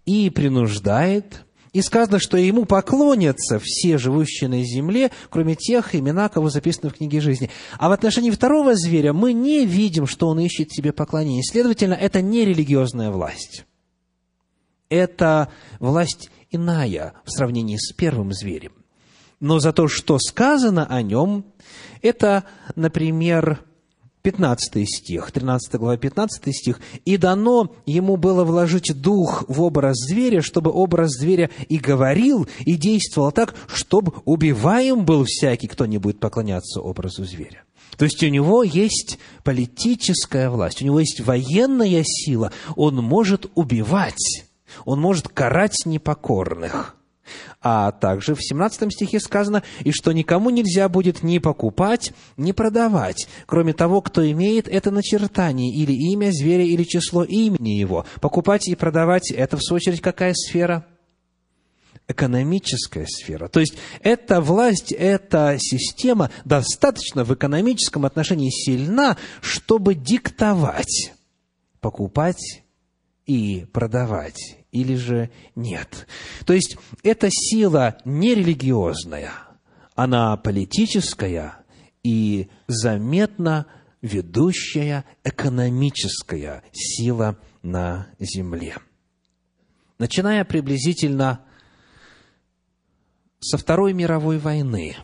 и 0.06 0.30
принуждает, 0.30 1.46
и 1.72 1.82
сказано, 1.82 2.20
что 2.20 2.38
ему 2.38 2.66
поклонятся 2.66 3.60
все 3.62 3.98
живущие 3.98 4.50
на 4.50 4.64
земле, 4.64 5.12
кроме 5.30 5.56
тех 5.56 5.96
имена, 5.96 6.30
кого 6.30 6.50
записано 6.50 6.90
в 6.90 6.96
книге 6.96 7.20
жизни. 7.20 7.50
А 7.80 7.90
в 7.90 7.92
отношении 7.92 8.32
второго 8.32 8.76
зверя 8.76 9.14
мы 9.14 9.34
не 9.34 9.66
видим, 9.66 10.06
что 10.06 10.28
он 10.28 10.40
ищет 10.40 10.72
себе 10.72 10.94
поклонение. 10.94 11.44
Следовательно, 11.44 11.96
это 11.96 12.22
не 12.22 12.46
религиозная 12.46 13.10
власть 13.10 13.66
это 14.94 15.50
власть 15.80 16.30
иная 16.52 17.14
в 17.26 17.32
сравнении 17.32 17.78
с 17.78 17.92
первым 17.94 18.32
зверем. 18.32 18.74
Но 19.40 19.60
за 19.60 19.74
то, 19.74 19.88
что 19.88 20.20
сказано 20.20 20.86
о 20.86 21.02
нем, 21.02 21.46
это, 22.02 22.44
например, 22.76 23.66
15 24.24 24.90
стих, 24.90 25.32
13 25.32 25.76
глава, 25.76 25.98
15 25.98 26.56
стих. 26.56 26.80
«И 27.06 27.18
дано 27.18 27.72
ему 27.86 28.18
было 28.18 28.44
вложить 28.44 29.00
дух 29.00 29.44
в 29.48 29.62
образ 29.62 29.98
зверя, 29.98 30.42
чтобы 30.42 30.72
образ 30.72 31.12
зверя 31.12 31.50
и 31.70 31.78
говорил, 31.78 32.48
и 32.60 32.76
действовал 32.76 33.32
так, 33.32 33.54
чтобы 33.68 34.14
убиваем 34.26 35.06
был 35.06 35.26
всякий, 35.26 35.68
кто 35.68 35.86
не 35.86 35.98
будет 35.98 36.20
поклоняться 36.20 36.82
образу 36.82 37.26
зверя». 37.26 37.64
То 37.98 38.06
есть 38.06 38.24
у 38.24 38.28
него 38.30 38.64
есть 38.64 39.20
политическая 39.44 40.50
власть, 40.50 40.82
у 40.82 40.86
него 40.86 41.00
есть 41.00 41.20
военная 41.20 42.04
сила, 42.04 42.52
он 42.76 42.96
может 42.96 43.52
убивать 43.54 44.46
он 44.86 45.00
может 45.00 45.28
карать 45.28 45.86
непокорных. 45.86 46.96
А 47.66 47.94
также 47.94 48.36
в 48.36 48.44
17 48.44 48.92
стихе 48.92 49.22
сказано, 49.22 49.64
и 49.86 49.92
что 49.92 50.12
никому 50.12 50.50
нельзя 50.50 50.90
будет 50.90 51.24
ни 51.24 51.38
покупать, 51.38 52.12
ни 52.36 52.52
продавать, 52.52 53.30
кроме 53.46 53.72
того, 53.72 54.02
кто 54.02 54.30
имеет 54.30 54.68
это 54.68 54.92
начертание, 54.92 55.74
или 55.74 55.94
имя 55.94 56.32
зверя, 56.32 56.66
или 56.66 56.84
число 56.84 57.24
имени 57.24 57.70
его. 57.70 58.06
Покупать 58.20 58.68
и 58.68 58.76
продавать– 58.76 59.32
это, 59.32 59.56
в 59.56 59.64
свою 59.64 59.78
очередь, 59.78 60.02
какая 60.02 60.34
сфера? 60.34 60.86
Экономическая 62.10 63.06
сфера. 63.08 63.48
То 63.48 63.62
есть, 63.62 63.76
эта 64.02 64.42
власть, 64.42 64.92
эта 64.92 65.56
система 65.58 66.32
достаточно 66.44 67.24
в 67.24 67.34
экономическом 67.34 68.06
отношении 68.06 68.50
сильна, 68.50 69.16
чтобы 69.40 69.96
диктовать, 69.96 71.14
покупать 71.80 72.63
и 73.26 73.66
продавать 73.72 74.58
или 74.72 74.96
же 74.96 75.30
нет. 75.56 76.08
То 76.46 76.54
есть, 76.54 76.78
эта 77.04 77.30
сила 77.32 77.98
не 78.06 78.36
религиозная, 78.36 79.32
она 79.96 80.36
политическая 80.38 81.64
и 82.04 82.50
заметно 82.68 83.68
ведущая 84.02 85.06
экономическая 85.24 86.64
сила 86.74 87.40
на 87.62 88.08
земле. 88.20 88.78
Начиная 89.98 90.44
приблизительно 90.44 91.46
со 93.40 93.58
Второй 93.58 93.94
мировой 93.94 94.38
войны, 94.40 94.98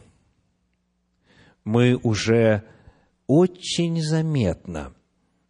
мы 1.63 1.95
уже 1.95 2.63
очень 3.27 4.01
заметно 4.01 4.93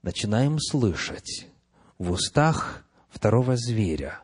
начинаем 0.01 0.59
слышать 0.59 1.48
в 1.99 2.11
устах 2.11 2.85
второго 3.09 3.55
зверя, 3.57 4.21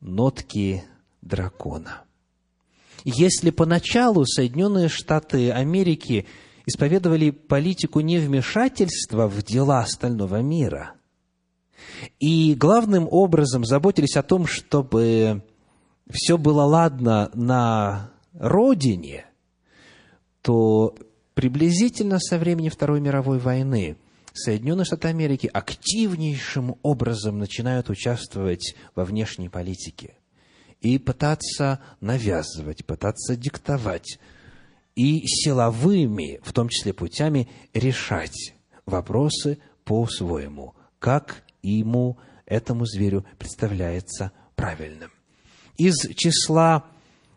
нотки 0.00 0.84
дракона. 1.22 2.02
Если 3.04 3.50
поначалу 3.50 4.24
Соединенные 4.26 4.88
Штаты 4.88 5.50
Америки 5.50 6.26
исповедовали 6.66 7.30
политику 7.30 8.00
невмешательства 8.00 9.26
в 9.26 9.42
дела 9.42 9.80
остального 9.80 10.42
мира, 10.42 10.94
и 12.18 12.54
главным 12.54 13.08
образом 13.10 13.64
заботились 13.64 14.16
о 14.16 14.22
том, 14.22 14.46
чтобы 14.46 15.42
все 16.10 16.36
было 16.36 16.62
ладно 16.62 17.30
на 17.34 18.10
родине, 18.32 19.26
то 20.42 20.94
приблизительно 21.34 22.18
со 22.18 22.38
времени 22.38 22.68
Второй 22.68 23.00
мировой 23.00 23.38
войны 23.38 23.96
Соединенные 24.36 24.84
Штаты 24.84 25.08
Америки 25.08 25.50
активнейшим 25.52 26.76
образом 26.82 27.38
начинают 27.38 27.88
участвовать 27.90 28.74
во 28.94 29.04
внешней 29.04 29.48
политике. 29.48 30.14
и 30.80 30.98
пытаться 30.98 31.80
навязывать, 32.00 32.84
пытаться 32.84 33.34
диктовать, 33.34 34.18
и 34.94 35.26
силовыми, 35.26 36.40
в 36.42 36.52
том 36.52 36.68
числе 36.68 36.92
путями, 36.92 37.48
решать 37.74 38.54
вопросы 38.86 39.58
по-своему, 39.84 40.74
как 40.98 41.42
ему, 41.62 42.18
этому 42.46 42.86
зверю, 42.86 43.24
представляется 43.38 44.32
правильным. 44.54 45.10
Из 45.76 45.96
числа 46.14 46.84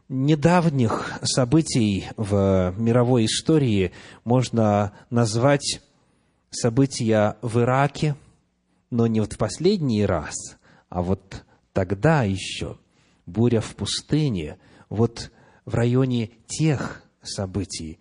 недавних 0.08 1.20
событий 1.24 2.08
в 2.16 2.74
мировой 2.78 3.26
истории 3.26 3.92
можно 4.24 4.94
назвать 5.10 5.82
события 6.50 7.38
в 7.42 7.60
Ираке, 7.60 8.16
но 8.90 9.08
не 9.08 9.20
вот 9.20 9.34
в 9.34 9.38
последний 9.38 10.06
раз, 10.06 10.36
а 10.90 11.02
вот 11.02 11.44
тогда 11.74 12.24
еще 12.24 12.78
буря 13.26 13.62
в 13.62 13.76
пустыне, 13.76 14.58
вот 14.90 15.32
в 15.66 15.76
районе 15.76 16.32
тех 16.48 17.04
событий. 17.22 18.00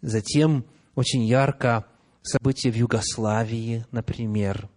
Затем 0.00 0.64
очень 0.94 1.24
ярко 1.24 1.86
события 2.22 2.70
в 2.70 2.76
Югославии, 2.76 3.84
например, 3.90 4.68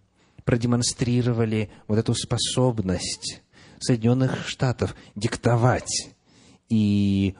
продемонстрировали 0.44 1.70
вот 1.86 1.98
эту 1.98 2.14
способность 2.14 3.42
Соединенных 3.78 4.46
Штатов 4.46 4.94
диктовать 5.14 6.10
и 6.68 7.34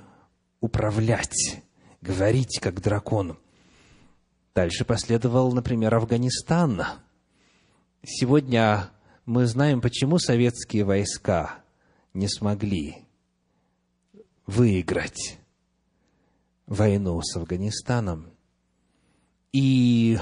управлять, 0.60 1.62
говорить 2.00 2.58
как 2.60 2.80
дракон. 2.80 3.38
Дальше 4.54 4.84
последовал, 4.84 5.52
например, 5.52 5.94
Афганистан. 5.94 6.82
Сегодня 8.04 8.90
мы 9.24 9.46
знаем, 9.46 9.80
почему 9.80 10.18
советские 10.18 10.84
войска 10.84 11.62
не 12.12 12.28
смогли 12.28 13.06
выиграть 14.46 15.38
войну 16.66 17.20
с 17.22 17.34
Афганистаном. 17.36 18.30
И 19.52 20.18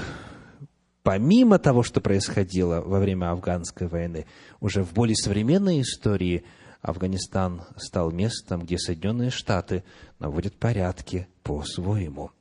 помимо 1.03 1.59
того, 1.59 1.83
что 1.83 1.99
происходило 1.99 2.79
во 2.79 2.99
время 2.99 3.31
афганской 3.31 3.87
войны, 3.87 4.27
уже 4.61 4.83
в 4.83 4.93
более 4.93 5.15
современной 5.15 5.81
истории 5.81 6.45
Афганистан 6.81 7.63
стал 7.75 8.11
местом, 8.11 8.61
где 8.61 8.77
Соединенные 8.77 9.29
Штаты 9.29 9.83
наводят 10.19 10.55
порядки 10.55 11.27
по-своему. 11.43 12.31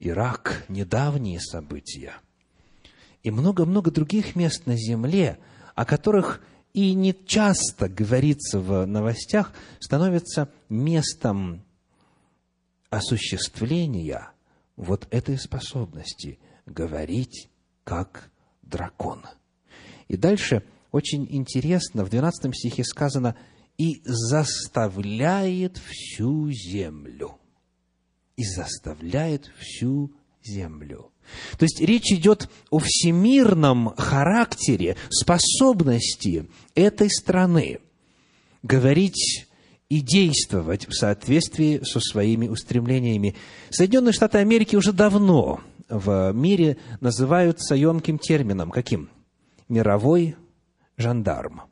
Ирак– 0.00 0.64
недавние 0.68 1.40
события. 1.40 2.14
И 3.22 3.30
много-много 3.30 3.90
других 3.90 4.34
мест 4.34 4.66
на 4.66 4.76
земле, 4.76 5.38
о 5.74 5.84
которых 5.84 6.42
и 6.72 6.94
не 6.94 7.14
часто 7.26 7.88
говорится 7.88 8.60
в 8.60 8.86
новостях, 8.86 9.52
становятся 9.78 10.50
местом 10.70 11.62
осуществления 12.88 14.30
вот 14.76 15.06
этой 15.10 15.38
способности 15.38 16.38
говорить 16.64 17.50
как 17.84 18.30
дракон. 18.62 19.24
И 20.08 20.16
дальше 20.16 20.64
очень 20.92 21.26
интересно, 21.28 22.04
в 22.04 22.10
12 22.10 22.54
стихе 22.54 22.84
сказано, 22.84 23.36
и 23.76 24.00
заставляет 24.04 25.76
всю 25.76 26.50
землю. 26.50 27.38
И 28.40 28.44
заставляет 28.44 29.50
всю 29.58 30.14
землю. 30.42 31.10
То 31.58 31.64
есть 31.64 31.78
речь 31.78 32.10
идет 32.10 32.48
о 32.70 32.78
всемирном 32.78 33.94
характере, 33.98 34.96
способности 35.10 36.48
этой 36.74 37.10
страны 37.10 37.80
говорить 38.62 39.46
и 39.90 40.00
действовать 40.00 40.88
в 40.88 40.94
соответствии 40.94 41.82
со 41.84 42.00
своими 42.00 42.48
устремлениями. 42.48 43.36
Соединенные 43.68 44.14
Штаты 44.14 44.38
Америки 44.38 44.74
уже 44.74 44.94
давно 44.94 45.60
в 45.90 46.32
мире 46.32 46.78
называются 47.02 47.74
емким 47.74 48.18
термином. 48.18 48.70
Каким? 48.70 49.10
Мировой 49.68 50.34
жандарм. 50.96 51.64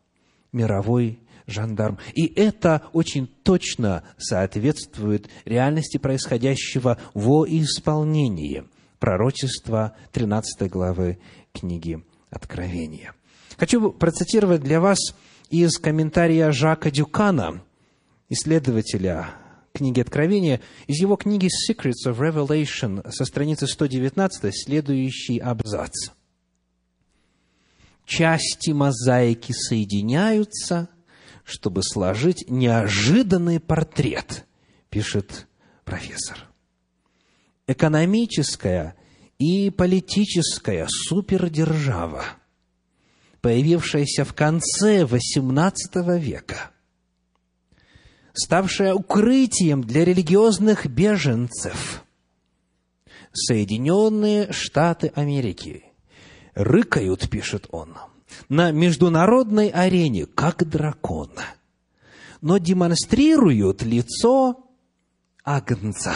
Мировой 0.53 1.21
жандарм. 1.49 1.99
И 2.15 2.27
это 2.27 2.83
очень 2.93 3.27
точно 3.27 4.05
соответствует 4.17 5.29
реальности 5.45 5.97
происходящего 5.97 6.99
во 7.15 7.45
исполнении 7.49 8.65
пророчества 9.01 9.97
13 10.13 10.71
главы 10.71 11.19
книги 11.53 12.05
Откровения. 12.31 13.15
Хочу 13.57 13.91
процитировать 13.91 14.63
для 14.63 14.81
вас 14.81 14.99
из 15.51 15.79
комментария 15.79 16.53
Жака 16.53 16.91
Дюкана, 16.91 17.63
исследователя 18.29 19.31
книги 19.73 20.01
Откровения, 20.01 20.61
из 20.87 21.01
его 21.01 21.17
книги 21.17 21.49
Secrets 21.49 22.07
of 22.07 22.19
Revelation 22.19 23.11
со 23.11 23.25
страницы 23.25 23.67
119 23.67 24.53
следующий 24.55 25.39
абзац. 25.39 26.11
Части 28.05 28.71
мозаики 28.71 29.53
соединяются, 29.53 30.89
чтобы 31.49 31.83
сложить 31.83 32.45
неожиданный 32.49 33.59
портрет, 33.59 34.47
пишет 34.91 35.47
профессор. 35.85 36.39
Экономическая 37.67 38.95
и 39.39 39.71
политическая 39.71 40.87
супердержава, 40.89 42.25
появившаяся 43.41 44.25
в 44.25 44.35
конце 44.35 45.05
XVIII 45.05 46.19
века– 46.19 46.71
ставшая 48.39 48.95
укрытием 48.95 49.83
для 49.83 50.05
религиозных 50.05 50.87
беженцев. 50.87 52.05
Соединенные 53.33 54.53
Штаты 54.53 55.13
Америки 55.15 55.85
рыкают, 56.55 57.29
пишет 57.29 57.67
он, 57.71 57.97
на 58.49 58.71
международной 58.73 59.69
арене, 59.69 60.27
как 60.27 60.69
дракон, 60.69 61.31
но 62.41 62.59
демонстрируют 62.59 63.83
лицо 63.83 64.67
агнца. 65.45 66.15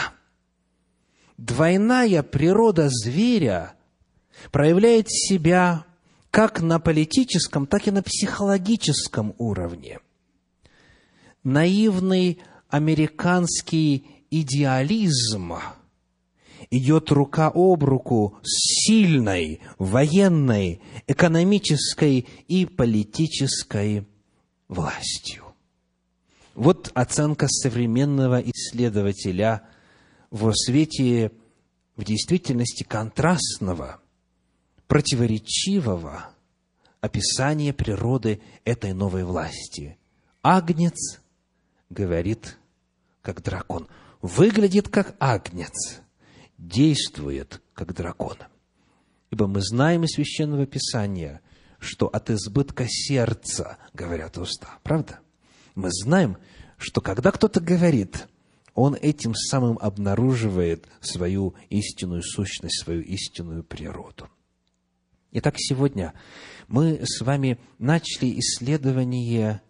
Двойная 1.37 2.23
природа 2.23 2.89
зверя 2.89 3.73
проявляет 4.51 5.09
себя 5.09 5.85
как 6.31 6.61
на 6.61 6.79
политическом, 6.79 7.67
так 7.67 7.87
и 7.87 7.91
на 7.91 8.01
психологическом 8.01 9.35
уровне– 9.37 9.99
наивный 11.43 12.41
американский 12.69 14.05
идеализм 14.31 15.55
идет 16.77 17.11
рука 17.11 17.51
об 17.53 17.83
руку 17.83 18.39
с 18.41 18.85
сильной 18.85 19.61
военной, 19.77 20.81
экономической 21.07 22.27
и 22.47 22.65
политической 22.65 24.07
властью. 24.67 25.43
Вот 26.55 26.91
оценка 26.95 27.47
современного 27.47 28.41
исследователя 28.41 29.63
в 30.31 30.51
свете 30.53 31.31
в 31.95 32.03
действительности 32.03 32.83
контрастного, 32.83 33.99
противоречивого 34.87 36.31
описания 37.01 37.71
природы 37.71 38.41
этой 38.65 38.93
новой 38.93 39.25
власти. 39.25 39.97
Агнец 40.41 41.21
говорит 41.91 42.57
как 43.21 43.43
дракон, 43.43 43.87
выглядит 44.21 44.89
как 44.89 45.15
агнец, 45.19 46.02
действует 46.57 47.61
как 47.73 47.93
дракон. 47.93 48.37
Ибо 49.31 49.47
мы 49.47 49.61
знаем 49.61 50.03
из 50.03 50.11
Священного 50.11 50.65
Писания, 50.65 51.41
что 51.79 52.07
от 52.07 52.29
избытка 52.29 52.85
сердца 52.87 53.77
говорят 53.93 54.37
уста. 54.37 54.79
Правда? 54.83 55.19
Мы 55.75 55.89
знаем, 55.91 56.37
что 56.77 57.01
когда 57.01 57.31
кто-то 57.31 57.59
говорит, 57.59 58.27
он 58.73 58.95
этим 58.95 59.33
самым 59.35 59.77
обнаруживает 59.79 60.87
свою 61.01 61.55
истинную 61.69 62.23
сущность, 62.23 62.83
свою 62.83 63.01
истинную 63.01 63.63
природу. 63.63 64.29
Итак, 65.31 65.55
сегодня 65.57 66.13
мы 66.67 67.01
с 67.03 67.21
вами 67.21 67.59
начали 67.79 68.39
исследование 68.39 69.61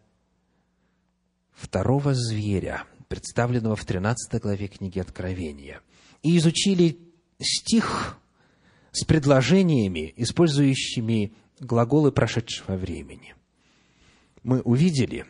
второго 1.51 2.13
зверя, 2.13 2.83
представленного 3.07 3.75
в 3.75 3.85
13 3.85 4.41
главе 4.41 4.67
книги 4.67 4.99
Откровения, 4.99 5.81
и 6.23 6.37
изучили 6.37 6.97
стих 7.39 8.17
с 8.91 9.03
предложениями, 9.05 10.13
использующими 10.17 11.33
глаголы 11.59 12.11
прошедшего 12.11 12.75
времени. 12.75 13.35
Мы 14.41 14.61
увидели, 14.61 15.25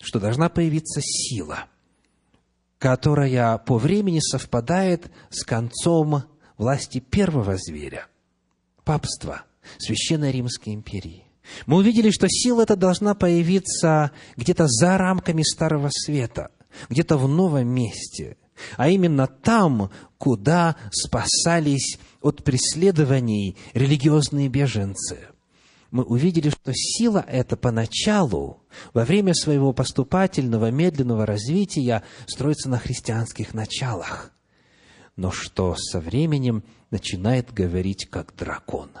что 0.00 0.20
должна 0.20 0.48
появиться 0.48 1.00
сила, 1.02 1.66
которая 2.78 3.58
по 3.58 3.78
времени 3.78 4.20
совпадает 4.20 5.10
с 5.30 5.44
концом 5.44 6.24
власти 6.56 7.00
первого 7.00 7.56
зверя, 7.56 8.06
папства, 8.84 9.44
Священной 9.78 10.32
Римской 10.32 10.74
империи. 10.74 11.24
Мы 11.66 11.78
увидели, 11.78 12.10
что 12.10 12.26
сила 12.28 12.62
эта 12.62 12.76
должна 12.76 13.14
появиться 13.14 14.12
где-то 14.36 14.66
за 14.66 14.98
рамками 14.98 15.42
Старого 15.42 15.90
Света, 15.90 16.50
где-то 16.88 17.16
в 17.16 17.28
новом 17.28 17.68
месте, 17.68 18.36
а 18.76 18.88
именно 18.88 19.26
там, 19.26 19.90
куда 20.18 20.76
спасались 20.90 21.98
от 22.20 22.44
преследований 22.44 23.56
религиозные 23.74 24.48
беженцы. 24.48 25.28
Мы 25.90 26.04
увидели, 26.04 26.50
что 26.50 26.72
сила 26.74 27.24
эта 27.26 27.56
поначалу, 27.56 28.62
во 28.92 29.04
время 29.04 29.32
своего 29.34 29.72
поступательного, 29.72 30.70
медленного 30.70 31.24
развития, 31.24 32.02
строится 32.26 32.68
на 32.68 32.78
христианских 32.78 33.54
началах, 33.54 34.32
но 35.16 35.30
что 35.30 35.74
со 35.76 36.00
временем 36.00 36.62
начинает 36.90 37.52
говорить 37.52 38.06
как 38.10 38.34
дракон– 38.36 38.90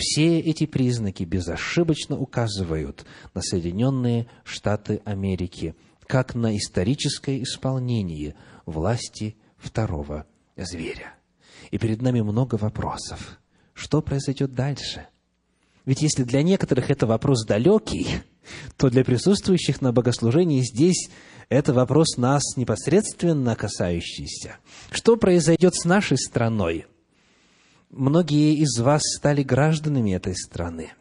все 0.00 0.38
эти 0.38 0.66
признаки 0.66 1.24
безошибочно 1.24 2.18
указывают 2.18 3.04
на 3.34 3.42
Соединенные 3.42 4.28
Штаты 4.44 5.02
Америки 5.04 5.74
как 6.06 6.34
на 6.34 6.56
историческое 6.56 7.42
исполнение 7.42 8.34
власти 8.70 9.36
второго 9.56 10.26
зверя. 10.56 11.14
И 11.70 11.78
перед 11.78 12.02
нами 12.02 12.20
много 12.20 12.56
вопросов. 12.56 13.38
Что 13.74 14.02
произойдет 14.02 14.54
дальше? 14.54 15.06
Ведь 15.86 16.02
если 16.02 16.24
для 16.24 16.42
некоторых 16.42 16.90
это 16.90 17.06
вопрос 17.06 17.44
далекий, 17.46 18.20
то 18.76 18.90
для 18.90 19.04
присутствующих 19.04 19.80
на 19.80 19.92
богослужении 19.92 20.60
здесь 20.60 21.10
это 21.48 21.72
вопрос 21.72 22.16
нас 22.16 22.42
непосредственно 22.56 23.56
касающийся. 23.56 24.56
Что 24.90 25.16
произойдет 25.16 25.74
с 25.74 25.84
нашей 25.84 26.18
страной? 26.18 26.86
Многие 27.90 28.54
из 28.54 28.78
вас 28.78 29.02
стали 29.04 29.42
гражданами 29.42 30.14
этой 30.14 30.36
страны. 30.36 30.92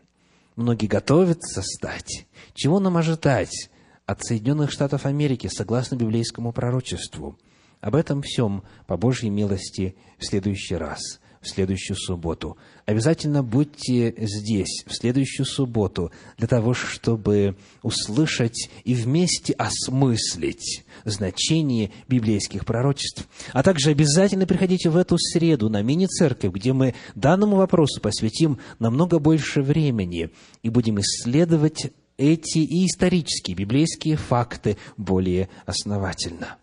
Многие 0.56 0.88
готовятся 0.88 1.62
стать. 1.62 2.26
Чего 2.54 2.80
нам 2.80 2.98
ожидать 2.98 3.70
от 4.06 4.24
Соединенных 4.24 4.72
Штатов 4.72 5.06
Америки, 5.06 5.48
согласно 5.48 5.96
библейскому 5.96 6.52
пророчеству? 6.52 7.38
Об 7.82 7.96
этом 7.96 8.22
всем, 8.22 8.64
по 8.88 8.98
Божьей 8.98 9.30
милости, 9.30 9.96
в 10.18 10.26
следующий 10.26 10.76
раз– 10.76 11.20
в 11.42 11.48
следующую 11.48 11.96
субботу. 11.96 12.58
Обязательно 12.86 13.44
будьте 13.44 14.14
здесь 14.18 14.84
в 14.86 14.94
следующую 14.94 15.46
субботу 15.46 16.12
для 16.38 16.48
того, 16.48 16.74
чтобы 16.74 17.56
услышать 17.82 18.70
и 18.84 18.94
вместе 18.94 19.54
осмыслить 19.54 20.84
значение 21.06 21.92
библейских 22.08 22.66
пророчеств. 22.66 23.28
А 23.54 23.64
также 23.64 23.92
обязательно 23.92 24.46
приходите 24.46 24.90
в 24.90 24.98
эту 24.98 25.18
среду 25.18 25.70
на 25.70 25.82
мини-церковь, 25.82 26.52
где 26.52 26.74
мы 26.74 26.94
данному 27.16 27.56
вопросу 27.56 28.02
посвятим 28.02 28.60
намного 28.80 29.20
больше 29.20 29.62
времени 29.62 30.32
и 30.62 30.70
будем 30.70 31.00
исследовать 31.00 31.92
эти 32.18 32.60
и 32.60 32.86
исторические 32.86 33.56
библейские 33.56 34.18
факты 34.18 34.78
более 34.98 35.48
основательно. 35.66 36.58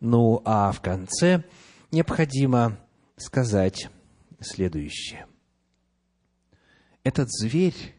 Ну, 0.00 0.40
а 0.46 0.72
в 0.72 0.80
конце 0.80 1.44
необходимо 1.90 2.78
сказать 3.16 3.90
следующее. 4.40 5.26
Этот 7.04 7.30
зверь, 7.30 7.94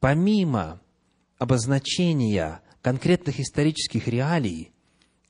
помимо 0.00 0.80
обозначения 1.38 2.62
конкретных 2.80 3.40
исторических 3.40 4.08
реалий, 4.08 4.72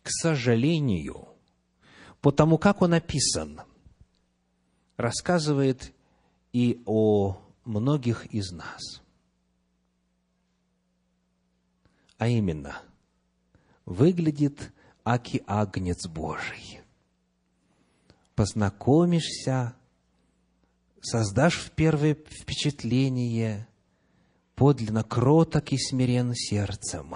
к 0.02 0.10
сожалению, 0.10 1.28
по 2.20 2.30
тому, 2.30 2.58
как 2.58 2.82
он 2.82 2.94
описан, 2.94 3.62
рассказывает 4.96 5.92
и 6.52 6.82
о 6.86 7.40
многих 7.64 8.26
из 8.26 8.52
нас. 8.52 9.02
А 12.18 12.28
именно, 12.28 12.80
выглядит 13.84 14.72
аки 15.06 15.44
агнец 15.46 16.08
Божий. 16.08 16.80
Познакомишься 18.34 19.74
создашь 21.00 21.58
в 21.58 21.70
первое 21.70 22.14
впечатление 22.14 23.68
подлинно 24.56 25.04
кроток 25.04 25.72
и 25.72 25.78
смирен 25.78 26.34
сердцем, 26.34 27.14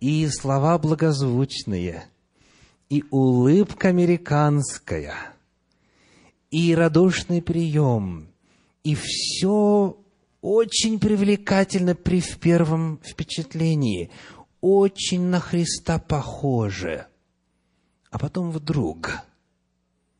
и 0.00 0.26
слова 0.28 0.78
благозвучные, 0.78 2.06
и 2.88 3.04
улыбка 3.10 3.88
американская, 3.88 5.14
и 6.50 6.74
радушный 6.74 7.42
прием, 7.42 8.28
и 8.82 8.94
все 8.94 9.98
очень 10.40 11.00
привлекательно 11.00 11.94
при 11.94 12.22
первом 12.40 13.00
впечатлении, 13.04 14.10
очень 14.66 15.22
на 15.22 15.40
Христа 15.40 15.98
похоже. 15.98 17.06
А 18.10 18.18
потом 18.18 18.50
вдруг– 18.50 19.10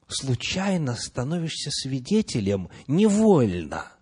случайно 0.09 0.95
становишься 0.95 1.71
свидетелем 1.71 2.69
невольно 2.87 3.93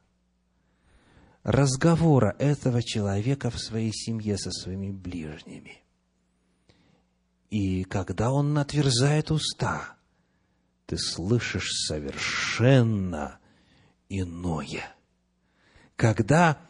разговора 1.42 2.34
этого 2.38 2.82
человека 2.82 3.50
в 3.50 3.58
своей 3.58 3.92
семье 3.92 4.38
со 4.38 4.50
своими 4.50 4.90
ближними. 4.90 5.82
И 7.50 7.84
когда 7.84 8.30
он 8.30 8.56
отверзает 8.58 9.30
уста, 9.30 9.96
ты 10.86 10.96
слышишь 10.98 11.70
совершенно 11.86 13.38
иное. 14.08 14.94
Когда 15.96 16.60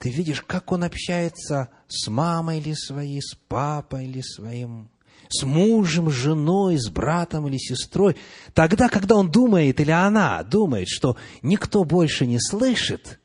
ты 0.00 0.08
видишь, 0.08 0.40
как 0.40 0.72
он 0.72 0.82
общается 0.82 1.68
с 1.86 2.08
мамой 2.08 2.58
или 2.58 2.72
своей, 2.72 3.20
с 3.20 3.34
папой 3.34 4.06
или 4.06 4.22
своим, 4.22 4.90
с 5.28 5.42
мужем, 5.42 6.10
с 6.10 6.14
женой, 6.14 6.78
с 6.78 6.88
братом 6.88 7.46
или 7.46 7.58
сестрой, 7.58 8.16
тогда, 8.54 8.88
когда 8.88 9.16
он 9.16 9.30
думает 9.30 9.78
или 9.78 9.90
она 9.90 10.42
думает, 10.42 10.88
что 10.88 11.18
никто 11.42 11.84
больше 11.84 12.26
не 12.26 12.40
слышит, 12.40 13.20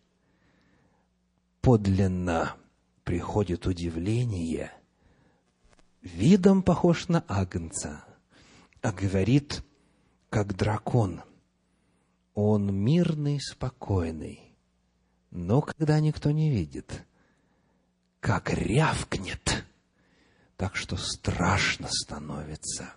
подлинно 1.61 2.57
приходит 3.05 3.65
удивление, 3.67 4.73
видом 6.01 6.61
похож 6.61 7.07
на 7.07 7.23
агнца, 7.29 8.03
а 8.81 8.91
говорит, 8.91 9.63
как 10.29 10.57
дракон. 10.57 11.21
Он 12.33 12.75
мирный, 12.75 13.39
спокойный, 13.39 14.44
но 15.35 15.61
когда 15.61 15.99
никто 15.99 16.31
не 16.31 16.49
видит, 16.49 17.03
как 18.19 18.51
рявкнет– 18.51 19.63
так 20.57 20.75
что 20.75 20.95
страшно 20.97 21.87
становится. 21.89 22.93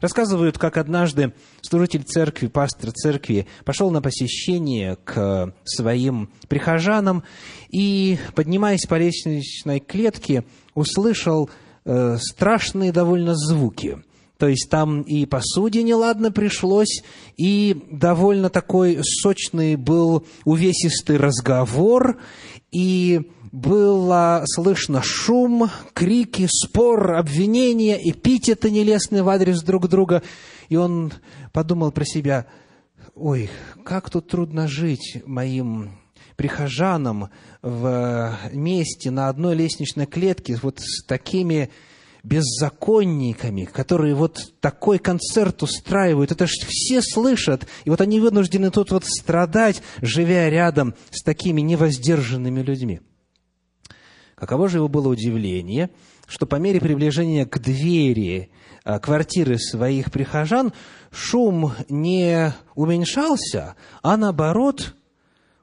Рассказывают, 0.00 0.56
как 0.56 0.76
однажды 0.76 1.32
служитель 1.62 2.04
церкви, 2.04 2.46
пастор 2.46 2.92
церкви 2.92 3.46
пошел 3.64 3.90
на 3.90 4.00
посещение 4.00 4.96
к 4.96 5.52
своим 5.64 6.30
прихожанам 6.48 7.24
и, 7.70 8.18
поднимаясь 8.34 8.86
по 8.86 8.96
лестничной 8.96 9.80
клетке, 9.80 10.44
услышал 10.74 11.50
э, 11.84 12.18
страшные 12.20 12.92
довольно 12.92 13.34
звуки. 13.34 14.02
То 14.40 14.48
есть 14.48 14.70
там 14.70 15.02
и 15.02 15.26
посуде 15.26 15.82
неладно 15.82 16.32
пришлось, 16.32 17.02
и 17.36 17.76
довольно 17.90 18.48
такой 18.48 19.00
сочный 19.02 19.76
был 19.76 20.26
увесистый 20.46 21.18
разговор, 21.18 22.18
и 22.72 23.30
было 23.52 24.42
слышно 24.46 25.02
шум, 25.02 25.68
крики, 25.92 26.48
спор, 26.50 27.16
обвинения, 27.16 28.00
эпитеты 28.02 28.70
нелестные 28.70 29.22
в 29.22 29.28
адрес 29.28 29.60
друг 29.60 29.88
друга. 29.88 30.22
И 30.70 30.76
он 30.76 31.12
подумал 31.52 31.92
про 31.92 32.06
себя, 32.06 32.46
ой, 33.14 33.50
как 33.84 34.08
тут 34.08 34.28
трудно 34.28 34.68
жить 34.68 35.22
моим 35.26 35.98
прихожанам 36.36 37.28
в 37.60 38.38
месте 38.54 39.10
на 39.10 39.28
одной 39.28 39.54
лестничной 39.54 40.06
клетке 40.06 40.58
вот 40.62 40.80
с 40.80 41.04
такими 41.04 41.68
беззаконниками, 42.22 43.64
которые 43.64 44.14
вот 44.14 44.54
такой 44.60 44.98
концерт 44.98 45.62
устраивают. 45.62 46.32
Это 46.32 46.46
же 46.46 46.54
все 46.66 47.00
слышат, 47.02 47.66
и 47.84 47.90
вот 47.90 48.00
они 48.00 48.20
вынуждены 48.20 48.70
тут 48.70 48.90
вот 48.90 49.04
страдать, 49.04 49.82
живя 50.00 50.48
рядом 50.50 50.94
с 51.10 51.22
такими 51.22 51.60
невоздержанными 51.60 52.60
людьми. 52.62 53.00
Каково 54.34 54.68
же 54.68 54.78
его 54.78 54.88
было 54.88 55.08
удивление, 55.08 55.90
что 56.26 56.46
по 56.46 56.56
мере 56.56 56.80
приближения 56.80 57.44
к 57.44 57.58
двери 57.58 58.50
а, 58.84 58.98
квартиры 58.98 59.58
своих 59.58 60.10
прихожан 60.10 60.72
шум 61.10 61.72
не 61.88 62.54
уменьшался, 62.74 63.74
а 64.02 64.16
наоборот 64.16 64.94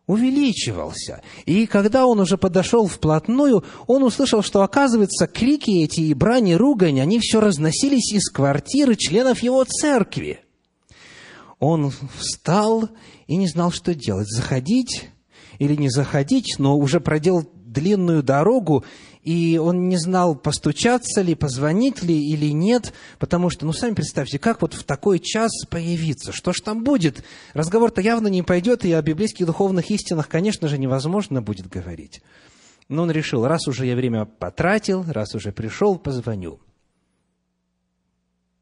увеличивался. 0.08 1.22
И 1.45 1.68
когда 1.68 2.08
он 2.08 2.20
уже 2.20 2.38
подошел 2.38 2.88
вплотную, 2.88 3.64
он 3.86 4.03
услышал, 4.03 4.41
что, 4.41 4.64
оказывается, 4.64 5.28
крики 5.28 5.84
эти 5.84 5.99
и 5.99 6.14
брани, 6.14 6.53
ругань, 6.53 6.99
они 7.01 7.20
все 7.20 7.39
разносились 7.41 8.14
из 8.14 8.30
квартиры 8.30 8.95
членов 8.95 9.43
его 9.43 9.64
церкви. 9.66 10.39
Он 11.60 11.91
встал 12.18 12.89
и 13.28 13.36
не 13.36 13.47
знал, 13.47 13.72
что 13.72 13.93
делать, 13.93 14.30
заходить 14.30 15.10
или 15.60 15.76
не 15.76 15.89
заходить, 15.89 16.55
но 16.58 16.78
уже 16.78 16.99
проделал 16.99 17.49
длинную 17.53 18.24
дорогу, 18.24 18.86
и 19.28 19.58
он 19.58 19.90
не 19.90 19.98
знал, 19.98 20.38
постучаться 20.38 21.22
ли, 21.22 21.36
позвонить 21.36 22.02
ли 22.02 22.18
или 22.18 22.50
нет, 22.54 22.94
потому 23.20 23.50
что, 23.50 23.66
ну, 23.66 23.74
сами 23.74 23.94
представьте, 23.94 24.40
как 24.40 24.62
вот 24.62 24.74
в 24.74 24.86
такой 24.86 25.20
час 25.20 25.52
появиться, 25.70 26.32
что 26.32 26.54
ж 26.54 26.62
там 26.62 26.82
будет? 26.86 27.26
Разговор-то 27.54 28.00
явно 28.00 28.30
не 28.30 28.42
пойдет, 28.42 28.86
и 28.86 28.94
о 28.94 29.02
библейских 29.02 29.46
духовных 29.46 29.92
истинах, 29.92 30.30
конечно 30.30 30.70
же, 30.70 30.78
невозможно 30.78 31.42
будет 31.42 31.68
говорить. 31.68 32.22
Но 32.88 33.04
он 33.04 33.12
решил, 33.12 33.46
раз 33.46 33.68
уже 33.68 33.86
я 33.86 33.98
время 33.98 34.24
потратил, 34.24 35.04
раз 35.06 35.36
уже 35.36 35.52
пришел, 35.52 36.00
позвоню. 36.00 36.62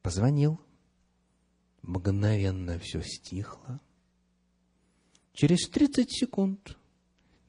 Позвонил. 0.01 0.59
Мгновенно 1.83 2.79
все 2.79 3.03
стихло. 3.03 3.79
Через 5.33 5.69
30 5.69 6.11
секунд 6.11 6.75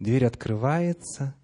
дверь 0.00 0.26
открывается, 0.26 1.34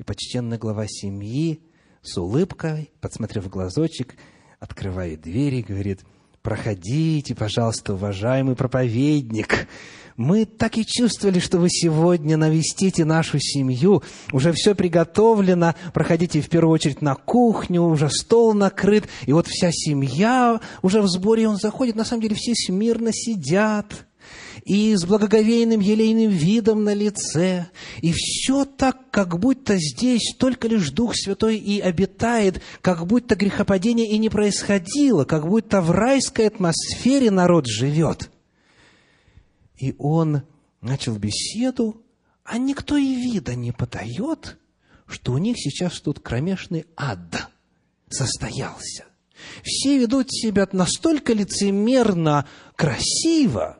и 0.00 0.02
почтенный 0.02 0.56
глава 0.56 0.86
семьи 0.88 1.60
с 2.00 2.16
улыбкой, 2.16 2.90
подсмотрев 3.02 3.50
глазочек, 3.50 4.14
открывает 4.58 5.20
дверь 5.20 5.56
и 5.56 5.62
говорит, 5.62 6.00
«Проходите, 6.40 7.34
пожалуйста, 7.34 7.92
уважаемый 7.92 8.56
проповедник. 8.56 9.68
Мы 10.16 10.46
так 10.46 10.78
и 10.78 10.86
чувствовали, 10.86 11.38
что 11.38 11.58
вы 11.58 11.68
сегодня 11.68 12.38
навестите 12.38 13.04
нашу 13.04 13.38
семью. 13.40 14.02
Уже 14.32 14.52
все 14.52 14.74
приготовлено. 14.74 15.74
Проходите 15.92 16.40
в 16.40 16.48
первую 16.48 16.72
очередь 16.72 17.02
на 17.02 17.14
кухню, 17.14 17.82
уже 17.82 18.08
стол 18.08 18.54
накрыт. 18.54 19.06
И 19.26 19.34
вот 19.34 19.48
вся 19.48 19.70
семья 19.70 20.62
уже 20.80 21.02
в 21.02 21.08
сборе, 21.08 21.46
он 21.46 21.56
заходит. 21.58 21.94
На 21.94 22.06
самом 22.06 22.22
деле 22.22 22.36
все 22.36 22.54
смирно 22.54 23.12
сидят 23.12 24.06
и 24.64 24.94
с 24.94 25.04
благоговейным 25.04 25.80
елейным 25.80 26.30
видом 26.30 26.84
на 26.84 26.94
лице. 26.94 27.68
И 28.00 28.12
все 28.12 28.64
так, 28.64 29.10
как 29.10 29.38
будто 29.38 29.76
здесь 29.76 30.34
только 30.38 30.68
лишь 30.68 30.90
Дух 30.90 31.14
Святой 31.14 31.56
и 31.56 31.80
обитает, 31.80 32.60
как 32.80 33.06
будто 33.06 33.34
грехопадение 33.34 34.08
и 34.08 34.18
не 34.18 34.28
происходило, 34.28 35.24
как 35.24 35.46
будто 35.46 35.80
в 35.80 35.90
райской 35.90 36.46
атмосфере 36.46 37.30
народ 37.30 37.66
живет. 37.66 38.30
И 39.78 39.94
он 39.98 40.42
начал 40.80 41.16
беседу, 41.16 42.02
а 42.44 42.58
никто 42.58 42.96
и 42.96 43.14
вида 43.14 43.54
не 43.54 43.72
подает, 43.72 44.58
что 45.06 45.32
у 45.32 45.38
них 45.38 45.56
сейчас 45.58 46.00
тут 46.00 46.20
кромешный 46.20 46.86
ад 46.96 47.48
состоялся. 48.08 49.04
Все 49.62 49.98
ведут 49.98 50.30
себя 50.30 50.68
настолько 50.72 51.32
лицемерно 51.32 52.46
красиво, 52.76 53.79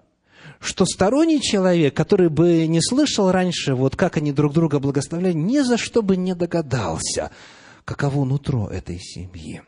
что 0.61 0.85
сторонний 0.85 1.41
человек, 1.41 1.97
который 1.97 2.29
бы 2.29 2.67
не 2.67 2.83
слышал 2.83 3.33
раньше, 3.33 3.75
вот 3.75 3.97
как 3.97 4.19
они 4.19 4.31
друг 4.31 4.53
друга 4.53 4.79
благословляли, 4.79 5.33
ни 5.33 5.61
за 5.61 5.79
что 5.79 6.03
бы 6.03 6.17
не 6.17 6.35
догадался, 6.35 7.33
каково 7.87 8.25
нутро 8.25 8.69
этой 8.69 8.99
семьи. 8.99 9.63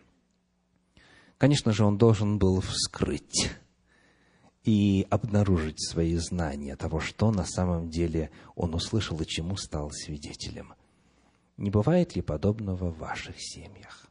Конечно 1.39 1.73
же, 1.73 1.85
он 1.85 1.97
должен 1.97 2.39
был 2.39 2.61
вскрыть 2.61 3.51
и 4.65 5.07
обнаружить 5.11 5.83
свои 5.83 6.15
знания 6.17 6.77
того, 6.77 7.01
что 7.01 7.33
на 7.33 7.45
самом 7.47 7.89
деле 7.89 8.31
он 8.55 8.75
услышал 8.75 9.19
и 9.21 9.27
чему 9.27 9.57
стал 9.57 9.91
свидетелем. 9.91 10.75
Не 11.57 11.71
бывает 11.71 12.15
ли 12.15 12.23
подобного 12.23 12.91
в 12.91 12.99
ваших 12.99 13.37
семьях? 13.39 14.07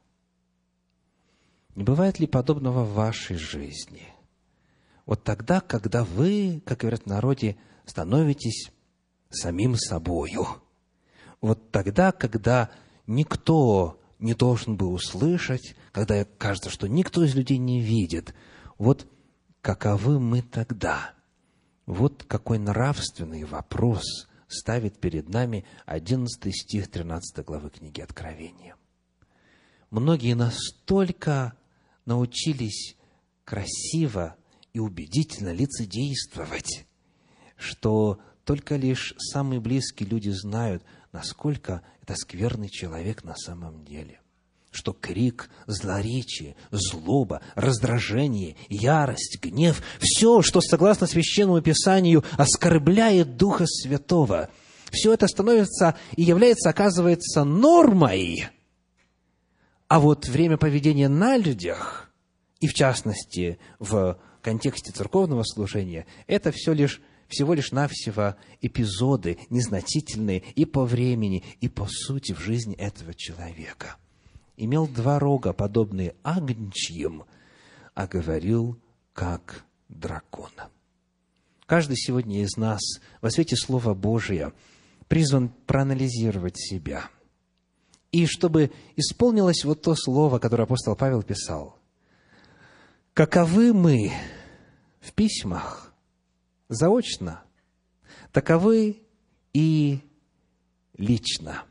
Не 1.75 1.83
бывает 1.83 2.19
ли 2.19 2.25
подобного 2.25 2.83
в 2.83 2.93
вашей 2.93 3.37
жизни– 3.37 4.07
вот 5.05 5.23
тогда, 5.23 5.61
когда 5.61 6.03
вы, 6.03 6.61
как 6.65 6.79
говорят 6.79 7.03
в 7.03 7.07
народе, 7.07 7.57
становитесь 7.85 8.71
самим 9.29 9.75
собою. 9.75 10.45
Вот 11.41 11.71
тогда, 11.71 12.11
когда 12.11 12.69
никто 13.07 13.99
не 14.19 14.33
должен 14.33 14.77
был 14.77 14.93
услышать, 14.93 15.75
когда 15.91 16.23
кажется, 16.25 16.69
что 16.69 16.87
никто 16.87 17.23
из 17.23 17.35
людей 17.35 17.57
не 17.57 17.81
видит. 17.81 18.33
Вот 18.77 19.07
каковы 19.61 20.19
мы 20.19 20.41
тогда? 20.41 21.13
Вот 21.85 22.23
какой 22.23 22.59
нравственный 22.59 23.43
вопрос 23.43 24.03
ставит 24.47 24.99
перед 24.99 25.29
нами 25.29 25.65
11 25.85 26.55
стих 26.55 26.89
13 26.89 27.43
главы 27.45 27.69
книги 27.71 28.01
Откровения. 28.01 28.75
Многие 29.89 30.35
настолько 30.35 31.53
научились 32.05 32.95
красиво 33.43 34.35
и 34.73 34.79
убедительно 34.79 35.53
лицедействовать, 35.53 36.85
что 37.57 38.19
только 38.45 38.75
лишь 38.75 39.13
самые 39.17 39.59
близкие 39.59 40.09
люди 40.09 40.29
знают, 40.29 40.83
насколько 41.11 41.83
это 42.01 42.15
скверный 42.15 42.69
человек 42.69 43.23
на 43.23 43.35
самом 43.35 43.85
деле. 43.85 44.19
Что 44.71 44.93
крик, 44.93 45.49
злоречие, 45.67 46.55
злоба, 46.71 47.41
раздражение, 47.55 48.55
ярость, 48.69 49.39
гнев, 49.41 49.83
все, 49.99 50.41
что 50.41 50.61
согласно 50.61 51.07
священному 51.07 51.61
писанию 51.61 52.23
оскорбляет 52.37 53.35
Духа 53.35 53.65
Святого, 53.67 54.49
все 54.89 55.13
это 55.13 55.27
становится 55.27 55.95
и 56.15 56.23
является, 56.23 56.69
оказывается, 56.69 57.43
нормой. 57.43 58.47
А 59.89 59.99
вот 59.99 60.27
время 60.29 60.57
поведения 60.57 61.09
на 61.09 61.35
людях, 61.35 62.09
и 62.61 62.67
в 62.67 62.73
частности 62.73 63.59
в 64.41 64.43
контексте 64.43 64.91
церковного 64.91 65.43
служения, 65.43 66.07
это 66.25 66.51
все 66.51 66.73
лишь, 66.73 66.99
всего 67.27 67.53
лишь 67.53 67.71
навсего 67.71 68.35
эпизоды, 68.59 69.37
незначительные 69.51 70.39
и 70.39 70.65
по 70.65 70.83
времени, 70.83 71.43
и 71.61 71.69
по 71.69 71.85
сути 71.87 72.33
в 72.33 72.39
жизни 72.39 72.75
этого 72.75 73.13
человека. 73.13 73.97
Имел 74.57 74.87
два 74.87 75.19
рога, 75.19 75.53
подобные 75.53 76.15
агнчьим, 76.23 77.25
а 77.93 78.07
говорил 78.07 78.79
как 79.13 79.63
дракон. 79.89 80.49
Каждый 81.67 81.97
сегодня 81.97 82.41
из 82.41 82.57
нас 82.57 82.81
во 83.21 83.29
свете 83.29 83.55
Слова 83.55 83.93
Божия 83.93 84.53
призван 85.07 85.49
проанализировать 85.67 86.57
себя. 86.57 87.11
И 88.11 88.25
чтобы 88.25 88.71
исполнилось 88.95 89.63
вот 89.65 89.83
то 89.83 89.93
слово, 89.93 90.39
которое 90.39 90.63
апостол 90.63 90.95
Павел 90.95 91.21
писал– 91.21 91.77
Каковы 93.13 93.73
мы 93.73 94.13
в 95.01 95.11
письмах 95.11 95.93
заочно, 96.69 97.43
таковы 98.31 99.01
и 99.53 99.99
лично, 100.97 101.65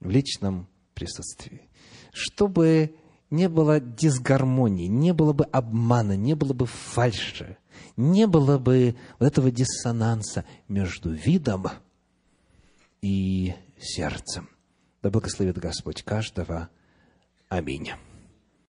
в 0.00 0.10
личном 0.10 0.68
присутствии. 0.92 1.70
Чтобы 2.12 2.94
не 3.30 3.48
было 3.48 3.80
дисгармонии, 3.80 4.86
не 4.86 5.14
было 5.14 5.32
бы 5.32 5.44
обмана, 5.46 6.16
не 6.16 6.34
было 6.34 6.52
бы 6.52 6.66
фальши, 6.66 7.56
не 7.96 8.26
было 8.26 8.58
бы 8.58 8.94
вот 9.18 9.26
этого 9.26 9.50
диссонанса 9.50 10.44
между 10.68 11.10
видом 11.10 11.66
и 13.00 13.54
сердцем. 13.80 14.50
Да 15.02 15.10
благословит 15.10 15.56
Господь 15.56 16.02
каждого. 16.02 16.68
Аминь. 17.48 17.90